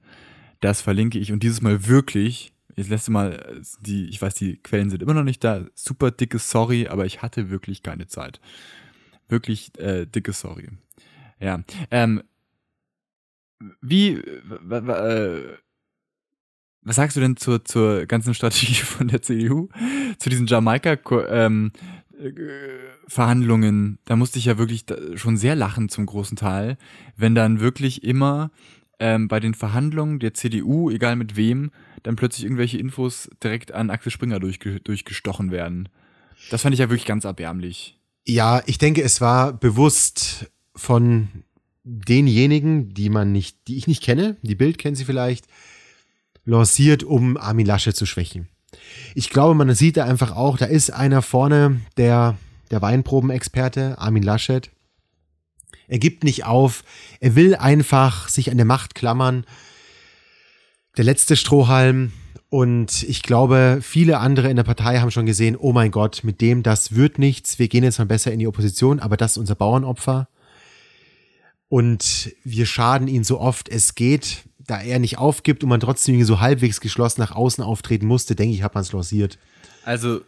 Das 0.60 0.82
verlinke 0.82 1.18
ich 1.18 1.32
und 1.32 1.42
dieses 1.42 1.62
Mal 1.62 1.86
wirklich 1.86 2.52
Jetzt 2.76 2.90
letzte 2.90 3.10
Mal, 3.10 3.62
die, 3.80 4.08
ich 4.08 4.20
weiß, 4.20 4.34
die 4.34 4.56
Quellen 4.56 4.90
sind 4.90 5.02
immer 5.02 5.14
noch 5.14 5.24
nicht 5.24 5.42
da. 5.44 5.64
Super 5.74 6.10
dickes 6.10 6.50
Sorry, 6.50 6.88
aber 6.88 7.06
ich 7.06 7.22
hatte 7.22 7.50
wirklich 7.50 7.82
keine 7.82 8.06
Zeit. 8.06 8.40
Wirklich 9.28 9.78
äh, 9.78 10.06
dickes 10.06 10.40
Sorry. 10.40 10.68
Ja. 11.38 11.62
Ähm, 11.90 12.22
wie, 13.80 14.12
äh, 14.14 15.56
was 16.82 16.96
sagst 16.96 17.16
du 17.16 17.20
denn 17.20 17.36
zur, 17.36 17.64
zur 17.64 18.06
ganzen 18.06 18.34
Strategie 18.34 18.74
von 18.74 19.08
der 19.08 19.22
CDU? 19.22 19.68
Zu 20.18 20.30
diesen 20.30 20.46
Jamaika 20.46 20.96
ähm, 21.28 21.72
äh, 22.18 22.32
da 24.04 24.16
musste 24.16 24.38
ich 24.38 24.44
ja 24.44 24.58
wirklich 24.58 24.84
schon 25.16 25.36
sehr 25.36 25.56
lachen 25.56 25.88
zum 25.88 26.06
großen 26.06 26.36
Teil, 26.36 26.78
wenn 27.16 27.34
dann 27.34 27.60
wirklich 27.60 28.04
immer 28.04 28.50
ähm, 29.00 29.26
bei 29.28 29.40
den 29.40 29.54
Verhandlungen 29.54 30.20
der 30.20 30.34
CDU, 30.34 30.90
egal 30.90 31.16
mit 31.16 31.36
wem, 31.36 31.72
dann 32.02 32.16
plötzlich 32.16 32.44
irgendwelche 32.44 32.78
Infos 32.78 33.28
direkt 33.42 33.72
an 33.72 33.90
Axel 33.90 34.12
Springer 34.12 34.38
durchge 34.38 34.80
durchgestochen 34.80 35.50
werden. 35.50 35.88
Das 36.50 36.62
fand 36.62 36.74
ich 36.74 36.80
ja 36.80 36.88
wirklich 36.88 37.06
ganz 37.06 37.24
erbärmlich. 37.24 37.98
Ja, 38.26 38.62
ich 38.66 38.78
denke, 38.78 39.02
es 39.02 39.20
war 39.20 39.52
bewusst 39.52 40.50
von 40.76 41.28
denjenigen, 41.82 42.94
die 42.94 43.08
man 43.08 43.32
nicht, 43.32 43.56
die 43.66 43.76
ich 43.76 43.86
nicht 43.86 44.02
kenne, 44.02 44.36
die 44.42 44.54
Bild 44.54 44.78
kennen 44.78 44.96
sie 44.96 45.04
vielleicht, 45.04 45.46
lanciert, 46.44 47.02
um 47.02 47.36
Armin 47.36 47.66
Lasche 47.66 47.94
zu 47.94 48.06
schwächen. 48.06 48.48
Ich 49.14 49.30
glaube, 49.30 49.54
man 49.54 49.74
sieht 49.74 49.96
da 49.96 50.04
einfach 50.04 50.36
auch, 50.36 50.56
da 50.56 50.66
ist 50.66 50.90
einer 50.90 51.22
vorne, 51.22 51.80
der, 51.96 52.36
der 52.70 52.82
Weinprobenexperte, 52.82 53.98
Armin 53.98 54.22
Laschet, 54.22 54.70
er 55.88 55.98
gibt 55.98 56.24
nicht 56.24 56.44
auf. 56.44 56.84
Er 57.20 57.34
will 57.34 57.54
einfach 57.56 58.28
sich 58.28 58.50
an 58.50 58.56
der 58.56 58.66
Macht 58.66 58.94
klammern. 58.94 59.44
Der 60.96 61.04
letzte 61.04 61.36
Strohhalm. 61.36 62.12
Und 62.48 63.04
ich 63.04 63.22
glaube, 63.22 63.78
viele 63.80 64.18
andere 64.18 64.50
in 64.50 64.56
der 64.56 64.64
Partei 64.64 64.98
haben 64.98 65.10
schon 65.10 65.26
gesehen, 65.26 65.56
oh 65.56 65.72
mein 65.72 65.90
Gott, 65.90 66.24
mit 66.24 66.40
dem, 66.40 66.62
das 66.64 66.94
wird 66.96 67.18
nichts. 67.18 67.58
Wir 67.58 67.68
gehen 67.68 67.84
jetzt 67.84 67.98
mal 67.98 68.06
besser 68.06 68.32
in 68.32 68.40
die 68.40 68.48
Opposition, 68.48 68.98
aber 68.98 69.16
das 69.16 69.32
ist 69.32 69.38
unser 69.38 69.54
Bauernopfer. 69.54 70.28
Und 71.68 72.34
wir 72.42 72.66
schaden 72.66 73.06
ihn 73.06 73.22
so 73.22 73.40
oft 73.40 73.68
es 73.68 73.94
geht, 73.94 74.44
da 74.58 74.80
er 74.80 74.98
nicht 74.98 75.18
aufgibt 75.18 75.62
und 75.62 75.68
man 75.68 75.78
trotzdem 75.78 76.22
so 76.24 76.40
halbwegs 76.40 76.80
geschlossen 76.80 77.20
nach 77.20 77.32
außen 77.32 77.62
auftreten 77.62 78.06
musste, 78.06 78.34
denke 78.34 78.54
ich, 78.54 78.62
hat 78.64 78.74
man 78.74 78.82
es 78.82 78.92
lanciert. 78.92 79.38
Also 79.84 80.20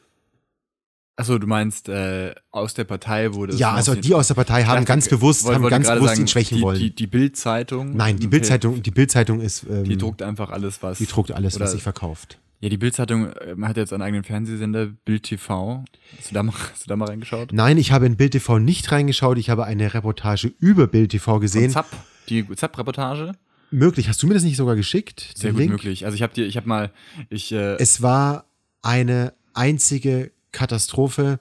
Achso, 1.15 1.39
du 1.39 1.47
meinst 1.47 1.91
äh, 1.91 2.35
aus 2.51 2.73
der 2.73 2.85
Partei 2.85 3.35
wurde 3.35 3.55
Ja, 3.55 3.73
also 3.73 3.95
die 3.95 4.15
aus 4.15 4.29
der 4.29 4.35
Partei 4.35 4.65
haben 4.65 4.85
ganz 4.87 5.09
bewusst, 5.09 5.45
wollte, 5.45 5.61
haben 5.61 5.69
ganz 5.69 5.89
bewusst 5.89 6.09
sagen, 6.09 6.21
ihn 6.23 6.29
schwächen 6.29 6.57
die, 6.57 6.63
wollen. 6.63 6.79
Die, 6.79 6.95
die 6.95 7.07
Bildzeitung. 7.07 7.95
Nein, 7.95 8.19
die 8.19 8.29
Bildzeitung, 8.29 8.83
die 8.83 8.91
Bildzeitung 8.91 9.41
ist. 9.41 9.67
Ähm, 9.69 9.85
die 9.85 9.99
druckt 9.99 10.23
einfach 10.23 10.51
alles, 10.51 10.83
was. 10.83 10.99
Die 10.99 11.07
druckt 11.07 11.31
alles, 11.31 11.61
was 11.61 11.73
sich 11.73 11.83
verkauft. 11.83 12.39
Ja, 12.61 12.69
die 12.69 12.79
Bildzeitung 12.79 13.27
äh, 13.27 13.57
hat 13.63 13.77
jetzt 13.77 13.93
einen 13.93 14.03
eigenen 14.03 14.25
Fernsehsender, 14.25 14.87
Bild 14.87 15.25
TV. 15.25 15.85
Hast 16.17 16.31
du, 16.31 16.35
da 16.35 16.43
mal, 16.43 16.55
hast 16.55 16.85
du 16.85 16.89
da 16.89 16.97
mal 16.97 17.09
reingeschaut? 17.09 17.53
Nein, 17.53 17.77
ich 17.77 17.93
habe 17.93 18.07
in 18.07 18.17
Bild 18.17 18.33
TV 18.33 18.59
nicht 18.59 18.91
reingeschaut. 18.91 19.37
Ich 19.37 19.51
habe 19.51 19.65
eine 19.65 19.93
Reportage 19.93 20.53
über 20.61 20.87
Bild 20.87 21.11
TV 21.11 21.41
gesehen. 21.41 21.73
Von 21.73 21.83
Zapp, 21.85 21.91
die 22.29 22.49
Zapp-Reportage. 22.49 23.33
Möglich. 23.71 24.09
Hast 24.09 24.23
du 24.23 24.29
mir 24.29 24.35
das 24.35 24.45
nicht 24.45 24.57
sogar 24.57 24.77
geschickt? 24.77 25.33
Sehr 25.35 25.51
gut 25.51 25.61
Link? 25.61 25.73
möglich. 25.73 26.05
Also 26.05 26.15
ich 26.15 26.23
habe 26.23 26.33
dir, 26.33 26.47
ich 26.47 26.57
habe 26.57 26.69
mal, 26.69 26.91
ich. 27.29 27.53
Äh, 27.53 27.77
es 27.77 28.01
war 28.01 28.47
eine 28.81 29.35
einzige 29.55 30.31
Katastrophe 30.53 31.41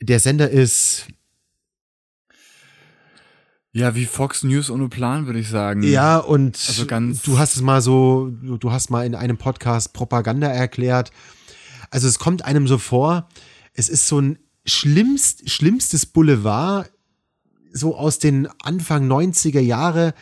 der 0.00 0.20
Sender 0.20 0.50
ist 0.50 1.06
ja, 3.76 3.96
wie 3.96 4.04
Fox 4.04 4.44
News 4.44 4.70
ohne 4.70 4.88
Plan, 4.88 5.26
würde 5.26 5.40
ich 5.40 5.48
sagen. 5.48 5.82
Ja, 5.82 6.18
und 6.18 6.56
also 6.68 6.84
du 6.84 7.38
hast 7.38 7.56
es 7.56 7.60
mal 7.60 7.82
so, 7.82 8.30
du 8.30 8.70
hast 8.70 8.88
mal 8.88 9.04
in 9.04 9.16
einem 9.16 9.36
Podcast 9.36 9.92
Propaganda 9.92 10.46
erklärt. 10.46 11.10
Also 11.90 12.06
es 12.06 12.20
kommt 12.20 12.44
einem 12.44 12.68
so 12.68 12.78
vor, 12.78 13.28
es 13.72 13.88
ist 13.88 14.06
so 14.06 14.20
ein 14.20 14.38
schlimmst, 14.64 15.50
schlimmstes 15.50 16.06
Boulevard, 16.06 16.88
so 17.72 17.96
aus 17.96 18.20
den 18.20 18.46
Anfang 18.62 19.10
90er 19.10 19.58
Jahre, 19.58 20.14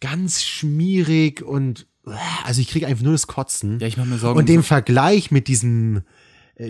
ganz 0.00 0.44
schmierig 0.44 1.42
und 1.42 1.88
also 2.44 2.60
ich 2.60 2.68
kriege 2.68 2.86
einfach 2.86 3.02
nur 3.02 3.12
das 3.12 3.26
Kotzen. 3.26 3.80
Ja, 3.80 3.88
ich 3.88 3.96
mache 3.96 4.08
mir 4.08 4.18
Sorgen. 4.18 4.38
Und 4.38 4.48
den 4.48 4.62
Vergleich 4.62 5.32
mit 5.32 5.48
diesem 5.48 6.02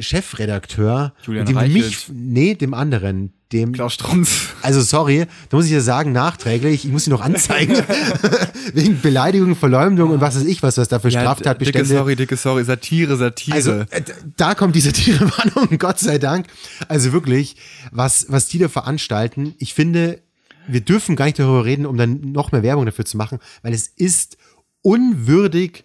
Chefredakteur, 0.01 1.14
Julian 1.24 1.47
dem 1.47 1.57
Reichelt. 1.57 1.84
mich, 1.84 2.07
nee, 2.12 2.55
dem 2.55 2.74
anderen, 2.74 3.32
dem 3.53 3.72
Klaus 3.72 3.95
Strunz. 3.95 4.49
Also 4.62 4.80
sorry, 4.80 5.26
da 5.51 5.57
muss 5.57 5.66
ich 5.66 5.72
ja 5.72 5.80
sagen, 5.80 6.12
nachträglich, 6.12 6.84
ich 6.84 6.90
muss 6.90 7.05
sie 7.05 7.11
noch 7.11 7.20
anzeigen, 7.20 7.74
wegen 8.74 9.01
Beleidigung, 9.01 9.55
Verleumdung 9.57 10.11
und 10.11 10.20
was 10.20 10.36
weiß 10.36 10.45
ich, 10.45 10.62
was 10.62 10.76
das 10.76 10.88
da 10.88 10.99
für 10.99 11.09
ja, 11.09 11.20
Straftatbestände. 11.20 11.86
Dicke 11.86 11.99
Sorry, 11.99 12.16
dicke 12.16 12.36
Sorry, 12.36 12.64
Satire, 12.64 13.16
Satire. 13.16 13.57
Also 13.57 13.72
äh, 13.90 14.03
da 14.36 14.55
kommt 14.55 14.74
die 14.74 14.80
Satirewarnung, 14.80 15.68
Gott 15.78 15.99
sei 15.99 16.18
Dank. 16.18 16.47
Also 16.88 17.12
wirklich, 17.12 17.57
was, 17.90 18.26
was 18.28 18.49
die 18.49 18.59
da 18.59 18.68
veranstalten, 18.68 19.55
ich 19.59 19.74
finde, 19.74 20.20
wir 20.66 20.80
dürfen 20.80 21.16
gar 21.16 21.26
nicht 21.26 21.38
darüber 21.38 21.64
reden, 21.64 21.86
um 21.86 21.97
dann 21.97 22.32
noch 22.32 22.53
mehr 22.53 22.62
Werbung 22.62 22.86
dafür 22.86 23.05
zu 23.05 23.16
machen, 23.16 23.38
weil 23.62 23.74
es 23.74 23.88
ist 23.88 24.38
unwürdig 24.82 25.84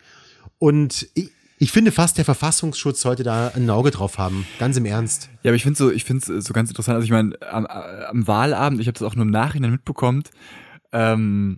und 0.60 1.08
ich, 1.14 1.32
ich 1.60 1.72
finde 1.72 1.92
fast, 1.92 2.18
der 2.18 2.26
Verfassungsschutz 2.26 3.02
sollte 3.02 3.24
da 3.24 3.52
ein 3.56 3.70
Auge 3.70 3.90
drauf 3.90 4.20
haben. 4.20 4.46
Ganz 4.60 4.78
im 4.78 4.86
Ernst. 4.86 5.30
Ja, 5.42 5.50
aber 5.50 5.56
ich 5.56 5.64
finde 5.64 5.78
so, 5.78 5.90
es 5.90 6.46
so 6.46 6.54
ganz 6.54 6.70
interessant. 6.70 6.96
Also 6.96 7.06
ich 7.06 7.12
meine, 7.12 7.36
am, 7.42 7.66
am, 7.66 8.28
Wahlabend, 8.28 8.80
ich 8.80 8.88
habe 8.88 8.98
das 8.98 9.08
auch 9.08 9.16
nur 9.16 9.26
im 9.26 9.32
Nachhinein 9.32 9.72
mitbekommen, 9.72 10.24
ähm, 10.92 11.58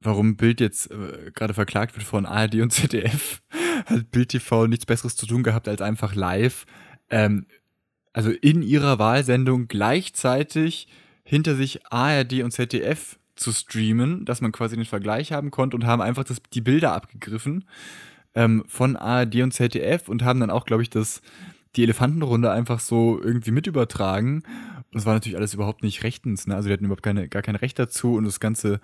warum 0.00 0.36
Bild 0.36 0.60
jetzt 0.60 0.90
äh, 0.90 1.30
gerade 1.32 1.54
verklagt 1.54 1.94
wird 1.94 2.04
von 2.04 2.26
ARD 2.26 2.56
und 2.56 2.72
ZDF. 2.72 3.40
Hat 3.86 4.10
Bild 4.10 4.30
TV 4.30 4.66
nichts 4.66 4.84
Besseres 4.84 5.14
zu 5.14 5.26
tun 5.26 5.44
gehabt, 5.44 5.68
als 5.68 5.80
einfach 5.80 6.16
live, 6.16 6.66
ähm, 7.08 7.46
also 8.12 8.30
in 8.30 8.62
ihrer 8.62 8.98
Wahlsendung 8.98 9.68
gleichzeitig 9.68 10.88
hinter 11.22 11.54
sich 11.54 11.86
ARD 11.86 12.42
und 12.42 12.50
ZDF 12.50 13.18
zu 13.36 13.52
streamen, 13.52 14.24
dass 14.24 14.40
man 14.40 14.50
quasi 14.50 14.74
den 14.74 14.86
Vergleich 14.86 15.30
haben 15.30 15.50
konnte 15.50 15.76
und 15.76 15.84
haben 15.84 16.02
einfach 16.02 16.24
das, 16.24 16.38
die 16.52 16.62
Bilder 16.62 16.92
abgegriffen 16.94 17.64
ähm, 18.36 18.62
von 18.68 18.94
ARD 18.94 19.36
und 19.42 19.52
ZDF 19.52 20.08
und 20.08 20.22
haben 20.22 20.38
dann 20.38 20.50
auch, 20.50 20.66
glaube 20.66 20.82
ich, 20.82 20.90
das, 20.90 21.22
die 21.74 21.82
Elefantenrunde 21.82 22.52
einfach 22.52 22.78
so 22.78 23.20
irgendwie 23.20 23.50
mit 23.50 23.66
übertragen. 23.66 24.42
Und 24.92 25.00
es 25.00 25.06
war 25.06 25.14
natürlich 25.14 25.36
alles 25.36 25.54
überhaupt 25.54 25.82
nicht 25.82 26.04
rechtens, 26.04 26.46
ne? 26.46 26.54
Also 26.54 26.68
die 26.68 26.72
hatten 26.74 26.84
überhaupt 26.84 27.02
keine, 27.02 27.28
gar 27.28 27.42
kein 27.42 27.56
Recht 27.56 27.78
dazu 27.78 28.14
und 28.14 28.24
das 28.24 28.38
Ganze 28.38 28.80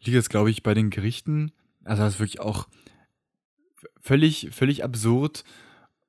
liegt 0.00 0.14
jetzt, 0.14 0.28
glaube 0.28 0.50
ich, 0.50 0.62
bei 0.62 0.74
den 0.74 0.90
Gerichten. 0.90 1.52
Also 1.84 2.02
das 2.02 2.14
ist 2.14 2.20
wirklich 2.20 2.40
auch 2.40 2.68
völlig, 4.00 4.50
völlig 4.52 4.84
absurd. 4.84 5.44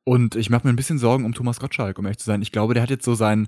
Und 0.04 0.36
ich 0.36 0.50
mache 0.50 0.66
mir 0.66 0.74
ein 0.74 0.78
bisschen 0.78 1.00
Sorgen 1.00 1.26
um 1.26 1.34
Thomas 1.34 1.60
Gottschalk, 1.60 2.00
um 2.00 2.06
ehrlich 2.06 2.20
zu 2.20 2.26
sein. 2.26 2.42
Ich 2.42 2.52
glaube, 2.52 2.74
der 2.74 2.84
hat 2.84 2.90
jetzt 2.90 3.06
so 3.06 3.14
sein, 3.14 3.48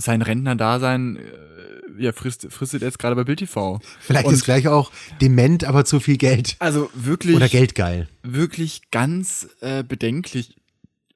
sein 0.00 0.22
Rentner-Dasein 0.22 1.16
äh, 1.16 2.02
ja, 2.02 2.12
frisst, 2.12 2.50
fristet 2.50 2.82
jetzt 2.82 2.98
gerade 2.98 3.16
bei 3.16 3.24
Bild 3.24 3.40
TV. 3.40 3.80
Vielleicht 4.00 4.26
Und- 4.26 4.34
ist 4.34 4.44
gleich 4.44 4.68
auch 4.68 4.90
dement, 5.20 5.64
aber 5.64 5.84
zu 5.84 6.00
viel 6.00 6.16
Geld. 6.16 6.56
Also 6.58 6.90
wirklich. 6.94 7.36
Oder 7.36 7.48
geldgeil. 7.48 8.08
wirklich 8.22 8.90
ganz 8.90 9.48
äh, 9.60 9.82
bedenklich, 9.84 10.56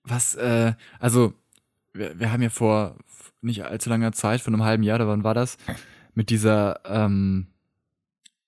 was, 0.03 0.35
äh, 0.35 0.75
also, 0.99 1.33
wir, 1.95 2.19
wir 2.19 2.31
haben 2.33 2.43
ja 2.43 2.51
vor 2.51 2.97
nicht 3.41 3.65
allzu 3.65 3.89
langer 3.91 4.13
Zeit, 4.13 4.41
vor 4.41 4.53
einem 4.53 4.65
halben 4.65 4.83
Jahr, 4.83 4.97
oder 4.97 5.09
wann 5.09 5.25
war 5.25 5.35
das, 5.35 5.57
mit 6.15 6.31
dieser, 6.31 6.81
ähm, 6.85 7.47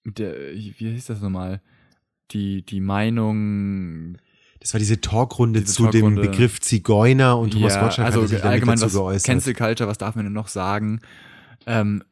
mit 0.04 0.18
der, 0.18 0.34
wie 0.54 0.72
hieß 0.72 1.06
das 1.06 1.20
nochmal? 1.20 1.60
Die, 2.32 2.62
die 2.62 2.80
Meinung, 2.80 4.18
Das 4.60 4.74
war 4.74 4.78
diese 4.78 5.00
Talkrunde 5.00 5.60
Diese 5.60 5.74
zu 5.74 5.82
Talkrunde. 5.84 6.22
dem 6.22 6.30
Begriff 6.30 6.60
Zigeuner 6.60 7.38
und 7.38 7.52
Thomas 7.52 7.74
ja, 7.74 7.82
Gottschalk 7.82 8.06
also 8.06 8.22
hatte 8.22 8.28
sich 8.28 8.44
allgemein 8.44 8.76
dazu 8.76 8.86
was 8.86 8.92
geäußert. 8.94 9.26
Cancel 9.26 9.54
Culture, 9.54 9.88
was 9.88 9.98
darf 9.98 10.14
man 10.14 10.24
denn 10.24 10.32
noch 10.32 10.48
sagen? 10.48 11.00
Ähm, 11.66 12.02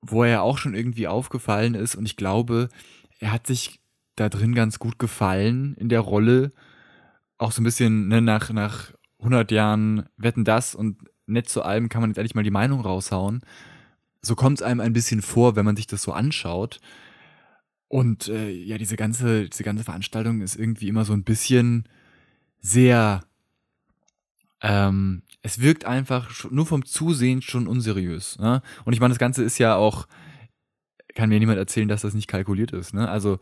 wo 0.00 0.24
er 0.24 0.30
ja 0.30 0.40
auch 0.40 0.58
schon 0.58 0.74
irgendwie 0.74 1.06
aufgefallen 1.06 1.74
ist 1.74 1.94
und 1.94 2.06
ich 2.06 2.16
glaube, 2.16 2.68
er 3.20 3.32
hat 3.32 3.46
sich 3.46 3.80
da 4.16 4.28
drin 4.28 4.54
ganz 4.54 4.78
gut 4.78 4.98
gefallen 4.98 5.74
in 5.78 5.88
der 5.88 6.00
Rolle. 6.00 6.50
Auch 7.38 7.52
so 7.52 7.60
ein 7.60 7.64
bisschen 7.64 8.08
ne, 8.08 8.20
nach, 8.20 8.50
nach 8.50 8.92
100 9.18 9.50
Jahren 9.52 10.06
Wetten 10.16 10.44
das 10.44 10.74
und 10.74 10.98
nett 11.26 11.48
zu 11.48 11.62
allem 11.62 11.88
kann 11.88 12.00
man 12.00 12.10
jetzt 12.10 12.18
endlich 12.18 12.34
mal 12.34 12.42
die 12.42 12.50
Meinung 12.50 12.80
raushauen. 12.80 13.42
So 14.20 14.34
kommt 14.34 14.60
es 14.60 14.62
einem 14.62 14.80
ein 14.80 14.92
bisschen 14.92 15.22
vor, 15.22 15.56
wenn 15.56 15.64
man 15.64 15.76
sich 15.76 15.86
das 15.86 16.02
so 16.02 16.12
anschaut. 16.12 16.80
Und 17.92 18.28
äh, 18.28 18.50
ja, 18.50 18.78
diese 18.78 18.96
ganze, 18.96 19.50
diese 19.50 19.64
ganze 19.64 19.84
Veranstaltung 19.84 20.40
ist 20.40 20.56
irgendwie 20.56 20.88
immer 20.88 21.04
so 21.04 21.12
ein 21.12 21.24
bisschen 21.24 21.86
sehr 22.58 23.22
ähm, 24.62 25.24
es 25.42 25.60
wirkt 25.60 25.84
einfach 25.84 26.30
schon, 26.30 26.54
nur 26.54 26.64
vom 26.64 26.86
Zusehen 26.86 27.42
schon 27.42 27.66
unseriös. 27.66 28.38
Ne? 28.38 28.62
Und 28.86 28.94
ich 28.94 29.00
meine, 29.00 29.12
das 29.12 29.18
Ganze 29.18 29.44
ist 29.44 29.58
ja 29.58 29.74
auch, 29.74 30.08
kann 31.14 31.28
mir 31.28 31.38
niemand 31.38 31.58
erzählen, 31.58 31.86
dass 31.86 32.00
das 32.00 32.14
nicht 32.14 32.28
kalkuliert 32.28 32.72
ist. 32.72 32.94
Ne? 32.94 33.10
Also 33.10 33.40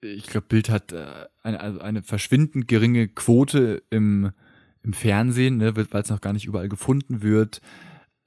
ich 0.00 0.28
glaube, 0.28 0.46
Bild 0.46 0.70
hat 0.70 0.92
äh, 0.92 1.26
eine, 1.42 1.58
also 1.58 1.80
eine 1.80 2.04
verschwindend 2.04 2.68
geringe 2.68 3.08
Quote 3.08 3.82
im, 3.90 4.30
im 4.84 4.92
Fernsehen, 4.92 5.56
ne? 5.56 5.74
weil 5.74 6.02
es 6.02 6.10
noch 6.10 6.20
gar 6.20 6.34
nicht 6.34 6.46
überall 6.46 6.68
gefunden 6.68 7.20
wird. 7.20 7.60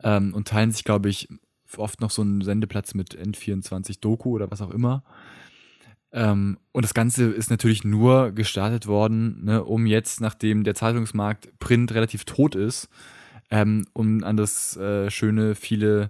Ähm, 0.03 0.33
und 0.33 0.49
teilen 0.49 0.71
sich, 0.71 0.83
glaube 0.83 1.07
ich, 1.07 1.29
oft 1.77 2.01
noch 2.01 2.11
so 2.11 2.21
einen 2.21 2.41
Sendeplatz 2.41 2.93
mit 2.93 3.17
N24 3.17 3.99
Doku 3.99 4.31
oder 4.31 4.49
was 4.51 4.61
auch 4.61 4.71
immer. 4.71 5.03
Ähm, 6.11 6.57
und 6.71 6.83
das 6.83 6.93
Ganze 6.93 7.25
ist 7.25 7.51
natürlich 7.51 7.83
nur 7.83 8.31
gestartet 8.31 8.87
worden, 8.87 9.43
ne, 9.45 9.63
um 9.63 9.85
jetzt, 9.85 10.21
nachdem 10.21 10.63
der 10.63 10.75
Zeitungsmarkt 10.75 11.59
Print 11.59 11.93
relativ 11.93 12.25
tot 12.25 12.55
ist, 12.55 12.89
ähm, 13.51 13.85
um 13.93 14.23
an 14.23 14.37
das 14.37 14.75
äh, 14.77 15.11
schöne, 15.11 15.55
viele 15.55 16.09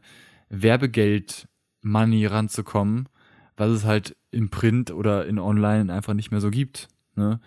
Werbegeld-Money 0.49 2.25
ranzukommen, 2.25 3.09
was 3.57 3.71
es 3.71 3.85
halt 3.85 4.15
im 4.31 4.49
Print 4.49 4.91
oder 4.91 5.25
in 5.25 5.39
Online 5.39 5.91
einfach 5.93 6.13
nicht 6.13 6.31
mehr 6.31 6.41
so 6.41 6.49
gibt. 6.49 6.87
Ne? 7.15 7.39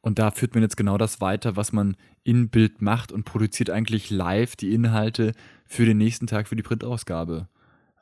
Und 0.00 0.18
da 0.18 0.30
führt 0.30 0.54
man 0.54 0.62
jetzt 0.62 0.76
genau 0.76 0.96
das 0.96 1.20
weiter, 1.20 1.56
was 1.56 1.72
man 1.72 1.96
in 2.24 2.48
Bild 2.48 2.80
macht 2.80 3.12
und 3.12 3.24
produziert 3.24 3.70
eigentlich 3.70 4.10
live 4.10 4.56
die 4.56 4.72
Inhalte 4.72 5.32
für 5.66 5.84
den 5.84 5.98
nächsten 5.98 6.26
Tag 6.26 6.48
für 6.48 6.56
die 6.56 6.62
Printausgabe. 6.62 7.48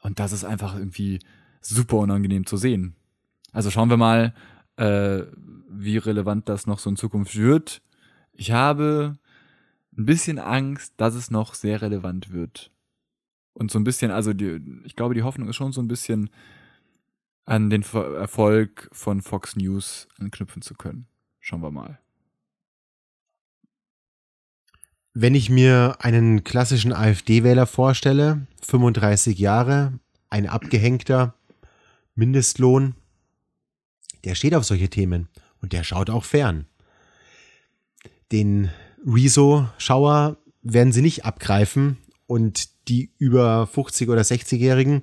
Und 0.07 0.20
das 0.20 0.30
ist 0.30 0.44
einfach 0.44 0.76
irgendwie 0.76 1.18
super 1.61 1.96
unangenehm 1.96 2.46
zu 2.46 2.57
sehen. 2.57 2.94
Also 3.50 3.72
schauen 3.72 3.90
wir 3.90 3.96
mal, 3.96 4.34
äh, 4.76 5.22
wie 5.68 5.98
relevant 5.98 6.48
das 6.48 6.68
noch 6.68 6.78
so 6.78 6.88
in 6.88 6.94
Zukunft 6.94 7.34
wird. 7.34 7.82
Ich 8.32 8.52
habe 8.52 9.18
ein 9.98 10.07
bisschen 10.07 10.38
Angst, 10.38 10.94
dass 10.96 11.16
es 11.16 11.32
noch 11.32 11.54
sehr 11.54 11.82
relevant 11.82 12.32
wird. 12.32 12.70
Und 13.52 13.72
so 13.72 13.80
ein 13.80 13.84
bisschen, 13.84 14.12
also 14.12 14.32
die, 14.32 14.61
ich 14.84 14.94
glaube, 14.94 15.14
die 15.14 15.24
Hoffnung 15.24 15.48
ist 15.48 15.57
schon 15.57 15.72
so 15.72 15.82
ein 15.82 15.88
bisschen 15.88 16.30
an 17.44 17.68
den 17.68 17.82
Erfolg 17.82 18.88
von 18.92 19.22
Fox 19.22 19.57
News 19.57 20.07
anknüpfen 20.20 20.62
zu 20.62 20.74
können. 20.74 21.09
Schauen 21.40 21.62
wir 21.62 21.72
mal. 21.72 21.98
Wenn 25.18 25.34
ich 25.34 25.48
mir 25.48 25.96
einen 26.00 26.44
klassischen 26.44 26.92
AfD-Wähler 26.92 27.66
vorstelle, 27.66 28.46
35 28.60 29.38
Jahre, 29.38 29.98
ein 30.28 30.46
abgehängter 30.46 31.34
Mindestlohn, 32.14 32.96
der 34.24 34.34
steht 34.34 34.54
auf 34.54 34.66
solche 34.66 34.90
Themen 34.90 35.28
und 35.62 35.72
der 35.72 35.84
schaut 35.84 36.10
auch 36.10 36.24
fern. 36.24 36.66
Den 38.30 38.68
Rezo-Schauer 39.06 40.36
werden 40.60 40.92
sie 40.92 41.00
nicht 41.00 41.24
abgreifen 41.24 41.96
und 42.26 42.68
die 42.88 43.10
über 43.16 43.66
50 43.66 44.10
oder 44.10 44.20
60-Jährigen 44.20 45.02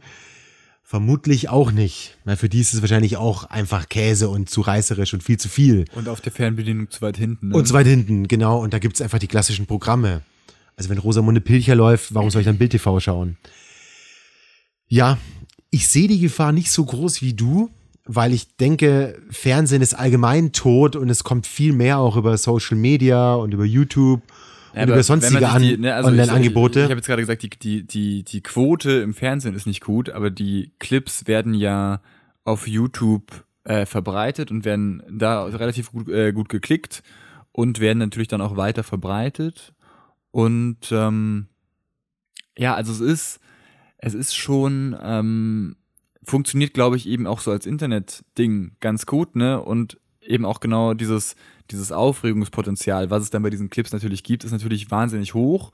vermutlich 0.84 1.50
auch 1.50 1.72
nicht, 1.72 2.18
weil 2.26 2.38
für 2.38 2.50
die 2.50 2.60
ist 2.60 2.74
es 2.74 2.82
wahrscheinlich 2.82 3.18
auch 3.18 3.46
einfach 3.46 3.90
Käse 3.90 4.30
und 4.30 4.50
zu 4.50 4.62
reißerisch 4.62 5.14
und 5.14 5.24
viel 5.24 5.38
zu 5.38 5.50
viel. 5.50 5.86
Und 5.96 6.08
auf 6.10 6.22
der 6.22 6.32
Fernbedienung 6.32 6.92
zu 6.92 7.02
weit 7.02 7.18
hinten. 7.18 7.50
Ne? 7.50 7.56
Und 7.56 7.68
so 7.68 7.74
weit 7.74 7.88
hinten, 7.88 8.28
genau. 8.28 8.62
Und 8.62 8.74
da 8.74 8.80
gibt's 8.80 9.02
einfach 9.02 9.20
die 9.20 9.28
klassischen 9.28 9.66
Programme. 9.66 10.22
Also 10.76 10.90
wenn 10.90 10.98
Rosamunde 10.98 11.42
Pilcher 11.42 11.76
läuft, 11.76 12.14
warum 12.14 12.30
soll 12.30 12.42
ich 12.42 12.46
dann 12.46 12.58
Bild 12.58 12.72
TV 12.72 13.00
schauen? 13.00 13.38
Ja, 14.88 15.18
ich 15.72 15.88
sehe 15.88 16.08
die 16.08 16.20
Gefahr 16.20 16.52
nicht 16.52 16.72
so 16.72 16.86
groß 16.86 17.22
wie 17.22 17.34
du, 17.34 17.70
weil 18.06 18.34
ich 18.34 18.58
denke, 18.58 19.20
Fernsehen 19.30 19.82
ist 19.82 19.94
allgemein 19.94 20.52
tot 20.52 20.96
und 20.96 21.10
es 21.10 21.24
kommt 21.24 21.48
viel 21.48 21.74
mehr 21.74 22.00
auch 22.00 22.18
über 22.18 22.38
Social 22.38 22.78
Media 22.78 23.34
und 23.36 23.54
über 23.54 23.66
YouTube 23.66 24.22
Ja, 24.76 24.84
über 24.84 25.04
sonstige 25.04 25.46
die- 25.60 25.78
ne, 25.78 25.94
also 25.96 26.10
ich- 26.10 26.20
Online-Angebote. 26.20 26.80
Ich, 26.80 26.86
ich 26.86 26.90
habe 26.92 27.00
jetzt 27.00 27.08
gerade 27.08 27.22
gesagt, 27.22 27.44
die, 27.44 27.50
die, 27.50 27.84
die, 27.88 28.24
die 28.24 28.42
Quote 28.42 28.92
im 28.92 29.14
Fernsehen 29.14 29.56
ist 29.56 29.68
nicht 29.68 29.82
gut, 29.82 30.10
aber 30.10 30.30
die 30.30 30.72
Clips 30.80 31.28
werden 31.28 31.54
ja 31.54 32.02
auf 32.44 32.68
YouTube 32.68 33.46
äh, 33.66 33.86
verbreitet 33.86 34.52
und 34.52 34.66
werden 34.66 35.04
da 35.10 35.46
relativ 35.46 35.92
gut, 35.92 36.10
äh, 36.10 36.34
gut 36.34 36.50
geklickt 36.50 37.04
und 37.52 37.80
werden 37.80 38.00
natürlich 38.00 38.28
dann 38.28 38.42
auch 38.42 38.58
weiter 38.58 38.84
verbreitet. 38.84 39.74
Und 40.32 40.92
ähm, 40.92 41.48
ja, 42.58 42.74
also 42.76 42.92
es 42.92 43.00
ist, 43.00 43.40
es 43.98 44.14
ist 44.14 44.36
schon, 44.36 44.96
ähm, 45.02 45.76
funktioniert, 46.24 46.74
glaube 46.74 46.96
ich, 46.98 47.08
eben 47.08 47.28
auch 47.28 47.40
so 47.40 47.52
als 47.52 47.66
Internet-Ding 47.66 48.76
ganz 48.80 49.06
gut, 49.06 49.36
ne? 49.36 49.62
Und 49.62 50.00
eben 50.22 50.46
auch 50.46 50.60
genau 50.60 50.94
dieses, 50.94 51.36
dieses 51.72 51.92
Aufregungspotenzial, 51.92 53.10
was 53.10 53.24
es 53.24 53.30
dann 53.30 53.44
bei 53.44 53.50
diesen 53.50 53.70
Clips 53.70 53.92
natürlich 53.92 54.24
gibt, 54.24 54.44
ist 54.44 54.52
natürlich 54.52 54.92
wahnsinnig 54.92 55.34
hoch. 55.34 55.72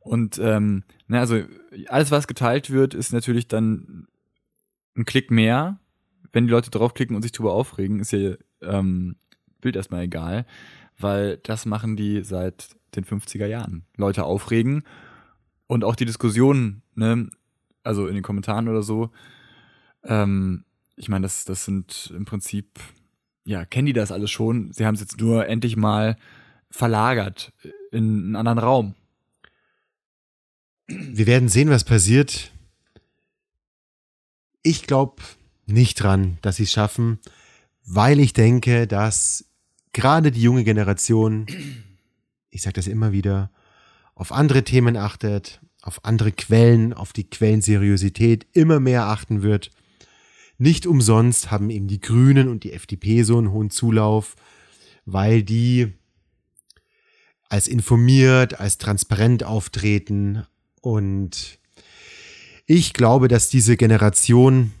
Und 0.00 0.38
ähm, 0.38 0.84
ne, 1.06 1.20
also 1.20 1.42
alles, 1.88 2.10
was 2.10 2.26
geteilt 2.26 2.70
wird, 2.70 2.94
ist 2.94 3.12
natürlich 3.12 3.48
dann 3.48 4.06
ein 4.96 5.04
Klick 5.04 5.30
mehr. 5.30 5.78
Wenn 6.32 6.46
die 6.46 6.52
Leute 6.52 6.70
draufklicken 6.70 7.16
und 7.16 7.22
sich 7.22 7.32
drüber 7.32 7.52
aufregen, 7.52 8.00
ist 8.00 8.12
ja 8.12 8.34
ähm, 8.62 9.16
Bild 9.60 9.76
erstmal 9.76 10.04
egal, 10.04 10.46
weil 10.98 11.38
das 11.38 11.66
machen 11.66 11.96
die 11.96 12.22
seit 12.22 12.76
den 12.94 13.04
50er 13.04 13.46
Jahren. 13.46 13.84
Leute 13.96 14.24
aufregen 14.24 14.84
und 15.66 15.84
auch 15.84 15.96
die 15.96 16.04
Diskussionen, 16.04 16.82
ne, 16.94 17.30
also 17.82 18.06
in 18.06 18.14
den 18.14 18.22
Kommentaren 18.22 18.68
oder 18.68 18.82
so, 18.82 19.10
ähm, 20.04 20.64
ich 20.96 21.08
meine, 21.08 21.22
das, 21.22 21.44
das 21.44 21.64
sind 21.64 22.12
im 22.14 22.24
Prinzip, 22.24 22.78
ja, 23.44 23.64
kennen 23.64 23.86
die 23.86 23.92
das 23.92 24.12
alles 24.12 24.30
schon. 24.30 24.72
Sie 24.72 24.86
haben 24.86 24.94
es 24.94 25.00
jetzt 25.00 25.20
nur 25.20 25.46
endlich 25.46 25.76
mal 25.76 26.16
verlagert 26.70 27.52
in 27.90 28.04
einen 28.04 28.36
anderen 28.36 28.58
Raum. 28.58 28.94
Wir 30.86 31.26
werden 31.26 31.48
sehen, 31.48 31.70
was 31.70 31.84
passiert. 31.84 32.52
Ich 34.62 34.86
glaube 34.86 35.22
nicht 35.66 36.02
dran, 36.02 36.38
dass 36.42 36.56
sie 36.56 36.64
es 36.64 36.72
schaffen, 36.72 37.18
weil 37.84 38.20
ich 38.20 38.32
denke, 38.32 38.86
dass 38.86 39.44
gerade 39.92 40.30
die 40.30 40.42
junge 40.42 40.64
Generation, 40.64 41.46
ich 42.50 42.62
sage 42.62 42.74
das 42.74 42.86
immer 42.86 43.12
wieder, 43.12 43.50
auf 44.14 44.32
andere 44.32 44.64
Themen 44.64 44.96
achtet, 44.96 45.60
auf 45.82 46.04
andere 46.04 46.32
Quellen, 46.32 46.92
auf 46.92 47.12
die 47.12 47.28
Quellenseriosität 47.28 48.46
immer 48.52 48.80
mehr 48.80 49.06
achten 49.06 49.42
wird. 49.42 49.70
Nicht 50.60 50.86
umsonst 50.86 51.50
haben 51.50 51.70
eben 51.70 51.88
die 51.88 52.00
Grünen 52.00 52.46
und 52.46 52.64
die 52.64 52.74
FDP 52.74 53.22
so 53.22 53.38
einen 53.38 53.50
hohen 53.50 53.70
Zulauf, 53.70 54.36
weil 55.06 55.42
die 55.42 55.94
als 57.48 57.66
informiert, 57.66 58.60
als 58.60 58.76
transparent 58.76 59.42
auftreten 59.42 60.46
und 60.82 61.58
ich 62.66 62.92
glaube, 62.92 63.28
dass 63.28 63.48
diese 63.48 63.78
Generation 63.78 64.72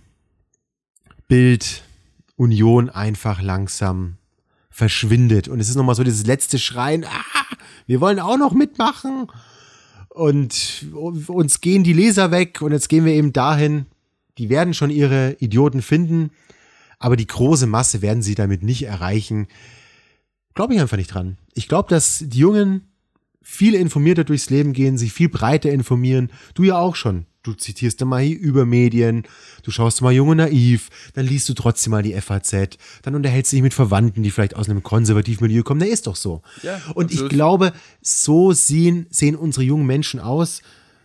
Bild 1.28 1.82
Union 2.36 2.90
einfach 2.90 3.40
langsam 3.40 4.18
verschwindet. 4.68 5.48
Und 5.48 5.60
es 5.60 5.70
ist 5.70 5.76
nochmal 5.76 5.94
so 5.94 6.04
dieses 6.04 6.26
letzte 6.26 6.58
Schreien, 6.58 7.04
ah, 7.04 7.56
wir 7.86 8.02
wollen 8.02 8.20
auch 8.20 8.36
noch 8.36 8.52
mitmachen. 8.52 9.28
Und 10.10 10.84
uns 10.92 11.62
gehen 11.62 11.84
die 11.84 11.94
Leser 11.94 12.30
weg 12.30 12.60
und 12.60 12.72
jetzt 12.72 12.90
gehen 12.90 13.06
wir 13.06 13.14
eben 13.14 13.32
dahin. 13.32 13.86
Die 14.38 14.48
werden 14.48 14.74
schon 14.74 14.90
ihre 14.90 15.36
Idioten 15.40 15.82
finden, 15.82 16.30
aber 16.98 17.16
die 17.16 17.26
große 17.26 17.66
Masse 17.66 18.02
werden 18.02 18.22
sie 18.22 18.34
damit 18.34 18.62
nicht 18.62 18.84
erreichen. 18.84 19.48
Glaube 20.54 20.74
ich 20.74 20.80
einfach 20.80 20.96
nicht 20.96 21.12
dran. 21.14 21.38
Ich 21.54 21.68
glaube, 21.68 21.88
dass 21.88 22.24
die 22.26 22.38
Jungen 22.38 22.90
viel 23.42 23.74
informierter 23.74 24.24
durchs 24.24 24.50
Leben 24.50 24.72
gehen, 24.72 24.98
sich 24.98 25.12
viel 25.12 25.28
breiter 25.28 25.70
informieren. 25.70 26.30
Du 26.54 26.62
ja 26.62 26.78
auch 26.78 26.96
schon. 26.96 27.26
Du 27.42 27.54
zitierst 27.54 28.00
dann 28.00 28.08
mal 28.08 28.20
hier 28.20 28.38
über 28.38 28.66
Medien, 28.66 29.22
du 29.62 29.70
schaust 29.70 30.02
mal 30.02 30.12
Jung 30.12 30.28
und 30.28 30.36
Naiv, 30.36 30.90
dann 31.14 31.24
liest 31.24 31.48
du 31.48 31.54
trotzdem 31.54 31.92
mal 31.92 32.02
die 32.02 32.12
FAZ, 32.20 32.76
dann 33.00 33.14
unterhältst 33.14 33.50
du 33.50 33.56
dich 33.56 33.62
mit 33.62 33.72
Verwandten, 33.72 34.22
die 34.22 34.30
vielleicht 34.30 34.56
aus 34.56 34.68
einem 34.68 34.82
konservativen 34.82 35.46
Milieu 35.46 35.62
kommen. 35.62 35.80
Na, 35.80 35.86
ist 35.86 36.06
doch 36.06 36.16
so. 36.16 36.42
Ja, 36.62 36.82
und 36.94 37.06
absolut. 37.06 37.12
ich 37.12 37.28
glaube, 37.30 37.72
so 38.02 38.52
sehen, 38.52 39.06
sehen 39.08 39.36
unsere 39.36 39.64
jungen 39.64 39.86
Menschen 39.86 40.20
aus. 40.20 40.60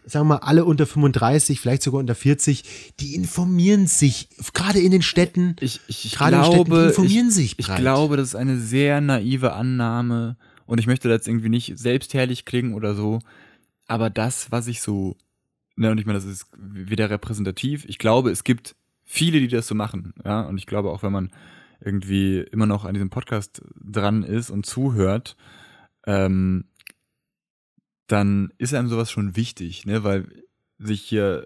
Sagen 0.07 0.27
wir 0.27 0.35
mal, 0.35 0.45
alle 0.45 0.65
unter 0.65 0.85
35, 0.85 1.59
vielleicht 1.59 1.81
sogar 1.81 1.99
unter 1.99 2.15
40, 2.15 2.93
die 2.99 3.15
informieren 3.15 3.87
sich, 3.87 4.29
gerade 4.53 4.79
in 4.79 4.91
den 4.91 5.01
Städten. 5.01 5.55
Ich, 5.59 5.81
ich, 5.87 6.05
ich 6.05 6.15
Gerade 6.15 6.37
in 6.37 6.43
Städten, 6.43 6.63
die 6.65 6.69
glaube, 6.69 6.87
informieren 6.87 7.29
ich, 7.29 7.33
sich 7.33 7.59
ich 7.59 7.67
breit. 7.67 7.79
glaube, 7.79 8.17
das 8.17 8.29
ist 8.29 8.35
eine 8.35 8.59
sehr 8.59 9.01
naive 9.01 9.53
Annahme 9.53 10.37
und 10.65 10.79
ich 10.79 10.87
möchte 10.87 11.09
jetzt 11.09 11.27
irgendwie 11.27 11.49
nicht 11.49 11.77
selbstherrlich 11.77 12.45
klingen 12.45 12.73
oder 12.73 12.93
so, 12.93 13.19
aber 13.87 14.09
das, 14.09 14.51
was 14.51 14.67
ich 14.67 14.81
so, 14.81 15.17
ne, 15.75 15.91
und 15.91 15.99
ich 15.99 16.05
meine, 16.05 16.19
das 16.19 16.25
ist 16.25 16.47
wieder 16.57 17.09
repräsentativ. 17.09 17.85
Ich 17.85 17.97
glaube, 17.97 18.31
es 18.31 18.43
gibt 18.43 18.75
viele, 19.05 19.39
die 19.39 19.47
das 19.47 19.67
so 19.67 19.75
machen, 19.75 20.13
ja, 20.23 20.41
und 20.41 20.57
ich 20.57 20.65
glaube 20.65 20.91
auch, 20.91 21.03
wenn 21.03 21.11
man 21.11 21.31
irgendwie 21.81 22.39
immer 22.39 22.65
noch 22.65 22.85
an 22.85 22.93
diesem 22.93 23.09
Podcast 23.09 23.61
dran 23.75 24.23
ist 24.23 24.49
und 24.49 24.65
zuhört, 24.65 25.35
ähm, 26.07 26.65
dann 28.07 28.53
ist 28.57 28.73
einem 28.73 28.87
sowas 28.87 29.11
schon 29.11 29.35
wichtig, 29.35 29.85
ne, 29.85 30.03
weil 30.03 30.27
sich 30.77 31.01
hier 31.01 31.45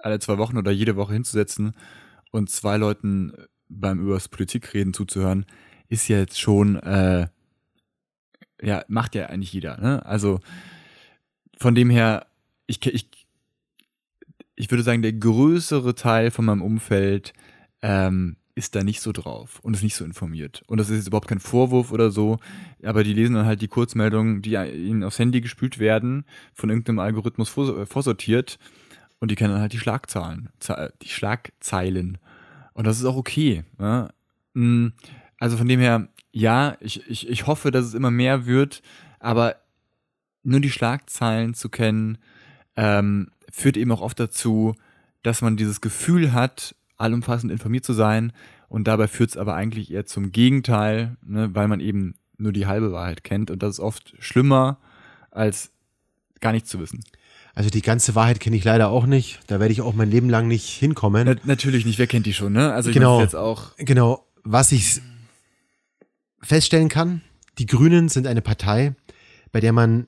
alle 0.00 0.18
zwei 0.18 0.38
Wochen 0.38 0.56
oder 0.56 0.70
jede 0.70 0.96
Woche 0.96 1.12
hinzusetzen 1.12 1.74
und 2.30 2.50
zwei 2.50 2.76
Leuten 2.76 3.32
beim 3.68 4.00
übers 4.00 4.28
Politikreden 4.28 4.94
zuzuhören, 4.94 5.44
ist 5.88 6.08
ja 6.08 6.18
jetzt 6.18 6.40
schon, 6.40 6.76
äh, 6.76 7.28
ja, 8.62 8.84
macht 8.88 9.14
ja 9.14 9.26
eigentlich 9.26 9.52
jeder, 9.52 9.78
ne? 9.78 10.04
Also 10.06 10.40
von 11.58 11.74
dem 11.74 11.90
her, 11.90 12.26
ich, 12.66 12.84
ich, 12.86 13.10
ich 14.54 14.70
würde 14.70 14.82
sagen, 14.82 15.02
der 15.02 15.12
größere 15.12 15.94
Teil 15.94 16.30
von 16.30 16.44
meinem 16.44 16.62
Umfeld 16.62 17.32
ähm, 17.82 18.37
ist 18.58 18.74
da 18.74 18.82
nicht 18.84 19.00
so 19.00 19.12
drauf 19.12 19.60
und 19.62 19.74
ist 19.74 19.82
nicht 19.82 19.94
so 19.94 20.04
informiert. 20.04 20.62
Und 20.66 20.78
das 20.78 20.90
ist 20.90 20.96
jetzt 20.96 21.06
überhaupt 21.06 21.28
kein 21.28 21.40
Vorwurf 21.40 21.92
oder 21.92 22.10
so, 22.10 22.38
aber 22.82 23.04
die 23.04 23.14
lesen 23.14 23.34
dann 23.36 23.46
halt 23.46 23.62
die 23.62 23.68
Kurzmeldungen, 23.68 24.42
die 24.42 24.54
ihnen 24.54 25.04
aufs 25.04 25.18
Handy 25.18 25.40
gespült 25.40 25.78
werden, 25.78 26.24
von 26.54 26.68
irgendeinem 26.68 26.98
Algorithmus 26.98 27.48
vor, 27.48 27.86
vorsortiert 27.86 28.58
und 29.20 29.30
die 29.30 29.34
kennen 29.36 29.52
dann 29.52 29.60
halt 29.62 29.72
die 29.72 29.78
Schlagzahlen, 29.78 30.50
Ze- 30.60 30.92
die 31.02 31.08
Schlagzeilen. 31.08 32.18
Und 32.74 32.86
das 32.86 32.98
ist 32.98 33.04
auch 33.06 33.16
okay. 33.16 33.64
Mm, 34.54 34.88
Also 35.40 35.56
von 35.56 35.68
dem 35.68 35.80
her, 35.80 36.08
ja, 36.32 36.76
ich, 36.80 37.08
ich, 37.08 37.28
ich 37.28 37.46
hoffe, 37.46 37.70
dass 37.70 37.84
es 37.86 37.94
immer 37.94 38.10
mehr 38.10 38.44
wird, 38.46 38.82
aber 39.20 39.56
nur 40.42 40.60
die 40.60 40.70
Schlagzeilen 40.70 41.54
zu 41.54 41.68
kennen, 41.68 42.18
ähm, 42.76 43.30
führt 43.50 43.76
eben 43.76 43.90
auch 43.92 44.00
oft 44.02 44.18
dazu, 44.20 44.74
dass 45.22 45.42
man 45.42 45.56
dieses 45.56 45.80
Gefühl 45.80 46.32
hat, 46.32 46.74
allumfassend 46.98 47.50
informiert 47.50 47.84
zu 47.84 47.92
sein 47.92 48.32
und 48.68 48.86
dabei 48.86 49.08
führt 49.08 49.30
es 49.30 49.36
aber 49.36 49.54
eigentlich 49.54 49.90
eher 49.92 50.04
zum 50.06 50.30
Gegenteil, 50.32 51.16
ne, 51.24 51.54
weil 51.54 51.68
man 51.68 51.80
eben 51.80 52.14
nur 52.36 52.52
die 52.52 52.66
halbe 52.66 52.92
Wahrheit 52.92 53.24
kennt 53.24 53.50
und 53.50 53.62
das 53.62 53.74
ist 53.76 53.80
oft 53.80 54.14
schlimmer, 54.18 54.78
als 55.30 55.70
gar 56.40 56.52
nichts 56.52 56.68
zu 56.68 56.78
wissen. 56.78 57.00
Also 57.54 57.70
die 57.70 57.82
ganze 57.82 58.14
Wahrheit 58.14 58.38
kenne 58.38 58.54
ich 58.56 58.62
leider 58.62 58.88
auch 58.90 59.06
nicht. 59.06 59.40
Da 59.48 59.58
werde 59.58 59.72
ich 59.72 59.80
auch 59.80 59.92
mein 59.94 60.10
Leben 60.10 60.30
lang 60.30 60.46
nicht 60.46 60.68
hinkommen. 60.68 61.26
Na, 61.26 61.34
natürlich 61.44 61.84
nicht, 61.84 61.98
wer 61.98 62.06
kennt 62.06 62.26
die 62.26 62.32
schon, 62.34 62.52
ne? 62.52 62.72
Also 62.72 62.90
ich 62.90 62.94
Genau. 62.94 63.20
jetzt 63.20 63.34
auch 63.34 63.76
Genau, 63.78 64.24
was 64.44 64.70
ich 64.70 65.00
feststellen 66.40 66.88
kann, 66.88 67.22
die 67.58 67.66
Grünen 67.66 68.08
sind 68.08 68.26
eine 68.28 68.42
Partei, 68.42 68.94
bei 69.50 69.58
der 69.60 69.72
man 69.72 70.06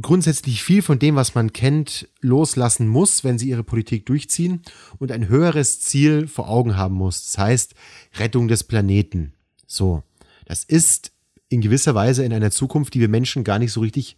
grundsätzlich 0.00 0.62
viel 0.62 0.82
von 0.82 0.98
dem, 0.98 1.16
was 1.16 1.34
man 1.34 1.52
kennt, 1.52 2.08
loslassen 2.20 2.88
muss, 2.88 3.24
wenn 3.24 3.38
sie 3.38 3.48
ihre 3.48 3.64
Politik 3.64 4.06
durchziehen 4.06 4.62
und 4.98 5.12
ein 5.12 5.28
höheres 5.28 5.80
Ziel 5.80 6.28
vor 6.28 6.48
Augen 6.48 6.76
haben 6.76 6.94
muss. 6.94 7.24
Das 7.24 7.38
heißt, 7.38 7.74
Rettung 8.18 8.48
des 8.48 8.64
Planeten. 8.64 9.32
So. 9.66 10.02
Das 10.46 10.64
ist 10.64 11.12
in 11.48 11.60
gewisser 11.60 11.94
Weise 11.94 12.24
in 12.24 12.32
einer 12.32 12.50
Zukunft, 12.50 12.94
die 12.94 13.00
wir 13.00 13.08
Menschen 13.08 13.44
gar 13.44 13.58
nicht 13.58 13.72
so 13.72 13.80
richtig 13.80 14.16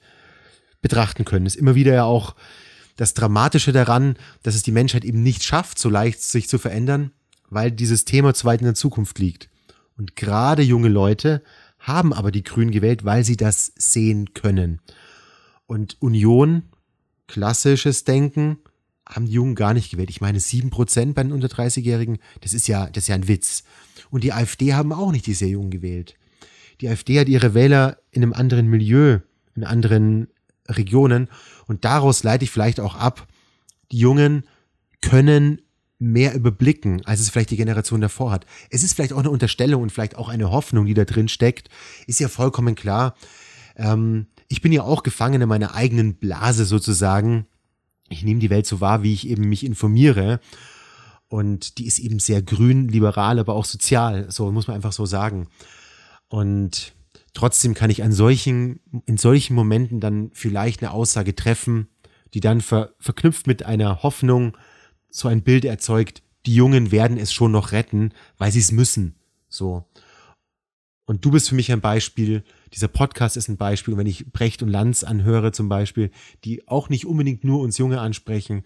betrachten 0.80 1.24
können. 1.24 1.46
Ist 1.46 1.56
immer 1.56 1.74
wieder 1.74 1.94
ja 1.94 2.04
auch 2.04 2.34
das 2.96 3.14
Dramatische 3.14 3.72
daran, 3.72 4.16
dass 4.42 4.54
es 4.54 4.62
die 4.62 4.72
Menschheit 4.72 5.04
eben 5.04 5.22
nicht 5.22 5.42
schafft, 5.42 5.78
so 5.78 5.88
leicht 5.88 6.22
sich 6.22 6.48
zu 6.48 6.58
verändern, 6.58 7.12
weil 7.48 7.70
dieses 7.70 8.04
Thema 8.04 8.34
zu 8.34 8.44
weit 8.44 8.60
in 8.60 8.66
der 8.66 8.74
Zukunft 8.74 9.18
liegt. 9.18 9.48
Und 9.96 10.16
gerade 10.16 10.62
junge 10.62 10.88
Leute 10.88 11.42
haben 11.78 12.12
aber 12.12 12.30
die 12.30 12.44
Grünen 12.44 12.70
gewählt, 12.70 13.04
weil 13.04 13.24
sie 13.24 13.36
das 13.36 13.72
sehen 13.76 14.34
können. 14.34 14.80
Und 15.72 15.96
Union, 16.00 16.64
klassisches 17.28 18.04
Denken, 18.04 18.58
haben 19.08 19.24
die 19.24 19.32
Jungen 19.32 19.54
gar 19.54 19.72
nicht 19.72 19.90
gewählt. 19.90 20.10
Ich 20.10 20.20
meine, 20.20 20.38
7% 20.38 21.14
bei 21.14 21.22
den 21.22 21.32
unter 21.32 21.48
30-Jährigen, 21.48 22.18
das 22.42 22.52
ist 22.52 22.68
ja, 22.68 22.90
das 22.90 23.04
ist 23.04 23.08
ja 23.08 23.14
ein 23.14 23.26
Witz. 23.26 23.64
Und 24.10 24.22
die 24.22 24.34
AfD 24.34 24.74
haben 24.74 24.92
auch 24.92 25.12
nicht 25.12 25.24
die 25.26 25.32
sehr 25.32 25.48
Jungen 25.48 25.70
gewählt. 25.70 26.18
Die 26.82 26.90
AfD 26.90 27.18
hat 27.18 27.26
ihre 27.26 27.54
Wähler 27.54 27.96
in 28.10 28.22
einem 28.22 28.34
anderen 28.34 28.68
Milieu, 28.68 29.20
in 29.56 29.64
anderen 29.64 30.28
Regionen. 30.68 31.28
Und 31.66 31.86
daraus 31.86 32.22
leite 32.22 32.44
ich 32.44 32.50
vielleicht 32.50 32.78
auch 32.78 32.94
ab, 32.94 33.26
die 33.92 33.98
Jungen 33.98 34.44
können 35.00 35.62
mehr 35.98 36.34
überblicken, 36.34 37.02
als 37.06 37.20
es 37.20 37.30
vielleicht 37.30 37.48
die 37.48 37.56
Generation 37.56 38.02
davor 38.02 38.30
hat. 38.30 38.44
Es 38.68 38.82
ist 38.82 38.92
vielleicht 38.92 39.14
auch 39.14 39.20
eine 39.20 39.30
Unterstellung 39.30 39.80
und 39.80 39.90
vielleicht 39.90 40.16
auch 40.16 40.28
eine 40.28 40.50
Hoffnung, 40.50 40.84
die 40.84 40.92
da 40.92 41.06
drin 41.06 41.28
steckt. 41.28 41.70
Ist 42.06 42.20
ja 42.20 42.28
vollkommen 42.28 42.74
klar. 42.74 43.14
Ähm, 43.74 44.26
ich 44.52 44.60
bin 44.60 44.70
ja 44.70 44.82
auch 44.82 45.02
gefangen 45.02 45.40
in 45.40 45.48
meiner 45.48 45.74
eigenen 45.74 46.16
Blase 46.16 46.66
sozusagen. 46.66 47.46
Ich 48.10 48.22
nehme 48.22 48.38
die 48.38 48.50
Welt 48.50 48.66
so 48.66 48.82
wahr, 48.82 49.02
wie 49.02 49.14
ich 49.14 49.26
eben 49.26 49.48
mich 49.48 49.64
informiere. 49.64 50.40
Und 51.28 51.78
die 51.78 51.86
ist 51.86 51.98
eben 51.98 52.18
sehr 52.18 52.42
grün, 52.42 52.88
liberal, 52.88 53.38
aber 53.38 53.54
auch 53.54 53.64
sozial. 53.64 54.30
So 54.30 54.52
muss 54.52 54.66
man 54.66 54.76
einfach 54.76 54.92
so 54.92 55.06
sagen. 55.06 55.48
Und 56.28 56.92
trotzdem 57.32 57.72
kann 57.72 57.88
ich 57.88 58.02
an 58.02 58.12
solchen, 58.12 58.80
in 59.06 59.16
solchen 59.16 59.54
Momenten 59.54 60.00
dann 60.00 60.28
vielleicht 60.34 60.82
eine 60.82 60.92
Aussage 60.92 61.34
treffen, 61.34 61.88
die 62.34 62.40
dann 62.40 62.60
ver, 62.60 62.92
verknüpft 62.98 63.46
mit 63.46 63.62
einer 63.62 64.02
Hoffnung 64.02 64.54
so 65.08 65.28
ein 65.28 65.40
Bild 65.40 65.64
erzeugt, 65.64 66.22
die 66.44 66.54
Jungen 66.54 66.92
werden 66.92 67.16
es 67.16 67.32
schon 67.32 67.52
noch 67.52 67.72
retten, 67.72 68.12
weil 68.36 68.52
sie 68.52 68.60
es 68.60 68.70
müssen. 68.70 69.14
So. 69.48 69.86
Und 71.06 71.24
du 71.24 71.30
bist 71.30 71.48
für 71.48 71.54
mich 71.54 71.72
ein 71.72 71.80
Beispiel. 71.80 72.44
Dieser 72.74 72.88
Podcast 72.88 73.36
ist 73.36 73.48
ein 73.48 73.56
Beispiel. 73.56 73.94
Und 73.94 73.98
wenn 74.00 74.06
ich 74.06 74.26
Brecht 74.32 74.62
und 74.62 74.68
Lanz 74.68 75.04
anhöre 75.04 75.52
zum 75.52 75.68
Beispiel, 75.68 76.10
die 76.44 76.66
auch 76.68 76.88
nicht 76.88 77.06
unbedingt 77.06 77.44
nur 77.44 77.60
uns 77.60 77.78
Junge 77.78 78.00
ansprechen, 78.00 78.64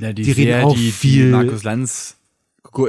Ja, 0.00 0.12
die, 0.12 0.22
Die 0.22 0.30
reden 0.32 0.50
sehr, 0.52 0.66
auch 0.66 0.74
die, 0.76 0.90
viel- 0.92 1.26
Die 1.26 1.30
Markus 1.32 1.62
Lanz, 1.64 2.16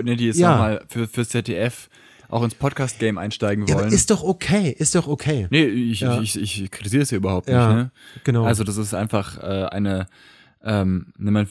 ne, 0.04 0.16
die 0.16 0.28
jetzt 0.28 0.40
Ja. 0.40 0.52
nochmal 0.52 0.86
für, 0.88 1.08
fürs 1.08 1.30
ZDF 1.30 1.90
auch 2.30 2.44
ins 2.44 2.56
Podcast-Game 2.56 3.18
einsteigen 3.18 3.66
ja, 3.68 3.76
wollen. 3.76 3.92
ist 3.92 4.10
doch 4.12 4.24
okay, 4.24 4.74
ist 4.78 4.96
doch 4.96 5.08
okay. 5.08 5.48
nee, 5.50 5.66
ich, 5.66 6.00
Ja. 6.02 6.22
ich, 6.22 6.40
ich, 6.40 6.64
ich 6.64 6.72
kritisiere 6.72 7.02
das 7.02 7.10
hier 7.10 7.18
überhaupt 7.18 7.50
Ja, 7.50 7.68
nicht. 7.68 7.76
Ne? 7.84 7.92
genau. 8.24 8.46
Also 8.46 8.64
das 8.64 8.78
ist 8.78 8.94
einfach 8.94 9.38
äh, 9.40 9.66
eine, 9.66 10.08
ähm, 10.64 11.08
ne, 11.18 11.32
man, 11.32 11.48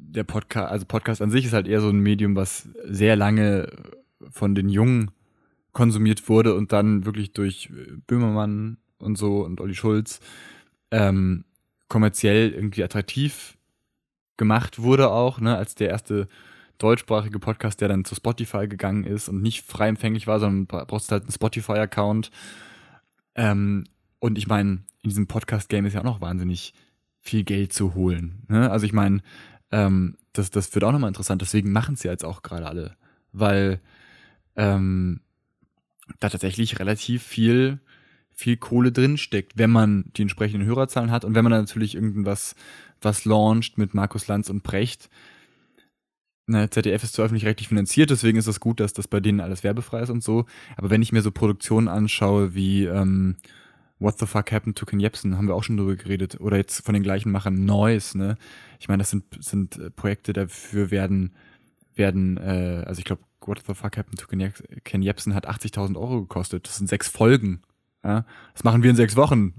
der 0.00 0.24
Podcast, 0.24 0.72
also 0.72 0.86
Podcast 0.86 1.22
an 1.22 1.30
sich 1.30 1.44
ist 1.44 1.52
halt 1.52 1.68
eher 1.68 1.80
so 1.80 1.90
ein 1.90 1.98
Medium, 2.00 2.34
was 2.34 2.68
sehr 2.88 3.14
lange 3.14 3.70
von 4.30 4.54
den 4.56 4.68
Jungen 4.68 5.10
konsumiert 5.74 6.28
wurde 6.30 6.54
und 6.54 6.72
dann 6.72 7.04
wirklich 7.04 7.34
durch 7.34 7.70
Böhmermann 8.06 8.78
und 8.98 9.18
so 9.18 9.44
und 9.44 9.60
Olli 9.60 9.74
Schulz 9.74 10.20
ähm, 10.90 11.44
kommerziell 11.88 12.52
irgendwie 12.52 12.82
attraktiv 12.82 13.58
gemacht 14.36 14.78
wurde 14.80 15.10
auch, 15.10 15.40
ne, 15.40 15.56
als 15.56 15.74
der 15.74 15.90
erste 15.90 16.28
deutschsprachige 16.78 17.38
Podcast, 17.38 17.80
der 17.80 17.88
dann 17.88 18.04
zu 18.04 18.14
Spotify 18.14 18.66
gegangen 18.66 19.04
ist 19.04 19.28
und 19.28 19.42
nicht 19.42 19.64
frei 19.64 19.88
empfänglich 19.88 20.26
war, 20.26 20.40
sondern 20.40 20.66
bra- 20.66 20.84
brauchst 20.84 21.12
halt 21.12 21.24
einen 21.24 21.32
Spotify-Account. 21.32 22.30
Ähm, 23.36 23.84
und 24.18 24.38
ich 24.38 24.46
meine, 24.46 24.82
in 25.02 25.10
diesem 25.10 25.26
Podcast-Game 25.26 25.86
ist 25.86 25.92
ja 25.92 26.00
auch 26.00 26.04
noch 26.04 26.20
wahnsinnig 26.20 26.74
viel 27.20 27.44
Geld 27.44 27.72
zu 27.72 27.94
holen. 27.94 28.42
Ne? 28.48 28.70
Also 28.70 28.86
ich 28.86 28.92
meine, 28.92 29.20
ähm, 29.70 30.16
das, 30.32 30.50
das 30.50 30.74
wird 30.74 30.84
auch 30.84 30.92
nochmal 30.92 31.08
interessant, 31.08 31.42
deswegen 31.42 31.70
machen 31.70 31.96
ja 32.02 32.10
jetzt 32.10 32.24
auch 32.24 32.42
gerade 32.42 32.66
alle, 32.66 32.96
weil 33.32 33.80
ähm, 34.56 35.20
da 36.20 36.28
tatsächlich 36.28 36.78
relativ 36.78 37.22
viel, 37.22 37.80
viel 38.30 38.56
Kohle 38.56 38.92
drin 38.92 39.16
steckt, 39.16 39.56
wenn 39.56 39.70
man 39.70 40.10
die 40.16 40.22
entsprechenden 40.22 40.66
Hörerzahlen 40.66 41.10
hat 41.10 41.24
und 41.24 41.34
wenn 41.34 41.44
man 41.44 41.52
dann 41.52 41.62
natürlich 41.62 41.94
irgendwas 41.94 42.54
was 43.00 43.24
launcht 43.24 43.78
mit 43.78 43.94
Markus 43.94 44.28
Lanz 44.28 44.48
und 44.50 44.62
Precht. 44.62 45.10
Ne, 46.46 46.68
ZDF 46.68 47.02
ist 47.02 47.14
zwar 47.14 47.24
öffentlich-rechtlich 47.24 47.68
finanziert, 47.68 48.10
deswegen 48.10 48.38
ist 48.38 48.46
es 48.46 48.60
gut, 48.60 48.80
dass 48.80 48.92
das 48.92 49.08
bei 49.08 49.20
denen 49.20 49.40
alles 49.40 49.64
werbefrei 49.64 50.00
ist 50.00 50.10
und 50.10 50.22
so. 50.22 50.44
Aber 50.76 50.90
wenn 50.90 51.00
ich 51.00 51.12
mir 51.12 51.22
so 51.22 51.30
Produktionen 51.30 51.88
anschaue 51.88 52.54
wie 52.54 52.84
ähm, 52.84 53.36
What 53.98 54.18
the 54.18 54.26
Fuck 54.26 54.52
Happened 54.52 54.76
to 54.76 54.84
Ken 54.84 55.00
Jebsen, 55.00 55.38
haben 55.38 55.48
wir 55.48 55.54
auch 55.54 55.64
schon 55.64 55.78
drüber 55.78 55.96
geredet. 55.96 56.40
Oder 56.40 56.58
jetzt 56.58 56.84
von 56.84 56.92
den 56.92 57.02
gleichen 57.02 57.30
Machern 57.30 57.64
Noise, 57.64 58.18
ne? 58.18 58.36
Ich 58.78 58.88
meine, 58.88 59.00
das 59.00 59.10
sind, 59.10 59.24
sind 59.38 59.78
äh, 59.78 59.90
Projekte, 59.90 60.34
dafür 60.34 60.90
werden, 60.90 61.32
werden, 61.94 62.36
äh, 62.36 62.84
also 62.86 62.98
ich 62.98 63.06
glaube, 63.06 63.22
What 63.48 63.62
the 63.66 63.74
Fuck 63.74 63.96
Happened 63.96 64.18
to 64.20 64.26
Ken, 64.26 64.40
Je 64.40 64.50
Ken 64.84 65.02
Jebsen 65.02 65.34
hat 65.34 65.48
80.000 65.48 65.96
Euro 65.96 66.20
gekostet. 66.22 66.66
Das 66.66 66.76
sind 66.76 66.88
sechs 66.88 67.08
Folgen. 67.08 67.62
Ja? 68.04 68.24
Das 68.52 68.64
machen 68.64 68.82
wir 68.82 68.90
in 68.90 68.96
sechs 68.96 69.16
Wochen. 69.16 69.54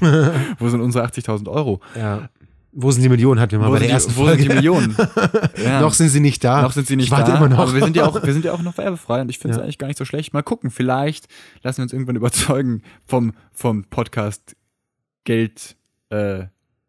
Wo 0.58 0.68
sind 0.68 0.80
unsere 0.80 1.04
80.000 1.06 1.48
Euro? 1.50 1.80
Ja. 1.96 2.28
Wo 2.76 2.90
sind 2.90 3.02
die 3.04 3.08
Millionen, 3.08 3.40
hatten 3.40 3.52
wir 3.52 3.60
mal 3.60 3.68
Wo 3.68 3.72
bei 3.72 3.78
sind 3.78 3.86
der 3.86 3.94
ersten 3.94 4.10
die, 4.12 4.16
wo 4.18 4.24
Folge. 4.24 4.42
sind 4.42 4.50
die 4.50 4.54
Millionen? 4.56 4.96
Ja. 5.64 5.80
Noch 5.80 5.94
sind 5.94 6.08
sie 6.08 6.18
nicht 6.18 6.42
da. 6.42 6.62
Noch 6.62 6.72
sind 6.72 6.88
sie 6.88 6.96
nicht 6.96 7.06
ich 7.06 7.10
warte 7.12 7.30
da, 7.30 7.36
immer 7.38 7.48
noch. 7.48 7.58
aber 7.60 7.72
wir 7.74 7.84
sind 7.84 7.94
ja 7.94 8.04
auch, 8.04 8.20
wir 8.20 8.32
sind 8.32 8.44
ja 8.44 8.52
auch 8.52 8.62
noch 8.62 8.76
werbefrei 8.76 9.20
und 9.20 9.28
ich 9.28 9.38
finde 9.38 9.52
es 9.52 9.58
Ja. 9.58 9.62
eigentlich 9.62 9.78
gar 9.78 9.86
nicht 9.86 9.96
so 9.98 10.04
schlecht. 10.04 10.32
Mal 10.34 10.42
gucken, 10.42 10.70
vielleicht 10.72 11.28
lassen 11.62 11.78
wir 11.78 11.82
uns 11.84 11.92
irgendwann 11.92 12.16
überzeugen 12.16 12.82
vom, 13.06 13.32
vom 13.52 13.84
Podcast 13.84 14.56
Geld 15.22 15.76
äh, 16.10 16.46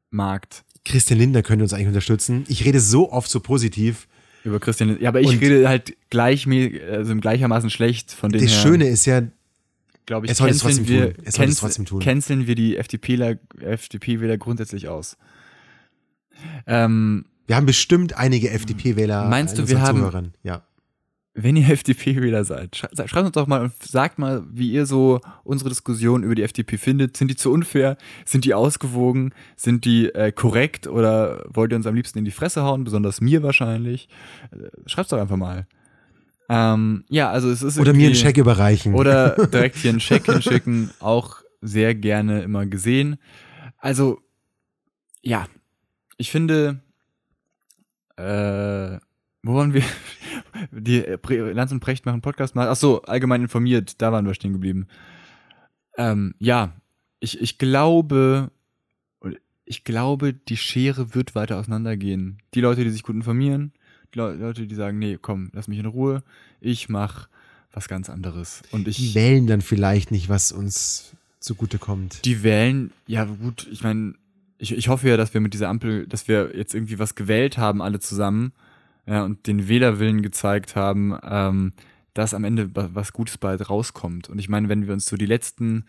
Markt 0.10 0.64
Christian 0.84 1.20
Linder 1.20 1.42
könnte 1.44 1.64
uns 1.64 1.74
eigentlich 1.74 1.88
unterstützen. 1.88 2.46
Ich 2.48 2.64
rede 2.66 2.80
so 2.80 3.12
oft 3.12 3.30
so 3.30 3.40
positiv. 3.40 4.08
Über 4.46 4.60
Christian. 4.60 4.98
Ja, 5.02 5.10
aber 5.10 5.22
ich 5.22 5.28
Und- 5.28 5.42
rede 5.42 5.68
halt 5.68 5.96
gleich, 6.10 6.48
also 6.48 7.16
gleichermaßen 7.16 7.70
schlecht 7.70 8.12
von 8.12 8.32
den 8.32 8.42
Das 8.42 8.52
her, 8.52 8.62
Schöne 8.62 8.88
ist 8.88 9.06
ja, 9.06 9.22
glaube 10.06 10.26
ich, 10.28 10.30
er 10.32 10.36
soll 10.36 10.50
es 10.50 10.60
trotzdem 10.60 10.88
wir, 10.88 11.14
tun. 11.16 11.26
Er 11.26 11.32
soll 11.32 11.46
es 11.46 11.60
trotzdem 11.60 11.86
tun. 11.86 12.00
canceln 12.02 12.48
wir 12.48 12.56
die 12.56 12.78
FDPler, 12.78 13.38
FDP-Wähler 13.60 14.38
grundsätzlich 14.38 14.88
aus. 14.88 15.18
Ähm, 16.68 17.26
wir 17.48 17.56
haben 17.56 17.66
bestimmt 17.66 18.18
einige 18.18 18.50
FDP-Wähler. 18.52 19.28
Meinst 19.30 19.58
du, 19.58 19.68
wir 19.68 19.82
haben-. 19.82 20.32
Ja. 20.44 20.64
Wenn 21.38 21.58
ihr 21.58 21.68
FDP-Wähler 21.70 22.46
seid, 22.46 22.76
schrei- 22.78 23.08
schreibt 23.08 23.26
uns 23.28 23.34
doch 23.34 23.46
mal 23.48 23.62
und 23.62 23.74
sagt 23.84 24.18
mal, 24.20 24.44
wie 24.50 24.72
ihr 24.72 24.86
so 24.86 25.20
unsere 25.44 25.70
Diskussion 25.70 26.24
über 26.24 26.34
die 26.34 26.44
FDP 26.44 26.78
findet. 26.78 27.18
Sind 27.18 27.30
die 27.30 27.36
zu 27.36 27.52
unfair? 27.52 27.98
Sind 28.26 28.46
die 28.46 28.54
ausgewogen? 28.54 29.34
Sind 29.58 29.84
die 29.86 30.08
äh, 30.16 30.32
korrekt? 30.32 30.88
Oder 30.88 31.44
wollt 31.50 31.72
ihr 31.72 31.76
uns 31.76 31.88
am 31.88 31.94
liebsten 31.96 32.20
in 32.20 32.26
die 32.26 32.32
Fresse 32.32 32.64
hauen? 32.64 32.86
Besonders 32.86 33.20
mir 33.22 33.44
wahrscheinlich. 33.44 34.08
Äh, 34.52 34.70
Schreibt's 34.90 35.10
doch 35.12 35.20
einfach 35.20 35.36
mal. 35.38 35.68
Ähm, 36.48 37.04
ja, 37.10 37.30
also 37.32 37.50
es 37.50 37.62
ist 37.64 37.80
Oder 37.80 37.94
mir 37.94 38.06
einen 38.06 38.16
Scheck 38.16 38.38
überreichen. 38.38 38.94
Oder 38.94 39.32
direkt 39.48 39.76
hier 39.78 39.90
einen 39.90 40.00
Scheck 40.00 40.26
hinschicken. 40.28 40.92
Auch 41.00 41.42
sehr 41.62 41.96
gerne 41.96 42.44
immer 42.44 42.66
gesehen. 42.66 43.18
Also, 43.80 44.20
ja, 45.22 45.48
ich 46.18 46.32
finde, 46.32 46.80
äh, 48.18 49.00
wo 49.46 49.56
waren 49.56 49.74
wir? 49.74 49.84
Die 50.72 51.06
äh, 51.06 51.52
Lanz 51.52 51.72
und 51.72 51.80
Precht 51.80 52.06
machen 52.06 52.22
Podcast 52.22 52.56
mal. 52.56 52.68
Ach 52.68 52.76
so, 52.76 53.04
allgemein 53.04 53.42
informiert, 53.42 54.02
da 54.02 54.12
waren 54.12 54.26
wir 54.26 54.34
stehen 54.34 54.54
geblieben. 54.54 54.88
Ähm, 55.98 56.34
ja, 56.40 56.74
ich, 57.20 57.40
ich 57.40 57.58
glaube, 57.58 58.52
ich 59.66 59.84
glaube, 59.84 60.34
die 60.34 60.58
Schere 60.58 61.14
wird 61.16 61.36
weiter 61.36 61.58
auseinandergehen. 61.58 62.40
Die 62.54 62.62
Leute, 62.62 62.84
die 62.84 62.90
sich 62.90 63.04
gut 63.04 63.16
informieren, 63.16 63.74
die 64.14 64.20
Le 64.20 64.34
Leute, 64.34 64.68
die 64.68 64.76
sagen, 64.76 65.00
nee, 65.00 65.18
komm, 65.22 65.50
lass 65.54 65.68
mich 65.68 65.80
in 65.80 65.86
Ruhe, 65.86 66.24
ich 66.60 66.90
mach 66.90 67.28
was 67.72 67.88
ganz 67.88 68.10
anderes. 68.10 68.62
Und 68.72 68.88
ich. 68.88 68.98
die 68.98 69.16
wählen 69.16 69.48
dann 69.48 69.62
vielleicht 69.62 70.12
nicht, 70.12 70.30
was 70.30 70.52
uns 70.52 71.16
zugutekommt. 71.40 72.26
Die 72.26 72.42
wählen, 72.44 72.92
ja 73.08 73.26
gut, 73.26 73.68
ich 73.72 73.84
meine, 73.84 74.16
ich, 74.58 74.72
ich 74.72 74.88
hoffe 74.88 75.10
ja, 75.10 75.18
dass 75.18 75.34
wir 75.34 75.42
mit 75.42 75.54
dieser 75.54 75.70
Ampel, 75.70 76.08
dass 76.08 76.28
wir 76.28 76.56
jetzt 76.56 76.74
irgendwie 76.74 76.98
was 76.98 77.16
gewählt 77.16 77.58
haben, 77.58 77.82
alle 77.82 78.00
zusammen, 78.00 78.54
ja, 79.08 79.24
und 79.24 79.48
den 79.48 79.68
Wählerwillen 79.68 80.22
gezeigt 80.22 80.76
haben, 80.76 81.18
ähm, 81.24 81.74
dass 82.14 82.34
am 82.34 82.44
Ende 82.44 82.76
wa- 82.76 82.90
was 82.94 83.14
Gutes 83.14 83.38
bald 83.38 83.70
rauskommt. 83.70 84.30
Und 84.30 84.40
ich 84.40 84.50
meine, 84.50 84.70
wenn 84.70 84.88
wir 84.88 84.94
uns 84.94 85.06
so 85.06 85.18
die 85.18 85.26
letzten 85.26 85.86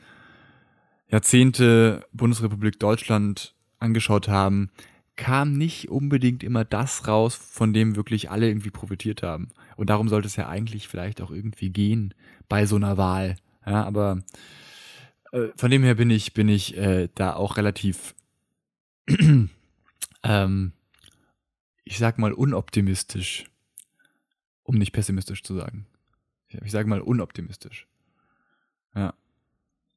Jahrzehnte 1.09 2.05
Bundesrepublik 2.13 2.79
Deutschland 2.81 3.55
angeschaut 3.79 4.29
haben, 4.29 4.71
kam 5.15 5.55
nicht 5.55 5.89
unbedingt 5.89 6.43
immer 6.43 6.65
das 6.65 7.09
raus, 7.09 7.35
von 7.35 7.73
dem 7.73 7.97
wirklich 7.97 8.31
alle 8.31 8.49
irgendwie 8.49 8.71
profitiert 8.71 9.23
haben. 9.23 9.49
Und 9.77 9.89
darum 9.89 10.09
sollte 10.09 10.27
es 10.27 10.37
ja 10.37 10.49
eigentlich 10.49 10.89
vielleicht 10.89 11.21
auch 11.23 11.31
irgendwie 11.31 11.71
gehen 11.71 12.13
bei 12.49 12.67
so 12.67 12.77
einer 12.77 12.97
Wahl. 12.99 13.37
Ja, 13.65 13.85
aber 13.85 14.19
äh, 15.33 15.49
von 15.57 15.71
dem 15.71 15.83
her 15.83 15.95
bin 15.95 16.11
ich, 16.11 16.35
bin 16.35 16.49
ich 16.49 16.77
äh, 16.77 17.09
da 17.15 17.35
auch 17.35 17.57
relativ, 17.57 18.15
ähm, 20.23 20.73
ich 21.87 21.99
sag 21.99 22.19
mal, 22.19 22.35
unoptimistisch, 22.35 23.47
um 24.65 24.77
nicht 24.77 24.93
pessimistisch 24.93 25.43
zu 25.43 25.55
sagen. 25.55 25.87
Ich, 26.49 26.71
sage 26.71 26.89
mal 26.89 27.01
unoptimistisch. 27.01 27.87
Ja. 28.95 29.15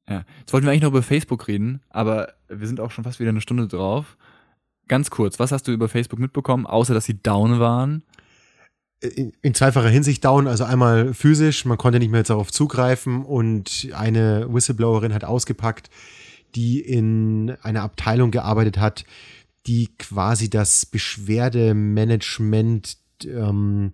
Ja. 0.08 0.24
Jetzt 0.38 0.52
wollten 0.52 0.66
wir 0.66 0.70
eigentlich 0.70 0.82
noch 0.82 0.90
über 0.90 1.02
Facebook 1.02 1.46
reden, 1.46 1.82
aber 1.90 2.32
wir 2.48 2.66
sind 2.66 2.80
auch 2.80 2.90
schon 2.90 3.04
fast 3.04 3.20
wieder 3.20 3.28
eine 3.28 3.42
Stunde 3.42 3.68
drauf. 3.68 4.16
Ganz 4.88 5.10
kurz, 5.10 5.38
was 5.38 5.52
hast 5.52 5.68
du 5.68 5.72
über 5.72 5.88
Facebook 5.88 6.18
mitbekommen, 6.18 6.66
außer 6.66 6.94
dass 6.94 7.04
sie 7.04 7.22
down 7.22 7.60
waren? 7.60 8.02
in, 9.00 9.32
in 9.42 9.54
zweifacher 9.54 9.88
Hinsicht 9.88 10.24
down, 10.24 10.46
also 10.46 10.64
einmal 10.64 11.14
physisch, 11.14 11.64
man 11.64 11.78
konnte 11.78 11.98
nicht 11.98 12.10
mehr 12.10 12.22
darauf 12.22 12.52
zugreifen 12.52 13.24
und 13.24 13.88
eine 13.94 14.52
Whistleblowerin 14.52 15.14
hat 15.14 15.24
ausgepackt, 15.24 15.90
die 16.54 16.80
in 16.80 17.56
einer 17.62 17.82
Abteilung 17.82 18.30
gearbeitet 18.30 18.78
hat, 18.78 19.04
die 19.66 19.88
quasi 19.98 20.48
das 20.50 20.86
Beschwerdemanagement 20.86 22.96
ähm, 23.24 23.92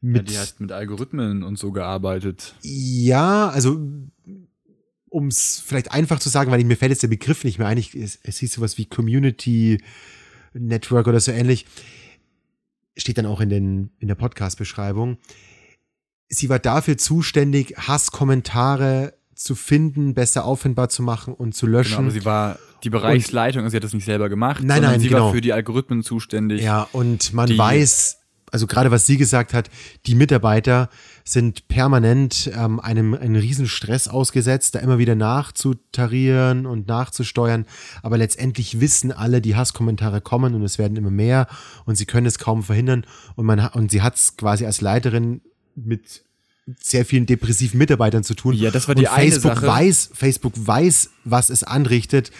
mit 0.00 0.30
die 0.30 0.38
hat 0.38 0.54
mit 0.60 0.72
Algorithmen 0.72 1.42
und 1.42 1.58
so 1.58 1.72
gearbeitet. 1.72 2.54
ja, 2.62 3.48
also 3.48 3.78
um 5.08 5.28
es 5.28 5.62
vielleicht 5.64 5.92
einfach 5.92 6.18
zu 6.18 6.28
sagen, 6.28 6.50
weil 6.50 6.62
mir 6.64 6.76
fällt 6.76 6.90
jetzt 6.90 7.02
der 7.02 7.08
Begriff 7.08 7.44
nicht 7.44 7.58
mehr 7.58 7.68
ein, 7.68 7.78
ich, 7.78 7.94
es, 7.94 8.18
es 8.22 8.38
hieß 8.38 8.52
sowas 8.52 8.76
wie 8.76 8.84
Community 8.86 9.80
Network 10.52 11.06
oder 11.06 11.20
so 11.20 11.32
ähnlich, 11.32 11.66
steht 12.96 13.18
dann 13.18 13.26
auch 13.26 13.40
in, 13.40 13.48
den, 13.48 13.90
in 13.98 14.08
der 14.08 14.14
Podcast-Beschreibung. 14.14 15.18
Sie 16.28 16.48
war 16.48 16.58
dafür 16.58 16.98
zuständig, 16.98 17.74
Hasskommentare 17.78 19.14
zu 19.34 19.54
finden, 19.54 20.14
besser 20.14 20.44
auffindbar 20.44 20.88
zu 20.88 21.02
machen 21.02 21.34
und 21.34 21.54
zu 21.54 21.66
Genau, 21.66 21.78
löschen. 21.78 21.98
aber 21.98 22.10
sie 22.10 22.24
war 22.24 22.58
die 22.84 22.90
Bereichsleitung, 22.90 23.62
also 23.62 23.72
sie 23.72 23.76
hat 23.76 23.84
das 23.84 23.92
nicht 23.94 24.04
selber 24.04 24.28
gemacht, 24.28 24.62
Nein, 24.62 24.82
nein, 24.82 25.00
sie 25.00 25.08
genau. 25.08 25.26
war 25.26 25.32
für 25.32 25.40
die 25.40 25.52
Algorithmen 25.52 26.02
zuständig. 26.02 26.62
Ja, 26.62 26.86
und 26.92 27.32
man 27.32 27.46
Die- 27.48 27.58
weiß, 27.58 28.18
also 28.52 28.66
gerade 28.66 28.90
was 28.90 29.06
sie 29.06 29.16
gesagt 29.16 29.52
hat, 29.54 29.70
die 30.06 30.14
Mitarbeiter 30.14 30.88
sind 31.24 31.66
permanent 31.68 32.50
ähm, 32.56 32.78
einem 32.78 33.14
einen 33.14 33.34
riesen 33.36 33.66
Stress 33.66 34.06
ausgesetzt, 34.06 34.74
da 34.76 34.78
immer 34.78 34.98
wieder 34.98 35.16
nachzutarieren 35.16 36.66
und 36.66 36.86
nachzusteuern. 36.88 37.66
Aber 38.02 38.18
letztendlich 38.18 38.80
wissen 38.80 39.12
alle, 39.12 39.40
die 39.40 39.56
Hasskommentare 39.56 40.20
kommen 40.20 40.54
und 40.54 40.62
es 40.62 40.78
werden 40.78 40.96
immer 40.96 41.10
mehr 41.10 41.48
und 41.84 41.96
sie 41.96 42.06
können 42.06 42.26
es 42.26 42.38
kaum 42.38 42.62
verhindern. 42.62 43.04
Und 43.34 43.46
man 43.46 43.58
und 43.72 43.90
sie 43.90 44.02
hat 44.02 44.14
es 44.16 44.36
quasi 44.36 44.64
als 44.66 44.80
Leiterin 44.80 45.40
mit 45.74 46.22
sehr 46.80 47.04
vielen 47.04 47.26
depressiven 47.26 47.78
Mitarbeitern 47.78 48.24
zu 48.24 48.34
tun. 48.34 48.54
Ja, 48.54 48.70
das 48.70 48.88
war 48.88 48.94
die 48.94 49.02
und 49.02 49.08
eine 49.12 49.30
Facebook 49.30 49.54
Sache. 49.54 49.66
weiß, 49.66 50.10
Facebook 50.14 50.52
weiß, 50.56 51.10
was 51.24 51.50
es 51.50 51.62
anrichtet, 51.62 52.30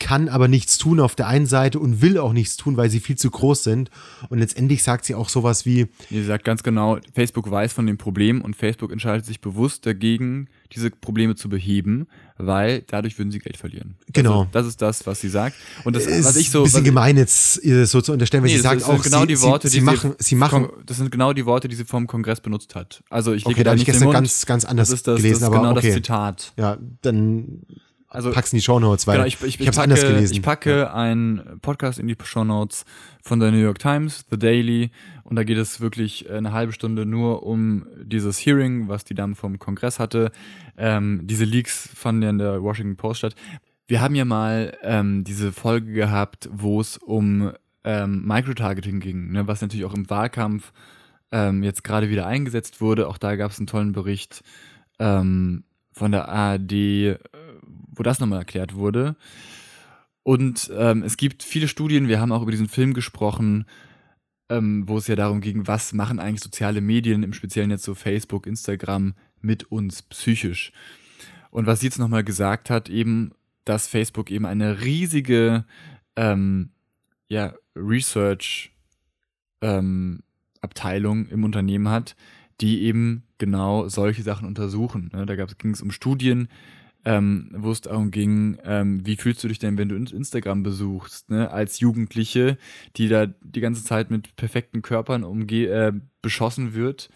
kann 0.00 0.28
aber 0.28 0.48
nichts 0.48 0.78
tun 0.78 0.98
auf 0.98 1.14
der 1.14 1.28
einen 1.28 1.46
Seite 1.46 1.78
und 1.78 2.02
will 2.02 2.18
auch 2.18 2.32
nichts 2.32 2.56
tun, 2.56 2.76
weil 2.76 2.90
sie 2.90 2.98
viel 2.98 3.16
zu 3.16 3.30
groß 3.30 3.62
sind. 3.62 3.90
Und 4.30 4.38
letztendlich 4.38 4.82
sagt 4.82 5.04
sie 5.04 5.14
auch 5.14 5.28
sowas 5.28 5.64
wie, 5.66 5.86
Ihr 6.10 6.24
sagt 6.24 6.44
ganz 6.44 6.64
genau, 6.64 6.98
Facebook 7.14 7.48
weiß 7.48 7.72
von 7.72 7.86
dem 7.86 7.98
Problem 7.98 8.40
und 8.40 8.56
Facebook 8.56 8.90
entscheidet 8.90 9.26
sich 9.26 9.40
bewusst 9.40 9.86
dagegen, 9.86 10.48
diese 10.72 10.90
Probleme 10.90 11.34
zu 11.34 11.48
beheben, 11.48 12.06
weil 12.38 12.82
dadurch 12.86 13.18
würden 13.18 13.30
sie 13.30 13.38
Geld 13.38 13.56
verlieren. 13.56 13.96
Genau. 14.12 14.40
Also, 14.40 14.48
das 14.52 14.66
ist 14.66 14.82
das, 14.82 15.06
was 15.06 15.20
sie 15.20 15.28
sagt. 15.28 15.56
Und 15.84 15.94
das, 15.94 16.06
ist 16.06 16.24
was 16.24 16.36
ich 16.36 16.50
so. 16.50 16.60
ein 16.60 16.64
bisschen 16.64 16.84
gemein 16.84 17.16
jetzt 17.16 17.54
so 17.62 18.00
zu 18.00 18.12
unterstellen, 18.12 18.42
weil 18.42 18.50
Nee, 18.50 18.56
sie 18.56 18.62
sagt 18.62 18.84
auch, 18.84 19.02
genau 19.02 19.22
sie, 19.22 19.26
die 19.28 19.40
Worte, 19.40 19.68
sie, 19.68 19.78
sie 19.78 19.84
machen, 19.84 20.14
sie 20.18 20.34
machen, 20.34 20.68
Das 20.86 20.96
sind 20.96 21.10
genau 21.10 21.32
die 21.32 21.44
Worte, 21.44 21.68
die 21.68 21.76
sie 21.76 21.84
vom 21.84 22.06
Kongress 22.06 22.40
benutzt 22.40 22.74
hat. 22.74 23.02
Also 23.10 23.32
ich 23.32 23.44
okay, 23.44 23.52
lege 23.52 23.64
da 23.64 23.64
da 23.64 23.70
habe 23.72 23.80
ich 23.80 23.86
gestern 23.86 24.04
Mund. 24.04 24.14
ganz, 24.14 24.46
ganz 24.46 24.64
anders 24.64 24.88
das 24.88 24.98
ist 25.00 25.06
das, 25.06 25.16
gelesen, 25.16 25.32
das 25.34 25.42
ist 25.42 25.46
aber 25.46 25.56
genau 25.58 25.72
okay. 25.72 25.86
das 25.88 25.94
Zitat. 25.94 26.52
Ja, 26.56 26.78
dann 27.02 27.62
Also 28.10 28.32
pack's 28.32 28.52
in 28.52 28.58
die 28.58 28.62
Shownotes, 28.62 29.06
weil 29.06 29.16
Genau, 29.16 29.26
ich, 29.26 29.40
ich, 29.40 29.60
ich 29.60 29.66
habe 29.66 29.70
es 29.70 29.76
packe, 29.76 29.84
anders 29.84 30.00
gelesen. 30.02 30.34
Ich 30.34 30.42
packe 30.42 30.92
einen 30.92 31.60
Podcast 31.62 32.00
in 32.00 32.08
die 32.08 32.16
Show 32.22 32.42
Notes 32.42 32.84
von 33.22 33.38
der 33.38 33.52
New 33.52 33.58
York 33.58 33.78
Times, 33.78 34.26
The 34.30 34.38
Daily, 34.38 34.90
und 35.22 35.36
da 35.36 35.44
geht 35.44 35.58
es 35.58 35.80
wirklich 35.80 36.28
eine 36.28 36.52
halbe 36.52 36.72
Stunde 36.72 37.06
nur 37.06 37.44
um 37.44 37.86
dieses 38.02 38.44
Hearing, 38.44 38.88
was 38.88 39.04
die 39.04 39.14
Dame 39.14 39.36
vom 39.36 39.60
Kongress 39.60 40.00
hatte. 40.00 40.32
Ähm, 40.76 41.20
diese 41.22 41.44
Leaks 41.44 41.88
fanden 41.94 42.22
ja 42.22 42.30
in 42.30 42.38
der 42.38 42.62
Washington 42.64 42.96
Post 42.96 43.18
statt. 43.18 43.36
Wir 43.86 44.00
haben 44.00 44.16
ja 44.16 44.24
mal 44.24 44.76
ähm, 44.82 45.22
diese 45.22 45.52
Folge 45.52 45.92
gehabt, 45.92 46.48
wo 46.52 46.80
es 46.80 46.96
um 46.96 47.52
ähm, 47.84 48.26
Microtargeting 48.26 48.98
ging, 48.98 49.30
ne, 49.30 49.46
was 49.46 49.62
natürlich 49.62 49.84
auch 49.84 49.94
im 49.94 50.10
Wahlkampf 50.10 50.72
ähm, 51.30 51.62
jetzt 51.62 51.84
gerade 51.84 52.10
wieder 52.10 52.26
eingesetzt 52.26 52.80
wurde. 52.80 53.08
Auch 53.08 53.18
da 53.18 53.36
gab 53.36 53.52
es 53.52 53.58
einen 53.58 53.68
tollen 53.68 53.92
Bericht 53.92 54.42
ähm, 54.98 55.64
von 55.92 56.12
der 56.12 56.28
ARD, 56.28 56.72
äh, 56.72 57.18
wo 58.00 58.02
das 58.02 58.18
nochmal 58.18 58.38
erklärt 58.38 58.74
wurde. 58.74 59.14
Und 60.22 60.72
ähm, 60.74 61.02
es 61.02 61.18
gibt 61.18 61.42
viele 61.42 61.68
Studien, 61.68 62.08
wir 62.08 62.18
haben 62.18 62.32
auch 62.32 62.40
über 62.40 62.50
diesen 62.50 62.70
Film 62.70 62.94
gesprochen, 62.94 63.66
ähm, 64.48 64.88
wo 64.88 64.96
es 64.96 65.06
ja 65.06 65.16
darum 65.16 65.42
ging, 65.42 65.66
was 65.66 65.92
machen 65.92 66.18
eigentlich 66.18 66.40
soziale 66.40 66.80
Medien, 66.80 67.22
im 67.22 67.34
Speziellen 67.34 67.70
jetzt 67.70 67.84
so 67.84 67.94
Facebook, 67.94 68.46
Instagram, 68.46 69.12
mit 69.42 69.64
uns 69.64 70.00
psychisch. 70.00 70.72
Und 71.50 71.66
was 71.66 71.80
sie 71.80 71.88
jetzt 71.88 71.98
nochmal 71.98 72.24
gesagt 72.24 72.70
hat, 72.70 72.88
eben, 72.88 73.32
dass 73.66 73.86
Facebook 73.86 74.30
eben 74.30 74.46
eine 74.46 74.80
riesige 74.80 75.66
ähm, 76.16 76.70
ja, 77.28 77.52
Research 77.76 78.72
ähm, 79.60 80.22
im 80.62 81.44
Unternehmen 81.44 81.90
hat, 81.90 82.16
die 82.62 82.80
eben 82.80 83.24
genau 83.36 83.88
solche 83.88 84.22
Sachen 84.22 84.48
untersuchen. 84.48 85.10
Ne? 85.12 85.26
Da 85.26 85.34
ging 85.34 85.72
es 85.72 85.82
um 85.82 85.90
Studien, 85.90 86.48
ähm, 87.04 87.50
wo 87.54 87.70
es 87.70 87.80
darum 87.80 88.10
ging, 88.10 88.58
ähm, 88.64 89.04
wie 89.06 89.16
fühlst 89.16 89.42
du 89.42 89.48
dich 89.48 89.58
denn, 89.58 89.78
wenn 89.78 89.88
du 89.88 89.96
Instagram 89.96 90.62
besuchst, 90.62 91.30
ne? 91.30 91.50
als 91.50 91.80
Jugendliche, 91.80 92.58
die 92.96 93.08
da 93.08 93.26
die 93.26 93.60
ganze 93.60 93.84
Zeit 93.84 94.10
mit 94.10 94.36
perfekten 94.36 94.82
Körpern 94.82 95.24
umge 95.24 95.66
äh, 95.66 95.92
beschossen 96.20 96.74
wird 96.74 97.08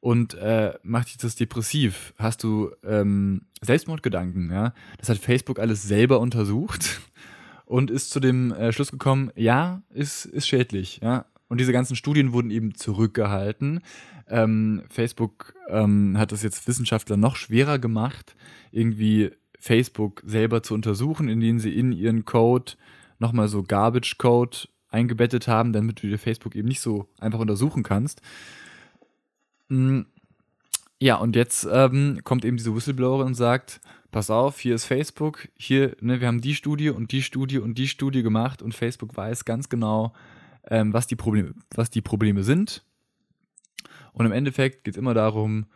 und 0.00 0.34
äh, 0.34 0.74
macht 0.82 1.08
dich 1.08 1.18
das 1.18 1.34
depressiv? 1.34 2.14
Hast 2.18 2.44
du 2.44 2.70
ähm, 2.84 3.42
Selbstmordgedanken? 3.62 4.50
Ja? 4.50 4.74
Das 4.98 5.08
hat 5.08 5.18
Facebook 5.18 5.58
alles 5.58 5.82
selber 5.82 6.20
untersucht 6.20 7.00
und 7.64 7.90
ist 7.90 8.10
zu 8.10 8.20
dem 8.20 8.52
äh, 8.52 8.72
Schluss 8.72 8.92
gekommen, 8.92 9.32
ja, 9.34 9.82
ist, 9.90 10.24
ist 10.24 10.46
schädlich. 10.46 11.00
Ja? 11.02 11.26
Und 11.48 11.58
diese 11.60 11.72
ganzen 11.72 11.96
Studien 11.96 12.32
wurden 12.32 12.50
eben 12.50 12.74
zurückgehalten. 12.74 13.80
Ähm, 14.28 14.82
Facebook 14.88 15.54
ähm, 15.68 16.18
hat 16.18 16.32
das 16.32 16.42
jetzt 16.42 16.66
Wissenschaftler 16.66 17.16
noch 17.16 17.36
schwerer 17.36 17.78
gemacht, 17.78 18.34
irgendwie 18.72 19.30
Facebook 19.58 20.22
selber 20.24 20.62
zu 20.62 20.74
untersuchen, 20.74 21.28
indem 21.28 21.58
sie 21.58 21.76
in 21.76 21.92
ihren 21.92 22.24
Code 22.24 22.72
nochmal 23.18 23.48
so 23.48 23.62
Garbage 23.62 24.18
Code 24.18 24.58
eingebettet 24.88 25.48
haben, 25.48 25.72
damit 25.72 26.02
du 26.02 26.08
dir 26.08 26.18
Facebook 26.18 26.54
eben 26.56 26.68
nicht 26.68 26.80
so 26.80 27.08
einfach 27.18 27.38
untersuchen 27.38 27.82
kannst. 27.82 28.22
Mm, 29.68 30.02
ja, 30.98 31.16
und 31.16 31.36
jetzt 31.36 31.68
ähm, 31.70 32.20
kommt 32.24 32.44
eben 32.44 32.56
diese 32.56 32.74
Whistleblowerin 32.74 33.28
und 33.28 33.34
sagt, 33.34 33.80
pass 34.10 34.30
auf, 34.30 34.58
hier 34.60 34.74
ist 34.74 34.86
Facebook, 34.86 35.48
hier, 35.56 35.96
ne, 36.00 36.20
wir 36.20 36.28
haben 36.28 36.40
die 36.40 36.54
Studie 36.54 36.90
und 36.90 37.12
die 37.12 37.22
Studie 37.22 37.58
und 37.58 37.76
die 37.76 37.88
Studie 37.88 38.22
gemacht 38.22 38.62
und 38.62 38.74
Facebook 38.74 39.16
weiß 39.16 39.44
ganz 39.44 39.68
genau, 39.68 40.12
ähm, 40.70 40.92
was, 40.92 41.06
die 41.06 41.16
Probleme, 41.16 41.54
was 41.74 41.90
die 41.90 42.02
Probleme 42.02 42.42
sind. 42.42 42.84
Und 44.12 44.26
im 44.26 44.32
Endeffekt 44.32 44.84
geht 44.84 44.94
es 44.94 44.98
immer 44.98 45.14
darum, 45.14 45.66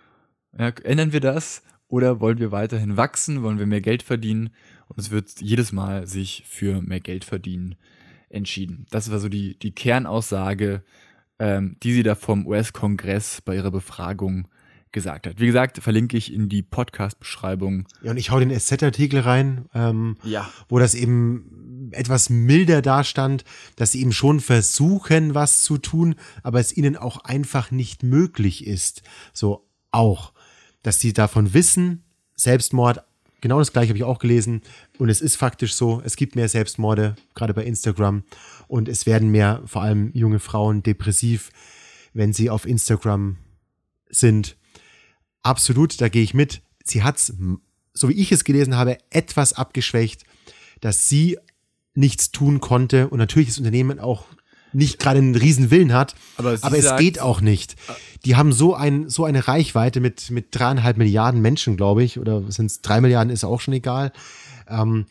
ja, 0.58 0.68
ändern 0.82 1.12
wir 1.12 1.20
das 1.20 1.62
oder 1.88 2.20
wollen 2.20 2.38
wir 2.38 2.52
weiterhin 2.52 2.96
wachsen, 2.96 3.42
wollen 3.42 3.58
wir 3.58 3.66
mehr 3.66 3.80
Geld 3.80 4.02
verdienen? 4.02 4.50
Und 4.88 4.98
es 4.98 5.10
wird 5.10 5.40
jedes 5.40 5.72
Mal 5.72 6.06
sich 6.06 6.44
für 6.46 6.80
mehr 6.82 7.00
Geld 7.00 7.24
verdienen 7.24 7.76
entschieden. 8.28 8.86
Das 8.90 9.10
war 9.10 9.18
so 9.18 9.28
die, 9.28 9.58
die 9.58 9.72
Kernaussage, 9.72 10.82
ähm, 11.38 11.76
die 11.82 11.92
sie 11.92 12.02
da 12.02 12.14
vom 12.14 12.46
US-Kongress 12.46 13.40
bei 13.42 13.56
ihrer 13.56 13.70
Befragung 13.70 14.48
gesagt 14.92 15.26
hat. 15.26 15.40
Wie 15.40 15.46
gesagt, 15.46 15.78
verlinke 15.78 16.16
ich 16.16 16.32
in 16.32 16.48
die 16.48 16.62
Podcast-Beschreibung. 16.62 17.86
Ja, 18.02 18.10
und 18.10 18.16
ich 18.16 18.30
hau 18.30 18.38
den 18.40 18.50
SZ-Artikel 18.50 19.20
rein, 19.20 19.66
ähm, 19.74 20.16
ja. 20.24 20.50
wo 20.68 20.78
das 20.78 20.94
eben 20.94 21.69
etwas 21.92 22.30
milder 22.30 22.82
dastand, 22.82 23.44
dass 23.76 23.92
sie 23.92 24.00
eben 24.00 24.12
schon 24.12 24.40
versuchen, 24.40 25.34
was 25.34 25.62
zu 25.62 25.78
tun, 25.78 26.14
aber 26.42 26.60
es 26.60 26.76
ihnen 26.76 26.96
auch 26.96 27.18
einfach 27.24 27.70
nicht 27.70 28.02
möglich 28.02 28.66
ist. 28.66 29.02
So 29.32 29.66
auch, 29.90 30.32
dass 30.82 31.00
sie 31.00 31.12
davon 31.12 31.54
wissen, 31.54 32.04
Selbstmord, 32.36 33.02
genau 33.40 33.58
das 33.58 33.72
gleiche 33.72 33.90
habe 33.90 33.98
ich 33.98 34.04
auch 34.04 34.18
gelesen. 34.18 34.62
Und 34.98 35.08
es 35.08 35.20
ist 35.20 35.36
faktisch 35.36 35.74
so, 35.74 36.00
es 36.04 36.16
gibt 36.16 36.36
mehr 36.36 36.48
Selbstmorde, 36.48 37.16
gerade 37.34 37.54
bei 37.54 37.64
Instagram. 37.64 38.24
Und 38.68 38.88
es 38.88 39.06
werden 39.06 39.30
mehr, 39.30 39.62
vor 39.66 39.82
allem 39.82 40.10
junge 40.14 40.38
Frauen, 40.38 40.82
depressiv, 40.82 41.50
wenn 42.12 42.32
sie 42.32 42.50
auf 42.50 42.66
Instagram 42.66 43.36
sind 44.08 44.56
absolut, 45.42 46.00
da 46.00 46.08
gehe 46.08 46.22
ich 46.22 46.34
mit. 46.34 46.62
Sie 46.84 47.02
hat 47.02 47.18
es, 47.18 47.32
so 47.92 48.08
wie 48.08 48.14
ich 48.14 48.32
es 48.32 48.44
gelesen 48.44 48.76
habe, 48.76 48.98
etwas 49.10 49.52
abgeschwächt, 49.52 50.24
dass 50.80 51.08
sie 51.08 51.38
nichts 51.94 52.30
tun 52.30 52.60
konnte 52.60 53.08
und 53.08 53.18
natürlich 53.18 53.48
das 53.48 53.58
Unternehmen 53.58 53.98
auch 53.98 54.24
nicht 54.72 54.98
gerade 54.98 55.18
einen 55.18 55.34
riesen 55.34 55.70
Willen 55.70 55.92
hat, 55.92 56.14
aber, 56.36 56.56
aber 56.60 56.78
es 56.78 56.84
sagt, 56.84 57.00
geht 57.00 57.20
auch 57.20 57.40
nicht. 57.40 57.76
Die 58.24 58.36
haben 58.36 58.52
so, 58.52 58.74
ein, 58.74 59.08
so 59.08 59.24
eine 59.24 59.48
Reichweite 59.48 60.00
mit, 60.00 60.30
mit 60.30 60.48
dreieinhalb 60.52 60.96
Milliarden 60.96 61.40
Menschen, 61.40 61.76
glaube 61.76 62.04
ich, 62.04 62.18
oder 62.18 62.42
sind 62.50 62.66
es 62.66 62.80
drei 62.80 63.00
Milliarden, 63.00 63.32
ist 63.32 63.44
auch 63.44 63.60
schon 63.60 63.74
egal, 63.74 64.12
ähm, 64.68 65.06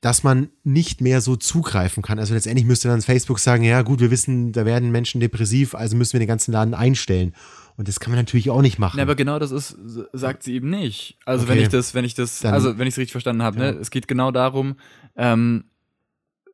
dass 0.00 0.22
man 0.22 0.48
nicht 0.64 1.00
mehr 1.00 1.20
so 1.20 1.36
zugreifen 1.36 2.02
kann. 2.02 2.18
Also 2.18 2.34
letztendlich 2.34 2.66
müsste 2.66 2.88
dann 2.88 3.02
Facebook 3.02 3.38
sagen, 3.38 3.64
ja 3.64 3.82
gut, 3.82 4.00
wir 4.00 4.10
wissen, 4.10 4.52
da 4.52 4.64
werden 4.64 4.90
Menschen 4.90 5.20
depressiv, 5.20 5.74
also 5.74 5.96
müssen 5.96 6.14
wir 6.14 6.20
den 6.20 6.28
ganzen 6.28 6.52
Laden 6.52 6.74
einstellen. 6.74 7.34
Und 7.76 7.86
das 7.86 8.00
kann 8.00 8.10
man 8.10 8.18
natürlich 8.18 8.50
auch 8.50 8.62
nicht 8.62 8.78
machen. 8.78 8.98
Ja, 8.98 9.04
aber 9.04 9.14
genau 9.14 9.38
das 9.38 9.52
ist, 9.52 9.76
sagt 10.12 10.42
sie 10.42 10.54
eben 10.54 10.70
nicht. 10.70 11.18
Also 11.24 11.44
okay. 11.44 11.54
wenn 11.54 11.62
ich 11.62 11.68
das, 11.68 11.94
wenn 11.94 12.04
ich 12.04 12.14
das, 12.14 12.40
Dann, 12.40 12.54
also 12.54 12.78
wenn 12.78 12.86
ich 12.86 12.94
es 12.94 12.98
richtig 12.98 13.12
verstanden 13.12 13.42
habe, 13.42 13.58
ne, 13.58 13.66
ja. 13.66 13.72
ne, 13.72 13.78
es 13.78 13.90
geht 13.90 14.08
genau 14.08 14.30
darum, 14.30 14.76
ähm, 15.16 15.64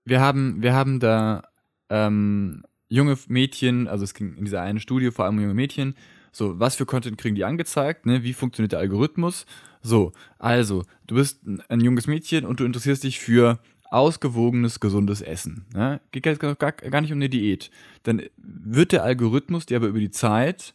wir 0.07 0.21
haben, 0.21 0.63
wir 0.63 0.73
haben 0.73 1.01
da 1.01 1.43
ähm, 1.91 2.63
junge 2.89 3.19
Mädchen, 3.29 3.89
also 3.89 4.05
es 4.05 4.15
ging 4.15 4.37
in 4.37 4.45
dieser 4.45 4.63
einen 4.63 4.81
Studie 4.81 5.11
vor 5.11 5.25
allem 5.25 5.37
um 5.37 5.43
junge 5.43 5.55
Mädchen, 5.55 5.95
so, 6.33 6.59
was 6.61 6.77
für 6.77 6.87
Content 6.87 7.19
kriegen 7.19 7.35
die 7.35 7.45
angezeigt, 7.45 8.05
ne? 8.05 8.23
Wie 8.23 8.35
funktioniert 8.35 8.73
der 8.73 8.79
Algorithmus? 8.81 9.47
So, 9.81 10.13
also, 10.39 10.85
du 11.07 11.15
bist 11.15 11.41
ein 11.69 11.81
junges 11.81 12.07
Mädchen 12.07 12.45
und 12.45 12.61
du 12.61 12.65
interessierst 12.65 13.05
dich 13.05 13.19
für 13.19 13.59
ausgewogenes, 13.91 14.81
gesundes 14.81 15.23
Essen. 15.23 15.65
Ne? 15.73 16.01
Geht 16.13 16.25
gar, 16.25 16.55
gar, 16.57 16.73
gar 16.73 17.01
nicht 17.01 17.13
um 17.13 17.19
eine 17.19 17.29
Diät. 17.29 17.71
Dann 18.03 18.23
wird 18.37 18.93
der 18.93 19.05
Algorithmus 19.05 19.67
dir 19.67 19.77
aber 19.77 19.87
über 19.87 20.01
die 20.01 20.11
Zeit 20.11 20.75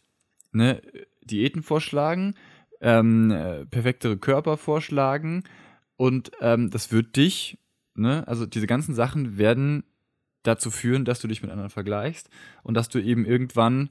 ne, 0.50 0.82
Diäten 1.22 1.62
vorschlagen, 1.62 2.34
ähm, 2.80 3.30
äh, 3.30 3.64
perfektere 3.66 4.16
Körper 4.16 4.56
vorschlagen 4.56 5.44
und 5.96 6.32
ähm, 6.40 6.70
das 6.70 6.90
wird 6.90 7.16
dich, 7.16 7.58
ne, 7.94 8.26
also 8.26 8.46
diese 8.46 8.66
ganzen 8.66 8.94
Sachen 8.94 9.38
werden 9.38 9.84
dazu 10.42 10.70
führen, 10.70 11.04
dass 11.04 11.20
du 11.20 11.28
dich 11.28 11.42
mit 11.42 11.50
anderen 11.50 11.70
vergleichst 11.70 12.28
und 12.62 12.74
dass 12.74 12.88
du 12.88 12.98
eben 12.98 13.24
irgendwann 13.24 13.90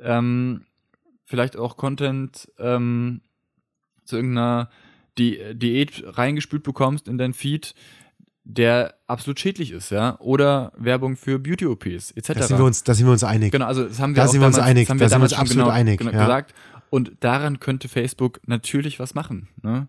ähm, 0.00 0.64
vielleicht 1.24 1.56
auch 1.56 1.76
Content 1.76 2.50
ähm, 2.58 3.20
zu 4.04 4.16
irgendeiner 4.16 4.70
Di 5.18 5.54
Diät 5.54 6.04
reingespült 6.06 6.62
bekommst 6.62 7.08
in 7.08 7.18
dein 7.18 7.34
Feed, 7.34 7.74
der 8.44 8.94
absolut 9.06 9.38
schädlich 9.38 9.70
ist, 9.72 9.90
ja, 9.90 10.18
oder 10.18 10.72
Werbung 10.76 11.16
für 11.16 11.38
Beauty-OPs 11.38 12.12
etc. 12.12 12.32
Da 12.34 12.42
sind 12.42 12.58
wir 12.58 12.64
uns, 12.64 12.84
da 12.84 12.94
sind 12.94 13.06
wir 13.06 13.12
uns 13.12 13.24
einig. 13.24 13.52
Genau, 13.52 13.66
also 13.66 13.84
das 13.84 13.98
haben 13.98 14.14
wir 14.14 14.22
da 14.22 14.28
sind 14.28 14.40
wir 14.40 14.46
uns 14.46 14.58
einig, 14.58 14.88
da 14.88 15.08
sind 15.08 15.18
wir 15.18 15.22
uns 15.22 15.32
absolut 15.32 15.64
genau, 15.64 15.74
einig, 15.74 15.98
genau, 15.98 16.12
ja. 16.12 16.20
gesagt. 16.20 16.54
Und 16.90 17.12
daran 17.20 17.60
könnte 17.60 17.88
Facebook 17.88 18.40
natürlich 18.46 18.98
was 18.98 19.14
machen. 19.14 19.48
Ne? 19.62 19.88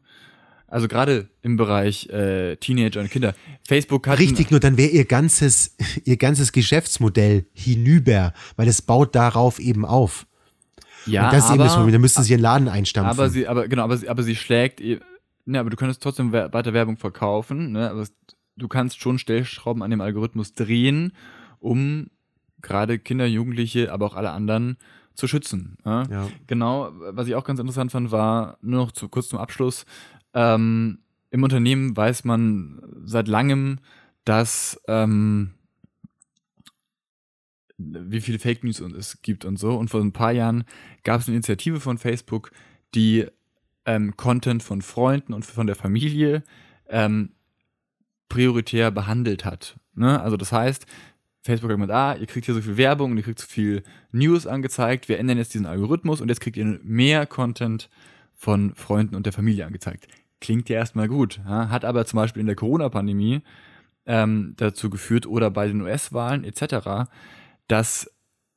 Also 0.72 0.88
gerade 0.88 1.28
im 1.41 1.57
Bereich 1.57 2.07
äh, 2.07 2.55
Teenager 2.55 3.01
und 3.01 3.11
Kinder. 3.11 3.36
Facebook 3.67 4.07
hat 4.07 4.19
richtig, 4.19 4.51
nur 4.51 4.61
dann 4.61 4.78
wäre 4.78 4.89
ihr 4.89 5.03
ganzes 5.03 5.76
ihr 6.05 6.15
ganzes 6.15 6.53
Geschäftsmodell 6.53 7.45
hinüber, 7.53 8.34
weil 8.55 8.69
es 8.69 8.82
baut 8.82 9.13
darauf 9.13 9.59
eben 9.59 9.86
auf. 9.86 10.26
Ja, 11.05 11.26
und 11.26 11.34
das 11.34 11.43
aber, 11.43 11.49
ist 11.49 11.55
eben 11.55 11.63
das 11.65 11.76
Problem. 11.76 11.91
Da 11.91 11.99
müssten 11.99 12.24
sie 12.24 12.32
ihren 12.32 12.41
Laden 12.41 12.69
einstampfen. 12.69 13.19
Aber 13.19 13.30
sie, 13.30 13.47
aber 13.49 13.67
genau, 13.67 13.84
aber 13.84 13.97
sie, 13.97 14.07
aber 14.07 14.24
sie 14.24 14.38
schlägt. 14.38 14.80
Ne, 14.80 15.59
aber 15.59 15.69
du 15.69 15.76
könntest 15.76 16.01
trotzdem 16.01 16.32
weiter 16.32 16.74
Werbung 16.74 16.95
verkaufen. 16.95 17.74
Ne, 17.74 17.89
aber 17.89 18.05
du 18.55 18.67
kannst 18.69 19.01
schon 19.01 19.19
Stellschrauben 19.19 19.84
an 19.84 19.91
dem 19.91 19.99
Algorithmus 19.99 20.53
drehen, 20.53 21.11
um 21.59 22.07
gerade 22.61 22.97
Kinder, 22.97 23.26
Jugendliche, 23.26 23.91
aber 23.91 24.05
auch 24.05 24.15
alle 24.15 24.32
anderen 24.32 24.78
zu 25.15 25.28
schützen. 25.28 25.78
Ja? 25.86 26.03
Ja. 26.09 26.28
Genau, 26.47 26.91
was 26.93 27.28
ich 27.28 27.36
auch 27.36 27.43
ganz 27.43 27.59
interessant 27.59 27.91
fand, 27.91 28.11
war 28.11 28.57
nur 28.61 28.86
noch 28.86 28.91
zu, 28.93 29.09
kurz 29.09 29.28
zum 29.28 29.39
Abschluss. 29.39 29.86
Ähm, 30.34 31.00
Im 31.30 31.44
Unternehmen 31.44 31.96
weiß 31.96 32.24
man 32.24 32.82
seit 33.04 33.28
langem, 33.28 33.80
dass 34.26 34.80
ähm, 34.88 35.52
wie 37.78 38.22
viele 38.22 38.40
Fake 38.40 38.64
News 38.64 38.80
es 38.80 39.22
gibt 39.22 39.46
und 39.46 39.58
so. 39.58 39.76
Und 39.76 39.90
vor 39.90 40.02
ein 40.02 40.12
paar 40.14 40.32
Jahren 40.32 40.66
gab 41.04 41.22
es 41.22 41.28
eine 41.28 41.36
Initiative 41.36 41.80
von 41.80 41.98
Facebook, 41.98 42.52
die 42.94 43.28
ähm, 43.86 44.16
Content 44.18 44.64
von 44.64 44.82
Freunden 44.82 45.34
und 45.34 45.46
von 45.46 45.68
der 45.68 45.76
Familie 45.76 46.44
ähm, 46.88 47.32
prioritär 48.30 48.92
behandelt 48.92 49.46
hat. 49.46 49.80
Ne? 49.96 50.22
Also 50.22 50.38
das 50.38 50.52
heißt, 50.52 50.86
Facebook 51.44 51.72
hat 51.72 51.78
gesagt, 51.78 51.92
ah, 51.92 52.16
ihr 52.16 52.28
kriegt 52.28 52.46
hier 52.46 52.54
so 52.54 52.62
viel 52.62 52.78
Werbung 52.78 53.12
und 53.12 53.18
ihr 53.18 53.24
kriegt 53.24 53.40
so 53.40 53.48
viel 53.48 53.84
News 54.12 54.46
angezeigt, 54.46 55.10
wir 55.10 55.18
ändern 55.18 55.38
jetzt 55.38 55.54
diesen 55.54 55.66
Algorithmus 55.66 56.22
und 56.22 56.30
jetzt 56.30 56.40
kriegt 56.40 56.58
ihr 56.58 56.80
mehr 56.84 57.26
Content 57.26 57.90
von 58.36 58.76
Freunden 58.76 59.16
und 59.16 59.26
der 59.26 59.34
Familie 59.34 59.66
angezeigt. 59.66 60.08
Klingt 60.42 60.68
ja 60.70 60.78
erstmal 60.78 61.08
gut, 61.08 61.39
ja? 61.46 61.70
hat 61.70 61.86
aber 61.86 62.06
zum 62.06 62.18
Beispiel 62.18 62.42
in 62.42 62.48
der 62.48 62.56
Corona-Pandemie 62.56 63.42
ähm, 64.06 64.54
dazu 64.58 64.89
geführt 64.89 65.26
oder 65.28 65.50
bei 65.52 65.68
den 65.68 65.82
US-Wahlen 65.82 66.44
etc., 66.44 67.10
dass 67.68 68.12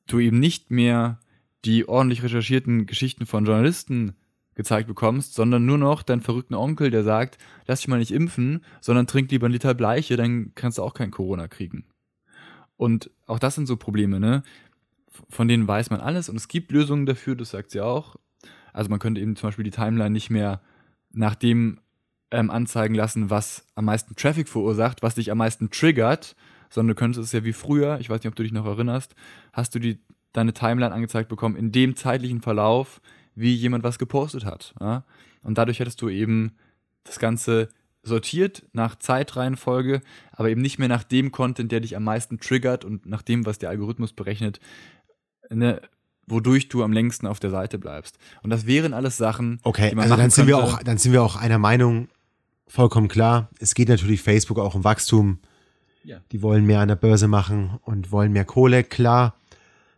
du 0.07 0.19
eben 0.19 0.41
nicht 0.41 0.71
mehr 0.71 1.21
die 1.65 1.89
ordentlich 1.89 2.23
recherchierten 2.23 2.87
Geschichten 2.87 3.27
von 3.27 3.45
Journalisten 3.45 4.17
gezeigt 4.55 4.87
bekommst, 4.89 5.35
sondern 5.35 5.67
nur 5.67 5.79
noch 5.79 6.03
deinen 6.03 6.21
verrückten 6.21 6.55
Onkel, 6.55 6.91
der 6.91 7.05
sagt, 7.05 7.39
lass 7.67 7.81
dich 7.81 7.89
mal 7.89 7.99
nicht 7.99 8.13
impfen, 8.13 8.65
sondern 8.81 9.07
trink 9.07 9.31
lieber 9.31 9.47
einen 9.47 9.53
Liter 9.53 9.75
Bleiche, 9.75 10.17
dann 10.17 10.53
kannst 10.55 10.79
du 10.79 10.83
auch 10.83 10.95
kein 10.95 11.11
Corona 11.11 11.49
kriegen. 11.49 11.85
Und 12.77 13.11
auch 13.27 13.39
das 13.39 13.55
sind 13.55 13.67
so 13.67 13.77
Probleme, 13.77 14.21
ne? 14.21 14.43
Von 15.29 15.49
denen 15.49 15.69
weiß 15.69 15.91
man 15.91 16.01
alles 16.01 16.29
und 16.29 16.37
es 16.37 16.49
gibt 16.49 16.73
Lösungen 16.73 17.07
dafür, 17.07 17.37
das 17.37 17.51
sagt 17.51 17.71
sie 17.71 17.81
auch. 17.81 18.17
Also 18.73 18.91
man 18.91 18.99
könnte 18.99 19.21
eben 19.21 19.37
zum 19.37 19.49
Beispiel 19.49 19.65
die 19.65 19.71
Timeline 19.71 20.11
nicht 20.11 20.31
mehr 20.31 20.61
nach 21.15 21.35
dem 21.35 21.81
ähm, 22.31 22.51
anzeigen 22.51 22.95
lassen, 22.95 23.31
was 23.31 23.67
am 23.75 23.87
meisten 23.87 24.17
Traffic 24.17 24.49
verursacht, 24.49 25.03
was 25.03 25.15
dich 25.15 25.31
am 25.31 25.39
meisten 25.39 25.71
triggert, 25.71 26.35
sondern 26.71 26.97
du 26.97 26.99
könntest 26.99 27.25
es 27.25 27.33
ja 27.33 27.45
wie 27.45 27.53
früher, 27.53 27.99
ich 28.01 28.11
weiß 28.11 28.21
nicht, 28.21 28.29
ob 28.29 28.37
du 28.37 28.43
dich 28.43 28.53
noch 28.53 28.67
erinnerst, 28.67 29.15
hast 29.53 29.75
du 29.75 29.79
die, 29.79 29.99
deine 30.33 30.53
Timeline 30.53 30.93
angezeigt 30.93 31.29
bekommen 31.29 31.57
in 31.57 31.71
dem 31.71 31.97
zeitlichen 31.97 32.43
Verlauf, 32.43 33.01
wie 33.35 33.55
jemand 33.55 33.85
was 33.85 33.99
gepostet 33.99 34.45
hat. 34.45 34.75
Ja? 34.81 35.05
Und 35.43 35.59
dadurch 35.59 35.79
hättest 35.79 36.03
du 36.03 36.09
eben 36.09 36.57
das 37.05 37.19
Ganze 37.19 37.69
sortiert 38.03 38.65
nach 38.73 38.97
Zeitreihenfolge, 38.97 40.03
aber 40.33 40.51
eben 40.51 40.61
nicht 40.61 40.79
mehr 40.79 40.89
nach 40.89 41.05
dem 41.05 41.33
Content, 41.33 41.73
der 41.73 41.81
dich 41.81 41.97
am 41.97 42.05
meisten 42.05 42.39
triggert 42.39 42.85
und 42.85 43.07
nach 43.07 43.23
dem, 43.23 43.47
was 43.47 43.59
der 43.59 43.71
Algorithmus 43.71 44.13
berechnet, 44.13 44.61
ne, 45.51 45.81
wodurch 46.27 46.69
du 46.69 46.83
am 46.83 46.93
längsten 46.93 47.27
auf 47.27 47.41
der 47.41 47.51
Seite 47.51 47.79
bleibst. 47.79 48.19
Und 48.43 48.51
das 48.51 48.67
wären 48.67 48.93
alles 48.95 49.17
Sachen, 49.17 49.61
Okay, 49.63 49.91
die 49.91 49.95
man 49.95 50.05
also 50.05 50.15
machen 50.15 50.21
dann 50.23 50.31
sind, 50.31 50.47
wir 50.47 50.59
auch, 50.59 50.83
dann 50.83 50.99
sind 50.99 51.13
wir 51.13 51.23
auch 51.23 51.37
einer 51.37 51.59
Meinung, 51.59 52.09
vollkommen 52.67 53.09
klar. 53.09 53.51
Es 53.59 53.75
geht 53.75 53.89
natürlich 53.89 54.23
Facebook 54.23 54.59
auch 54.59 54.75
um 54.75 54.85
Wachstum. 54.85 55.39
Ja. 56.03 56.21
Die 56.33 56.43
wollen 56.43 56.65
mehr 56.65 56.81
an 56.81 56.89
der 56.89 56.97
Börse 56.97 57.29
machen 57.29 57.79
und 57.83 58.13
wollen 58.13 58.33
mehr 58.33 58.45
Kohle, 58.45 58.85
klar. 58.85 59.35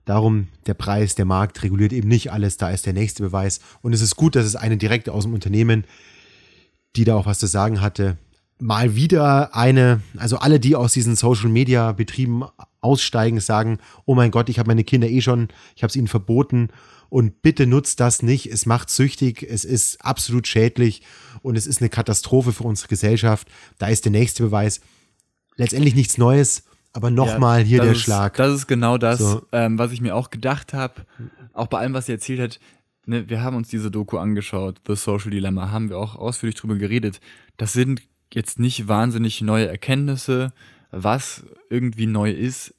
Darum 0.05 0.47
der 0.67 0.75
Preis, 0.75 1.17
der 1.17 1.25
Markt 1.25 1.63
reguliert 1.65 1.93
eben 1.93 2.09
nicht 2.09 2.31
alles. 2.31 2.59
Da 2.59 2.71
ist 2.71 2.87
der 2.87 2.93
nächste 2.93 3.25
Beweis. 3.25 3.61
Und 3.83 3.93
es 3.93 4.01
ist 4.01 4.15
gut, 4.15 4.37
dass 4.37 4.47
es 4.47 4.55
eine 4.55 4.77
direkt 4.77 5.09
aus 5.09 5.25
dem 5.25 5.35
Unternehmen, 5.35 5.85
die 6.95 7.05
da 7.05 7.17
auch 7.17 7.27
was 7.27 7.41
zu 7.41 7.47
sagen 7.47 7.81
hatte, 7.81 8.17
mal 8.61 8.95
wieder 8.95 9.55
eine, 9.55 10.01
also 10.17 10.39
alle, 10.39 10.61
die 10.61 10.77
aus 10.77 10.93
diesen 10.93 11.17
Social 11.17 11.49
Media 11.49 11.93
Betrieben 11.93 12.45
aussteigen, 12.81 13.41
sagen, 13.41 13.79
oh 14.05 14.15
mein 14.15 14.31
Gott, 14.31 14.49
ich 14.49 14.59
habe 14.59 14.69
meine 14.69 14.85
Kinder 14.85 15.09
eh 15.09 15.21
schon, 15.21 15.49
ich 15.75 15.83
habe 15.83 15.91
es 15.91 15.97
ihnen 15.97 16.09
verboten 16.09 16.69
und 17.09 17.43
bitte 17.43 17.67
nutzt 17.67 18.01
das 18.01 18.23
nicht. 18.23 18.47
Es 18.47 18.67
macht 18.67 18.91
süchtig, 18.91 19.43
es 19.43 19.65
ist 19.65 20.05
absolut 20.05 20.47
schädlich 20.47 21.03
und 21.43 21.57
es 21.57 21.67
ist 21.67 21.81
eine 21.81 21.89
Katastrophe 21.89 22.53
für 22.53 22.65
unsere 22.65 22.89
Gesellschaft. 22.89 23.49
Da 23.79 23.89
ist 23.89 24.05
der 24.05 24.13
nächste 24.13 24.43
Beweis. 24.43 24.81
Letztendlich 25.57 25.95
nichts 25.95 26.19
Neues, 26.19 26.65
aber 26.93 27.11
nochmal 27.11 27.63
hier 27.63 27.79
das 27.79 27.87
der 27.87 27.93
ist, 27.97 28.03
Schlag. 28.03 28.35
Das 28.37 28.55
ist 28.55 28.67
genau 28.67 28.99
das, 28.99 29.19
So. 29.19 29.47
ähm, 29.53 29.79
was 29.79 29.93
ich 29.93 30.01
mir 30.01 30.15
auch 30.15 30.31
gedacht 30.31 30.75
habe. 30.75 31.07
Auch 31.53 31.69
bei 31.69 31.79
allem, 31.79 31.95
was 31.95 32.07
sie 32.07 32.13
erzählt 32.13 32.41
hat. 32.41 32.61
Ne, 33.07 33.29
wir 33.29 33.43
haben 33.43 33.57
uns 33.57 33.69
diese 33.69 33.91
Doku 33.91 34.19
angeschaut, 34.19 34.81
The 34.87 34.97
Social 34.97 35.31
Dilemma, 35.31 35.71
haben 35.71 35.89
wir 35.89 35.99
auch 35.99 36.17
ausführlich 36.17 36.57
drüber 36.57 36.75
geredet. 36.75 37.21
Das 37.57 37.73
sind 37.73 38.03
jetzt 38.35 38.59
nicht 38.59 38.89
wahnsinnig 38.89 39.41
neue 39.41 39.67
Erkenntnisse. 39.69 40.53
Was 40.91 41.45
irgendwie 41.71 42.07
neu 42.07 42.31
ist, 42.31 42.75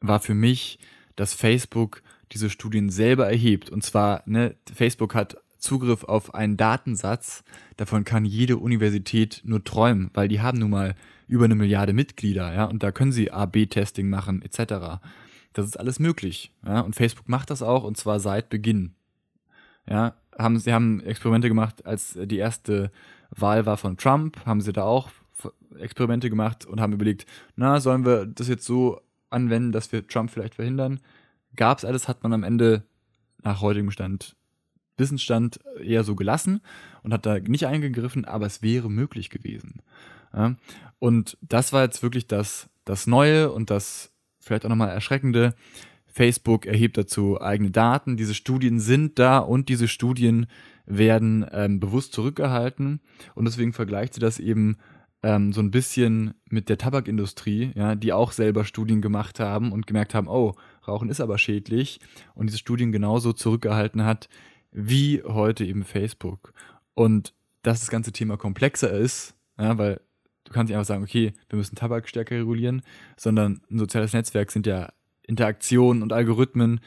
war 0.00 0.20
für 0.20 0.34
mich, 0.34 0.78
dass 1.16 1.34
Facebook 1.34 2.02
diese 2.32 2.50
Studien 2.50 2.90
selber 2.90 3.28
erhebt. 3.28 3.70
Und 3.70 3.82
zwar, 3.82 4.22
ne, 4.26 4.54
Facebook 4.72 5.14
hat 5.14 5.36
Zugriff 5.58 6.04
auf 6.04 6.34
einen 6.34 6.56
Datensatz, 6.56 7.42
davon 7.76 8.04
kann 8.04 8.24
jede 8.24 8.56
Universität 8.58 9.42
nur 9.44 9.64
träumen, 9.64 10.10
weil 10.14 10.28
die 10.28 10.40
haben 10.40 10.58
nun 10.58 10.70
mal 10.70 10.94
über 11.26 11.44
eine 11.44 11.56
Milliarde 11.56 11.92
Mitglieder, 11.92 12.54
ja, 12.54 12.64
und 12.64 12.82
da 12.82 12.92
können 12.92 13.12
sie 13.12 13.32
A-B-Testing 13.32 14.08
machen, 14.08 14.40
etc. 14.42 15.00
Das 15.52 15.66
ist 15.66 15.78
alles 15.78 15.98
möglich, 15.98 16.52
ja, 16.64 16.80
und 16.80 16.94
Facebook 16.94 17.28
macht 17.28 17.50
das 17.50 17.62
auch, 17.62 17.82
und 17.82 17.96
zwar 17.96 18.20
seit 18.20 18.50
Beginn. 18.50 18.94
Ja, 19.88 20.14
haben, 20.38 20.58
sie 20.58 20.72
haben 20.72 21.00
Experimente 21.00 21.48
gemacht, 21.48 21.84
als 21.84 22.16
die 22.22 22.38
erste 22.38 22.92
Wahl 23.30 23.66
war 23.66 23.76
von 23.76 23.96
Trump, 23.96 24.46
haben 24.46 24.60
sie 24.60 24.72
da 24.72 24.84
auch 24.84 25.10
Experimente 25.78 26.30
gemacht 26.30 26.66
und 26.66 26.80
haben 26.80 26.92
überlegt, 26.92 27.26
na, 27.56 27.80
sollen 27.80 28.04
wir 28.04 28.26
das 28.26 28.48
jetzt 28.48 28.64
so 28.64 29.00
anwenden, 29.30 29.72
dass 29.72 29.92
wir 29.92 30.06
Trump 30.06 30.30
vielleicht 30.30 30.54
verhindern? 30.54 31.00
Gab's 31.56 31.84
alles, 31.84 32.08
hat 32.08 32.22
man 32.22 32.32
am 32.32 32.44
Ende 32.44 32.84
nach 33.42 33.60
heutigem 33.60 33.90
Stand, 33.90 34.36
Wissensstand 34.96 35.60
eher 35.80 36.04
so 36.04 36.16
gelassen 36.16 36.60
und 37.02 37.12
hat 37.12 37.24
da 37.24 37.38
nicht 37.38 37.66
eingegriffen, 37.66 38.24
aber 38.24 38.46
es 38.46 38.62
wäre 38.62 38.90
möglich 38.90 39.30
gewesen. 39.30 39.82
Ja? 40.34 40.56
Und 40.98 41.38
das 41.40 41.72
war 41.72 41.84
jetzt 41.84 42.02
wirklich 42.02 42.26
das, 42.26 42.68
das 42.84 43.06
Neue 43.06 43.52
und 43.52 43.70
das 43.70 44.12
vielleicht 44.40 44.64
auch 44.64 44.70
nochmal 44.70 44.90
Erschreckende. 44.90 45.54
Facebook 46.06 46.66
erhebt 46.66 46.96
dazu 46.96 47.40
eigene 47.40 47.70
Daten. 47.70 48.16
Diese 48.16 48.34
Studien 48.34 48.80
sind 48.80 49.18
da 49.18 49.38
und 49.38 49.68
diese 49.68 49.86
Studien 49.86 50.46
werden 50.86 51.46
ähm, 51.52 51.78
bewusst 51.78 52.12
zurückgehalten. 52.12 53.00
Und 53.34 53.44
deswegen 53.44 53.72
vergleicht 53.72 54.14
sie 54.14 54.20
das 54.20 54.40
eben 54.40 54.78
ähm, 55.22 55.52
so 55.52 55.60
ein 55.60 55.70
bisschen 55.70 56.34
mit 56.48 56.68
der 56.68 56.78
Tabakindustrie, 56.78 57.72
ja, 57.74 57.94
die 57.94 58.12
auch 58.12 58.32
selber 58.32 58.64
Studien 58.64 59.02
gemacht 59.02 59.40
haben 59.40 59.72
und 59.72 59.86
gemerkt 59.86 60.14
haben, 60.14 60.28
oh, 60.28 60.54
Rauchen 60.86 61.10
ist 61.10 61.20
aber 61.20 61.38
schädlich 61.38 62.00
und 62.34 62.46
diese 62.46 62.58
Studien 62.58 62.92
genauso 62.92 63.32
zurückgehalten 63.32 64.04
hat 64.04 64.28
wie 64.70 65.22
heute 65.24 65.64
eben 65.64 65.84
Facebook. 65.84 66.52
Und 66.94 67.34
dass 67.62 67.80
das 67.80 67.90
ganze 67.90 68.12
Thema 68.12 68.36
komplexer 68.36 68.90
ist, 68.90 69.34
ja, 69.58 69.76
weil 69.78 70.00
du 70.44 70.52
kannst 70.52 70.70
nicht 70.70 70.76
einfach 70.76 70.86
sagen, 70.86 71.02
okay, 71.02 71.32
wir 71.48 71.56
müssen 71.56 71.76
Tabak 71.76 72.08
stärker 72.08 72.36
regulieren, 72.36 72.82
sondern 73.16 73.60
ein 73.70 73.78
soziales 73.78 74.12
Netzwerk 74.12 74.50
sind 74.50 74.66
ja 74.66 74.92
Interaktionen 75.22 76.02
und 76.02 76.12
Algorithmen. 76.12 76.80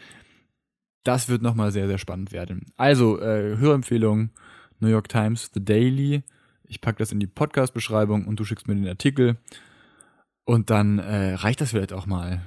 Das 1.03 1.29
wird 1.29 1.41
nochmal 1.41 1.71
sehr, 1.71 1.88
sehr 1.88 1.97
spannend 1.97 2.32
werden. 2.32 2.65
Also, 2.77 3.19
äh, 3.19 3.57
Hörempfehlung, 3.57 4.29
New 4.79 4.89
York 4.89 5.09
Times, 5.09 5.51
The 5.53 5.63
Daily. 5.63 6.23
Ich 6.72 6.80
packe 6.80 6.99
das 6.99 7.11
in 7.11 7.19
die 7.19 7.28
Podcast-Beschreibung 7.28 8.26
und 8.26 8.39
du 8.39 8.45
schickst 8.45 8.65
mir 8.65 8.76
den 8.76 8.88
Artikel. 8.88 9.36
Und 10.45 10.69
dann 10.69 10.99
äh, 10.99 11.34
reicht 11.34 11.59
das 11.59 11.72
vielleicht 11.72 11.91
auch 11.91 12.05
mal 12.05 12.43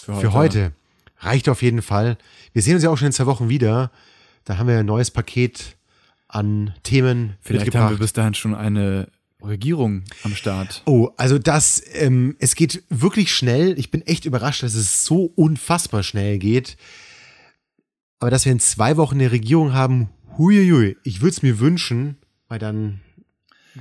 für 0.00 0.14
heute. 0.14 0.20
Für 0.20 0.32
heute 0.32 0.72
reicht 1.18 1.48
auf 1.48 1.62
jeden 1.62 1.82
Fall. 1.82 2.16
Wir 2.52 2.62
sehen 2.62 2.74
uns 2.74 2.84
ja 2.84 2.90
auch 2.90 2.96
schon 2.96 3.06
in 3.06 3.12
zwei 3.12 3.26
Wochen 3.26 3.48
wieder. 3.48 3.90
Da 4.44 4.58
haben 4.58 4.68
wir 4.68 4.78
ein 4.78 4.86
neues 4.86 5.10
Paket 5.10 5.76
an 6.28 6.74
Themen 6.84 7.34
Vielleicht 7.40 7.74
haben 7.74 7.90
wir 7.90 7.98
bis 7.98 8.12
dahin 8.12 8.34
schon 8.34 8.54
eine 8.54 9.08
Regierung 9.42 10.04
am 10.22 10.36
Start. 10.36 10.82
Oh, 10.86 11.10
also 11.16 11.36
das, 11.36 11.82
ähm, 11.94 12.36
es 12.38 12.54
geht 12.54 12.84
wirklich 12.88 13.34
schnell. 13.34 13.76
Ich 13.80 13.90
bin 13.90 14.02
echt 14.02 14.26
überrascht, 14.26 14.62
dass 14.62 14.74
es 14.74 15.04
so 15.04 15.24
unfassbar 15.34 16.04
schnell 16.04 16.38
geht. 16.38 16.76
Aber 18.20 18.30
dass 18.30 18.44
wir 18.44 18.52
in 18.52 18.60
zwei 18.60 18.96
Wochen 18.96 19.16
eine 19.16 19.32
Regierung 19.32 19.72
haben, 19.72 20.08
huiuiui, 20.38 20.96
ich 21.02 21.20
würde 21.20 21.32
es 21.32 21.42
mir 21.42 21.58
wünschen, 21.58 22.18
weil 22.46 22.60
dann 22.60 23.00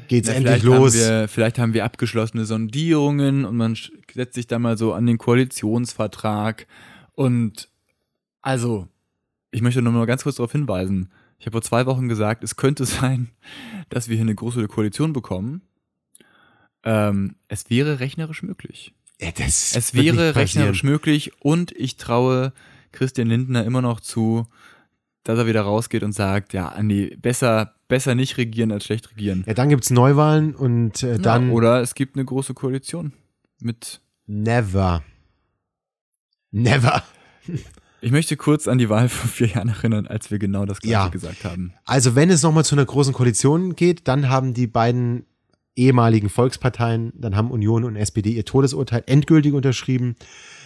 geht's 0.08 0.28
Na, 0.28 0.36
endlich 0.36 0.64
los. 0.64 0.94
Haben 0.96 1.20
wir, 1.22 1.28
vielleicht 1.28 1.60
haben 1.60 1.74
wir 1.74 1.86
abgeschlossene 1.86 2.46
Sondierungen 2.46 3.46
und 3.46 3.56
man 3.56 3.78
setzt 4.14 4.36
sich 4.36 4.48
dann 4.48 4.62
mal 4.62 4.78
so 4.78 4.94
an 4.94 5.06
den 5.06 5.18
Koalitionsvertrag. 5.18 6.68
Und 7.14 7.70
also, 8.42 8.88
ich 9.52 9.62
möchte 9.62 9.82
nur 9.82 9.94
mal 9.94 10.06
ganz 10.06 10.24
kurz 10.24 10.36
darauf 10.36 10.52
hinweisen. 10.52 11.10
Ich 11.40 11.46
habe 11.46 11.54
vor 11.56 11.62
zwei 11.62 11.86
Wochen 11.86 12.08
gesagt, 12.08 12.44
es 12.44 12.56
könnte 12.56 12.86
sein, 12.86 13.30
dass 13.90 14.10
wir 14.10 14.16
hier 14.16 14.24
eine 14.24 14.36
große 14.36 14.68
Koalition 14.68 15.14
bekommen. 15.14 15.62
Ähm, 16.84 17.36
es 17.48 17.70
wäre 17.70 18.00
rechnerisch 18.00 18.44
möglich. 18.44 18.94
Ja, 19.20 19.30
Es 19.38 19.94
wäre 19.94 20.36
rechnerisch 20.36 20.84
möglich 20.84 21.32
und 21.40 21.72
ich 21.72 21.96
traue 21.98 22.54
Christian 22.92 23.28
Lindner 23.30 23.64
immer 23.64 23.82
noch 23.82 24.02
zu, 24.02 24.48
dass 25.26 25.38
er 25.38 25.46
wieder 25.48 25.64
rausgeht 25.64 26.04
und 26.04 26.14
sagt, 26.14 26.54
ja, 26.54 26.70
Andi, 26.70 27.18
besser, 27.22 27.74
besser 27.90 28.16
nicht 28.16 28.38
regieren 28.38 28.72
als 28.72 28.86
schlecht 28.86 29.12
regieren. 29.12 29.44
Ja, 29.46 29.54
dann 29.54 29.68
gibt's 29.70 29.90
Neuwahlen 29.90 30.56
und 30.56 31.04
äh, 31.04 31.20
dann 31.20 31.48
ja, 31.50 31.54
oder 31.54 31.82
es 31.82 31.94
gibt 31.96 32.16
eine 32.16 32.24
große 32.24 32.54
Koalition 32.54 33.12
mit. 33.60 34.00
never. 34.28 35.04
Never. 36.52 37.04
Ich 38.02 38.12
möchte 38.12 38.38
kurz 38.38 38.68
an 38.68 38.78
die 38.78 38.88
Wahl 38.90 39.10
vor 39.10 39.30
vier 39.30 39.48
Jahren 39.48 39.70
erinnern, 39.70 40.08
als 40.08 40.32
wir 40.32 40.40
genau 40.40 40.66
das 40.66 40.80
gleiche 40.80 40.94
Ja. 40.94 41.08
gesagt 41.10 41.44
haben. 41.44 41.74
Also 41.86 42.16
wenn 42.16 42.30
es 42.30 42.44
nochmal 42.44 42.64
zu 42.64 42.76
einer 42.76 42.86
großen 42.86 43.14
Koalition 43.14 43.76
geht, 43.76 44.08
dann 44.08 44.30
haben 44.30 44.54
die 44.54 44.68
beiden 44.68 45.26
ehemaligen 45.76 46.30
Volksparteien, 46.30 47.12
dann 47.16 47.36
haben 47.36 47.52
Union 47.52 47.84
und 47.84 47.96
SPD 47.98 48.30
ihr 48.32 48.46
Todesurteil 48.46 49.04
endgültig 49.08 49.54
unterschrieben, 49.54 50.16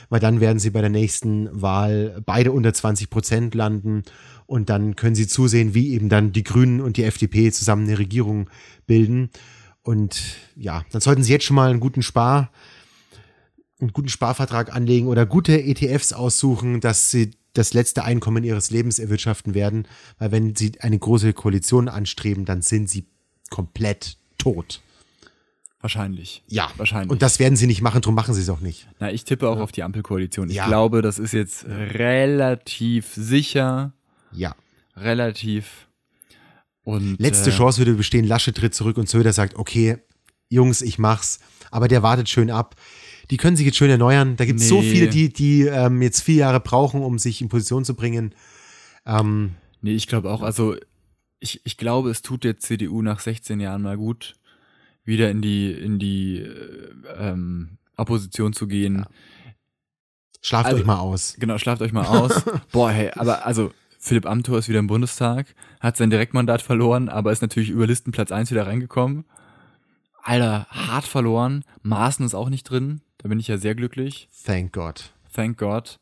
weil 0.09 0.19
dann 0.19 0.39
werden 0.39 0.59
sie 0.59 0.71
bei 0.71 0.81
der 0.81 0.89
nächsten 0.89 1.49
Wahl 1.61 2.21
beide 2.25 2.51
unter 2.51 2.73
20 2.73 3.09
Prozent 3.09 3.55
landen 3.55 4.03
und 4.45 4.69
dann 4.69 4.95
können 4.95 5.15
sie 5.15 5.27
zusehen, 5.27 5.73
wie 5.73 5.93
eben 5.93 6.09
dann 6.09 6.31
die 6.31 6.43
Grünen 6.43 6.81
und 6.81 6.97
die 6.97 7.03
FDP 7.03 7.51
zusammen 7.51 7.87
eine 7.87 7.99
Regierung 7.99 8.49
bilden. 8.87 9.29
Und 9.83 10.21
ja, 10.55 10.83
dann 10.91 11.01
sollten 11.01 11.23
sie 11.23 11.31
jetzt 11.31 11.45
schon 11.45 11.55
mal 11.55 11.69
einen 11.69 11.79
guten 11.79 12.01
Spar, 12.01 12.51
einen 13.79 13.93
guten 13.93 14.09
Sparvertrag 14.09 14.75
anlegen 14.75 15.07
oder 15.07 15.25
gute 15.25 15.61
ETFs 15.63 16.13
aussuchen, 16.13 16.81
dass 16.81 17.11
sie 17.11 17.31
das 17.53 17.73
letzte 17.73 18.03
Einkommen 18.03 18.43
ihres 18.43 18.71
Lebens 18.71 18.99
erwirtschaften 18.99 19.53
werden, 19.53 19.87
weil 20.17 20.31
wenn 20.31 20.55
sie 20.55 20.73
eine 20.79 20.99
große 20.99 21.33
Koalition 21.33 21.87
anstreben, 21.87 22.45
dann 22.45 22.61
sind 22.61 22.89
sie 22.89 23.05
komplett 23.49 24.17
tot. 24.37 24.81
Wahrscheinlich. 25.81 26.43
Ja, 26.47 26.69
Wahrscheinlich. 26.77 27.09
Und 27.09 27.21
das 27.21 27.39
werden 27.39 27.55
sie 27.55 27.65
nicht 27.67 27.81
machen, 27.81 28.01
darum 28.01 28.15
machen 28.15 28.33
sie 28.33 28.41
es 28.41 28.49
auch 28.49 28.59
nicht. 28.59 28.87
Na, 28.99 29.11
ich 29.11 29.23
tippe 29.23 29.47
auch 29.47 29.59
auf 29.59 29.71
die 29.71 29.83
Ampelkoalition. 29.83 30.49
Ich 30.49 30.55
Ja. 30.57 30.67
glaube, 30.67 31.01
das 31.01 31.19
ist 31.19 31.31
jetzt 31.31 31.65
relativ 31.65 33.07
sicher, 33.13 33.93
Ja. 34.33 34.55
relativ. 34.97 35.87
Und, 36.83 37.17
Letzte 37.19 37.49
äh, 37.49 37.53
Chance 37.53 37.79
würde 37.79 37.93
bestehen, 37.93 38.25
Lasche 38.25 38.51
tritt 38.53 38.73
zurück 38.75 38.97
und 38.97 39.07
Söder 39.07 39.31
sagt, 39.33 39.55
okay, 39.55 39.97
Jungs, 40.49 40.81
ich 40.81 40.97
mach's. 40.99 41.39
Aber 41.71 41.87
der 41.87 42.01
wartet 42.03 42.27
schön 42.29 42.49
ab. 42.49 42.75
Die 43.29 43.37
können 43.37 43.55
sich 43.55 43.65
jetzt 43.65 43.77
schön 43.77 43.91
erneuern. 43.91 44.35
Da 44.37 44.45
gibt 44.45 44.59
es 44.59 44.67
so 44.67 44.81
Nee. 44.81 44.89
viele, 44.91 45.07
die, 45.07 45.31
die 45.31 45.61
ähm, 45.61 46.01
jetzt 46.01 46.21
vier 46.21 46.35
Jahre 46.37 46.59
brauchen, 46.59 47.03
um 47.03 47.19
sich 47.19 47.41
in 47.41 47.47
Position 47.49 47.85
zu 47.85 47.93
bringen. 47.95 48.33
Ähm, 49.05 49.51
Nee, 49.81 49.93
ich 49.93 50.07
glaube 50.07 50.29
auch, 50.31 50.41
also 50.41 50.75
ich, 51.39 51.61
ich 51.63 51.77
glaube, 51.77 52.09
es 52.09 52.21
tut 52.21 52.43
der 52.43 52.57
CDU 52.57 53.01
nach 53.01 53.19
16 53.21 53.59
Jahren 53.61 53.81
mal 53.83 53.95
gut, 53.95 54.35
wieder 55.09 55.29
in 55.29 55.41
die, 55.41 55.71
in 55.73 55.99
die 55.99 56.37
äh, 56.37 56.93
ähm, 57.17 57.77
Opposition 57.97 58.53
zu 58.53 58.67
gehen. 58.67 59.05
schlaft 60.41 60.67
Also- 60.67 60.77
euch 60.79 60.85
mal 60.85 60.99
aus. 60.99 61.35
Genau, 61.37 61.57
schlaft 61.57 61.81
euch 61.81 61.91
mal 61.91 62.05
aus. 62.05 62.43
Boah, 62.71 62.91
hey, 62.91 63.11
aber 63.15 63.45
also 63.45 63.73
Philipp 63.99 64.25
Amthor 64.25 64.59
ist 64.59 64.69
wieder 64.69 64.79
im 64.79 64.87
Bundestag, 64.87 65.47
hat 65.81 65.97
sein 65.97 66.09
Direktmandat 66.09 66.61
verloren, 66.61 67.09
aber 67.09 67.33
ist 67.33 67.41
natürlich 67.41 67.69
über 67.69 67.85
Listenplatz 67.85 68.31
1 68.31 68.49
wieder 68.51 68.65
reingekommen. 68.65 69.25
Alter, 70.23 70.67
hart 70.69 71.05
verloren. 71.05 71.63
Maaßen 71.81 72.25
ist 72.25 72.33
auch 72.35 72.49
nicht 72.49 72.63
drin. 72.63 73.01
Da 73.17 73.27
bin 73.27 73.39
ich 73.39 73.47
ja 73.49 73.57
sehr 73.57 73.75
glücklich. 73.75 74.29
Thank 74.45 74.71
God. 74.71 75.11
Thank 75.33 75.57
God. 75.57 75.99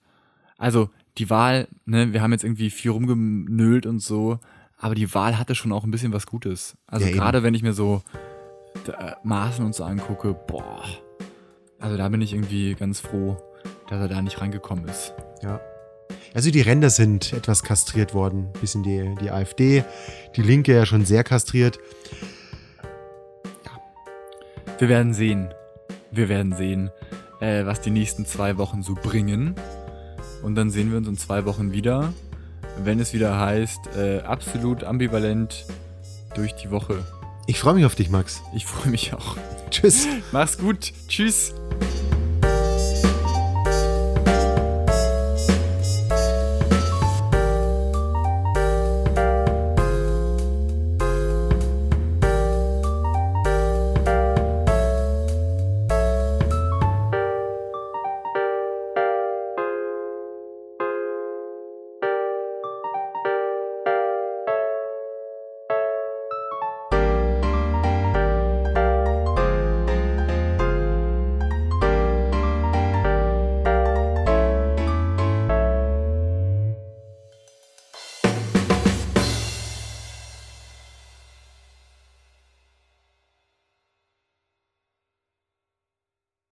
Also, 0.57 0.89
die 1.17 1.29
Wahl, 1.31 1.67
ne, 1.85 2.13
wir 2.13 2.21
haben 2.21 2.31
jetzt 2.31 2.43
irgendwie 2.43 2.69
viel 2.69 2.91
rumgenölt 2.91 3.85
und 3.87 3.99
so, 3.99 4.39
aber 4.77 4.93
die 4.93 5.11
Wahl 5.15 5.39
hatte 5.39 5.55
schon 5.55 5.71
auch 5.71 5.83
ein 5.83 5.91
bisschen 5.91 6.13
was 6.13 6.27
Gutes. 6.27 6.77
Also 6.85 7.07
Ja, 7.07 7.11
gerade 7.11 7.41
wenn 7.41 7.55
ich 7.55 7.63
mir 7.63 7.73
so 7.73 8.03
Maßen 9.23 9.65
und 9.65 9.75
so 9.75 9.83
angucke, 9.83 10.33
boah. 10.33 10.83
Also 11.79 11.97
da 11.97 12.09
bin 12.09 12.21
ich 12.21 12.33
irgendwie 12.33 12.73
ganz 12.75 12.99
froh, 12.99 13.37
dass 13.89 13.99
er 13.99 14.07
da 14.07 14.21
nicht 14.21 14.41
reingekommen 14.41 14.87
ist. 14.87 15.13
Ja. 15.43 15.59
Also 16.33 16.51
die 16.51 16.61
Ränder 16.61 16.89
sind 16.89 17.33
etwas 17.33 17.63
kastriert 17.63 18.13
worden. 18.13 18.49
Bisschen 18.61 18.83
die, 18.83 19.15
die 19.21 19.31
AfD, 19.31 19.83
die 20.35 20.41
Linke 20.41 20.73
ja 20.73 20.85
schon 20.85 21.05
sehr 21.05 21.23
kastriert. 21.23 21.79
Wir 24.77 24.89
werden 24.89 25.13
sehen. 25.13 25.53
Wir 26.11 26.29
werden 26.29 26.53
sehen, 26.53 26.91
äh, 27.39 27.65
was 27.65 27.81
die 27.81 27.89
nächsten 27.89 28.25
zwei 28.25 28.57
Wochen 28.57 28.83
so 28.83 28.93
bringen. 28.93 29.55
Und 30.43 30.55
dann 30.55 30.69
sehen 30.69 30.91
wir 30.91 30.97
uns 30.97 31.07
in 31.07 31.17
zwei 31.17 31.45
Wochen 31.45 31.71
wieder, 31.71 32.13
wenn 32.83 32.99
es 32.99 33.13
wieder 33.13 33.39
heißt, 33.39 33.95
äh, 33.97 34.19
absolut 34.19 34.83
ambivalent 34.83 35.65
durch 36.35 36.53
die 36.53 36.69
Woche. 36.69 37.03
Ich 37.49 37.59
freue 37.59 37.75
mich 37.75 37.85
auf 37.85 37.95
dich, 37.95 38.09
Max. 38.09 38.41
Ich 38.53 38.65
freue 38.65 38.91
mich 38.91 39.13
auch. 39.13 39.37
Tschüss. 39.71 40.05
Mach's 40.33 40.57
gut. 40.57 40.91
Tschüss. 41.07 41.53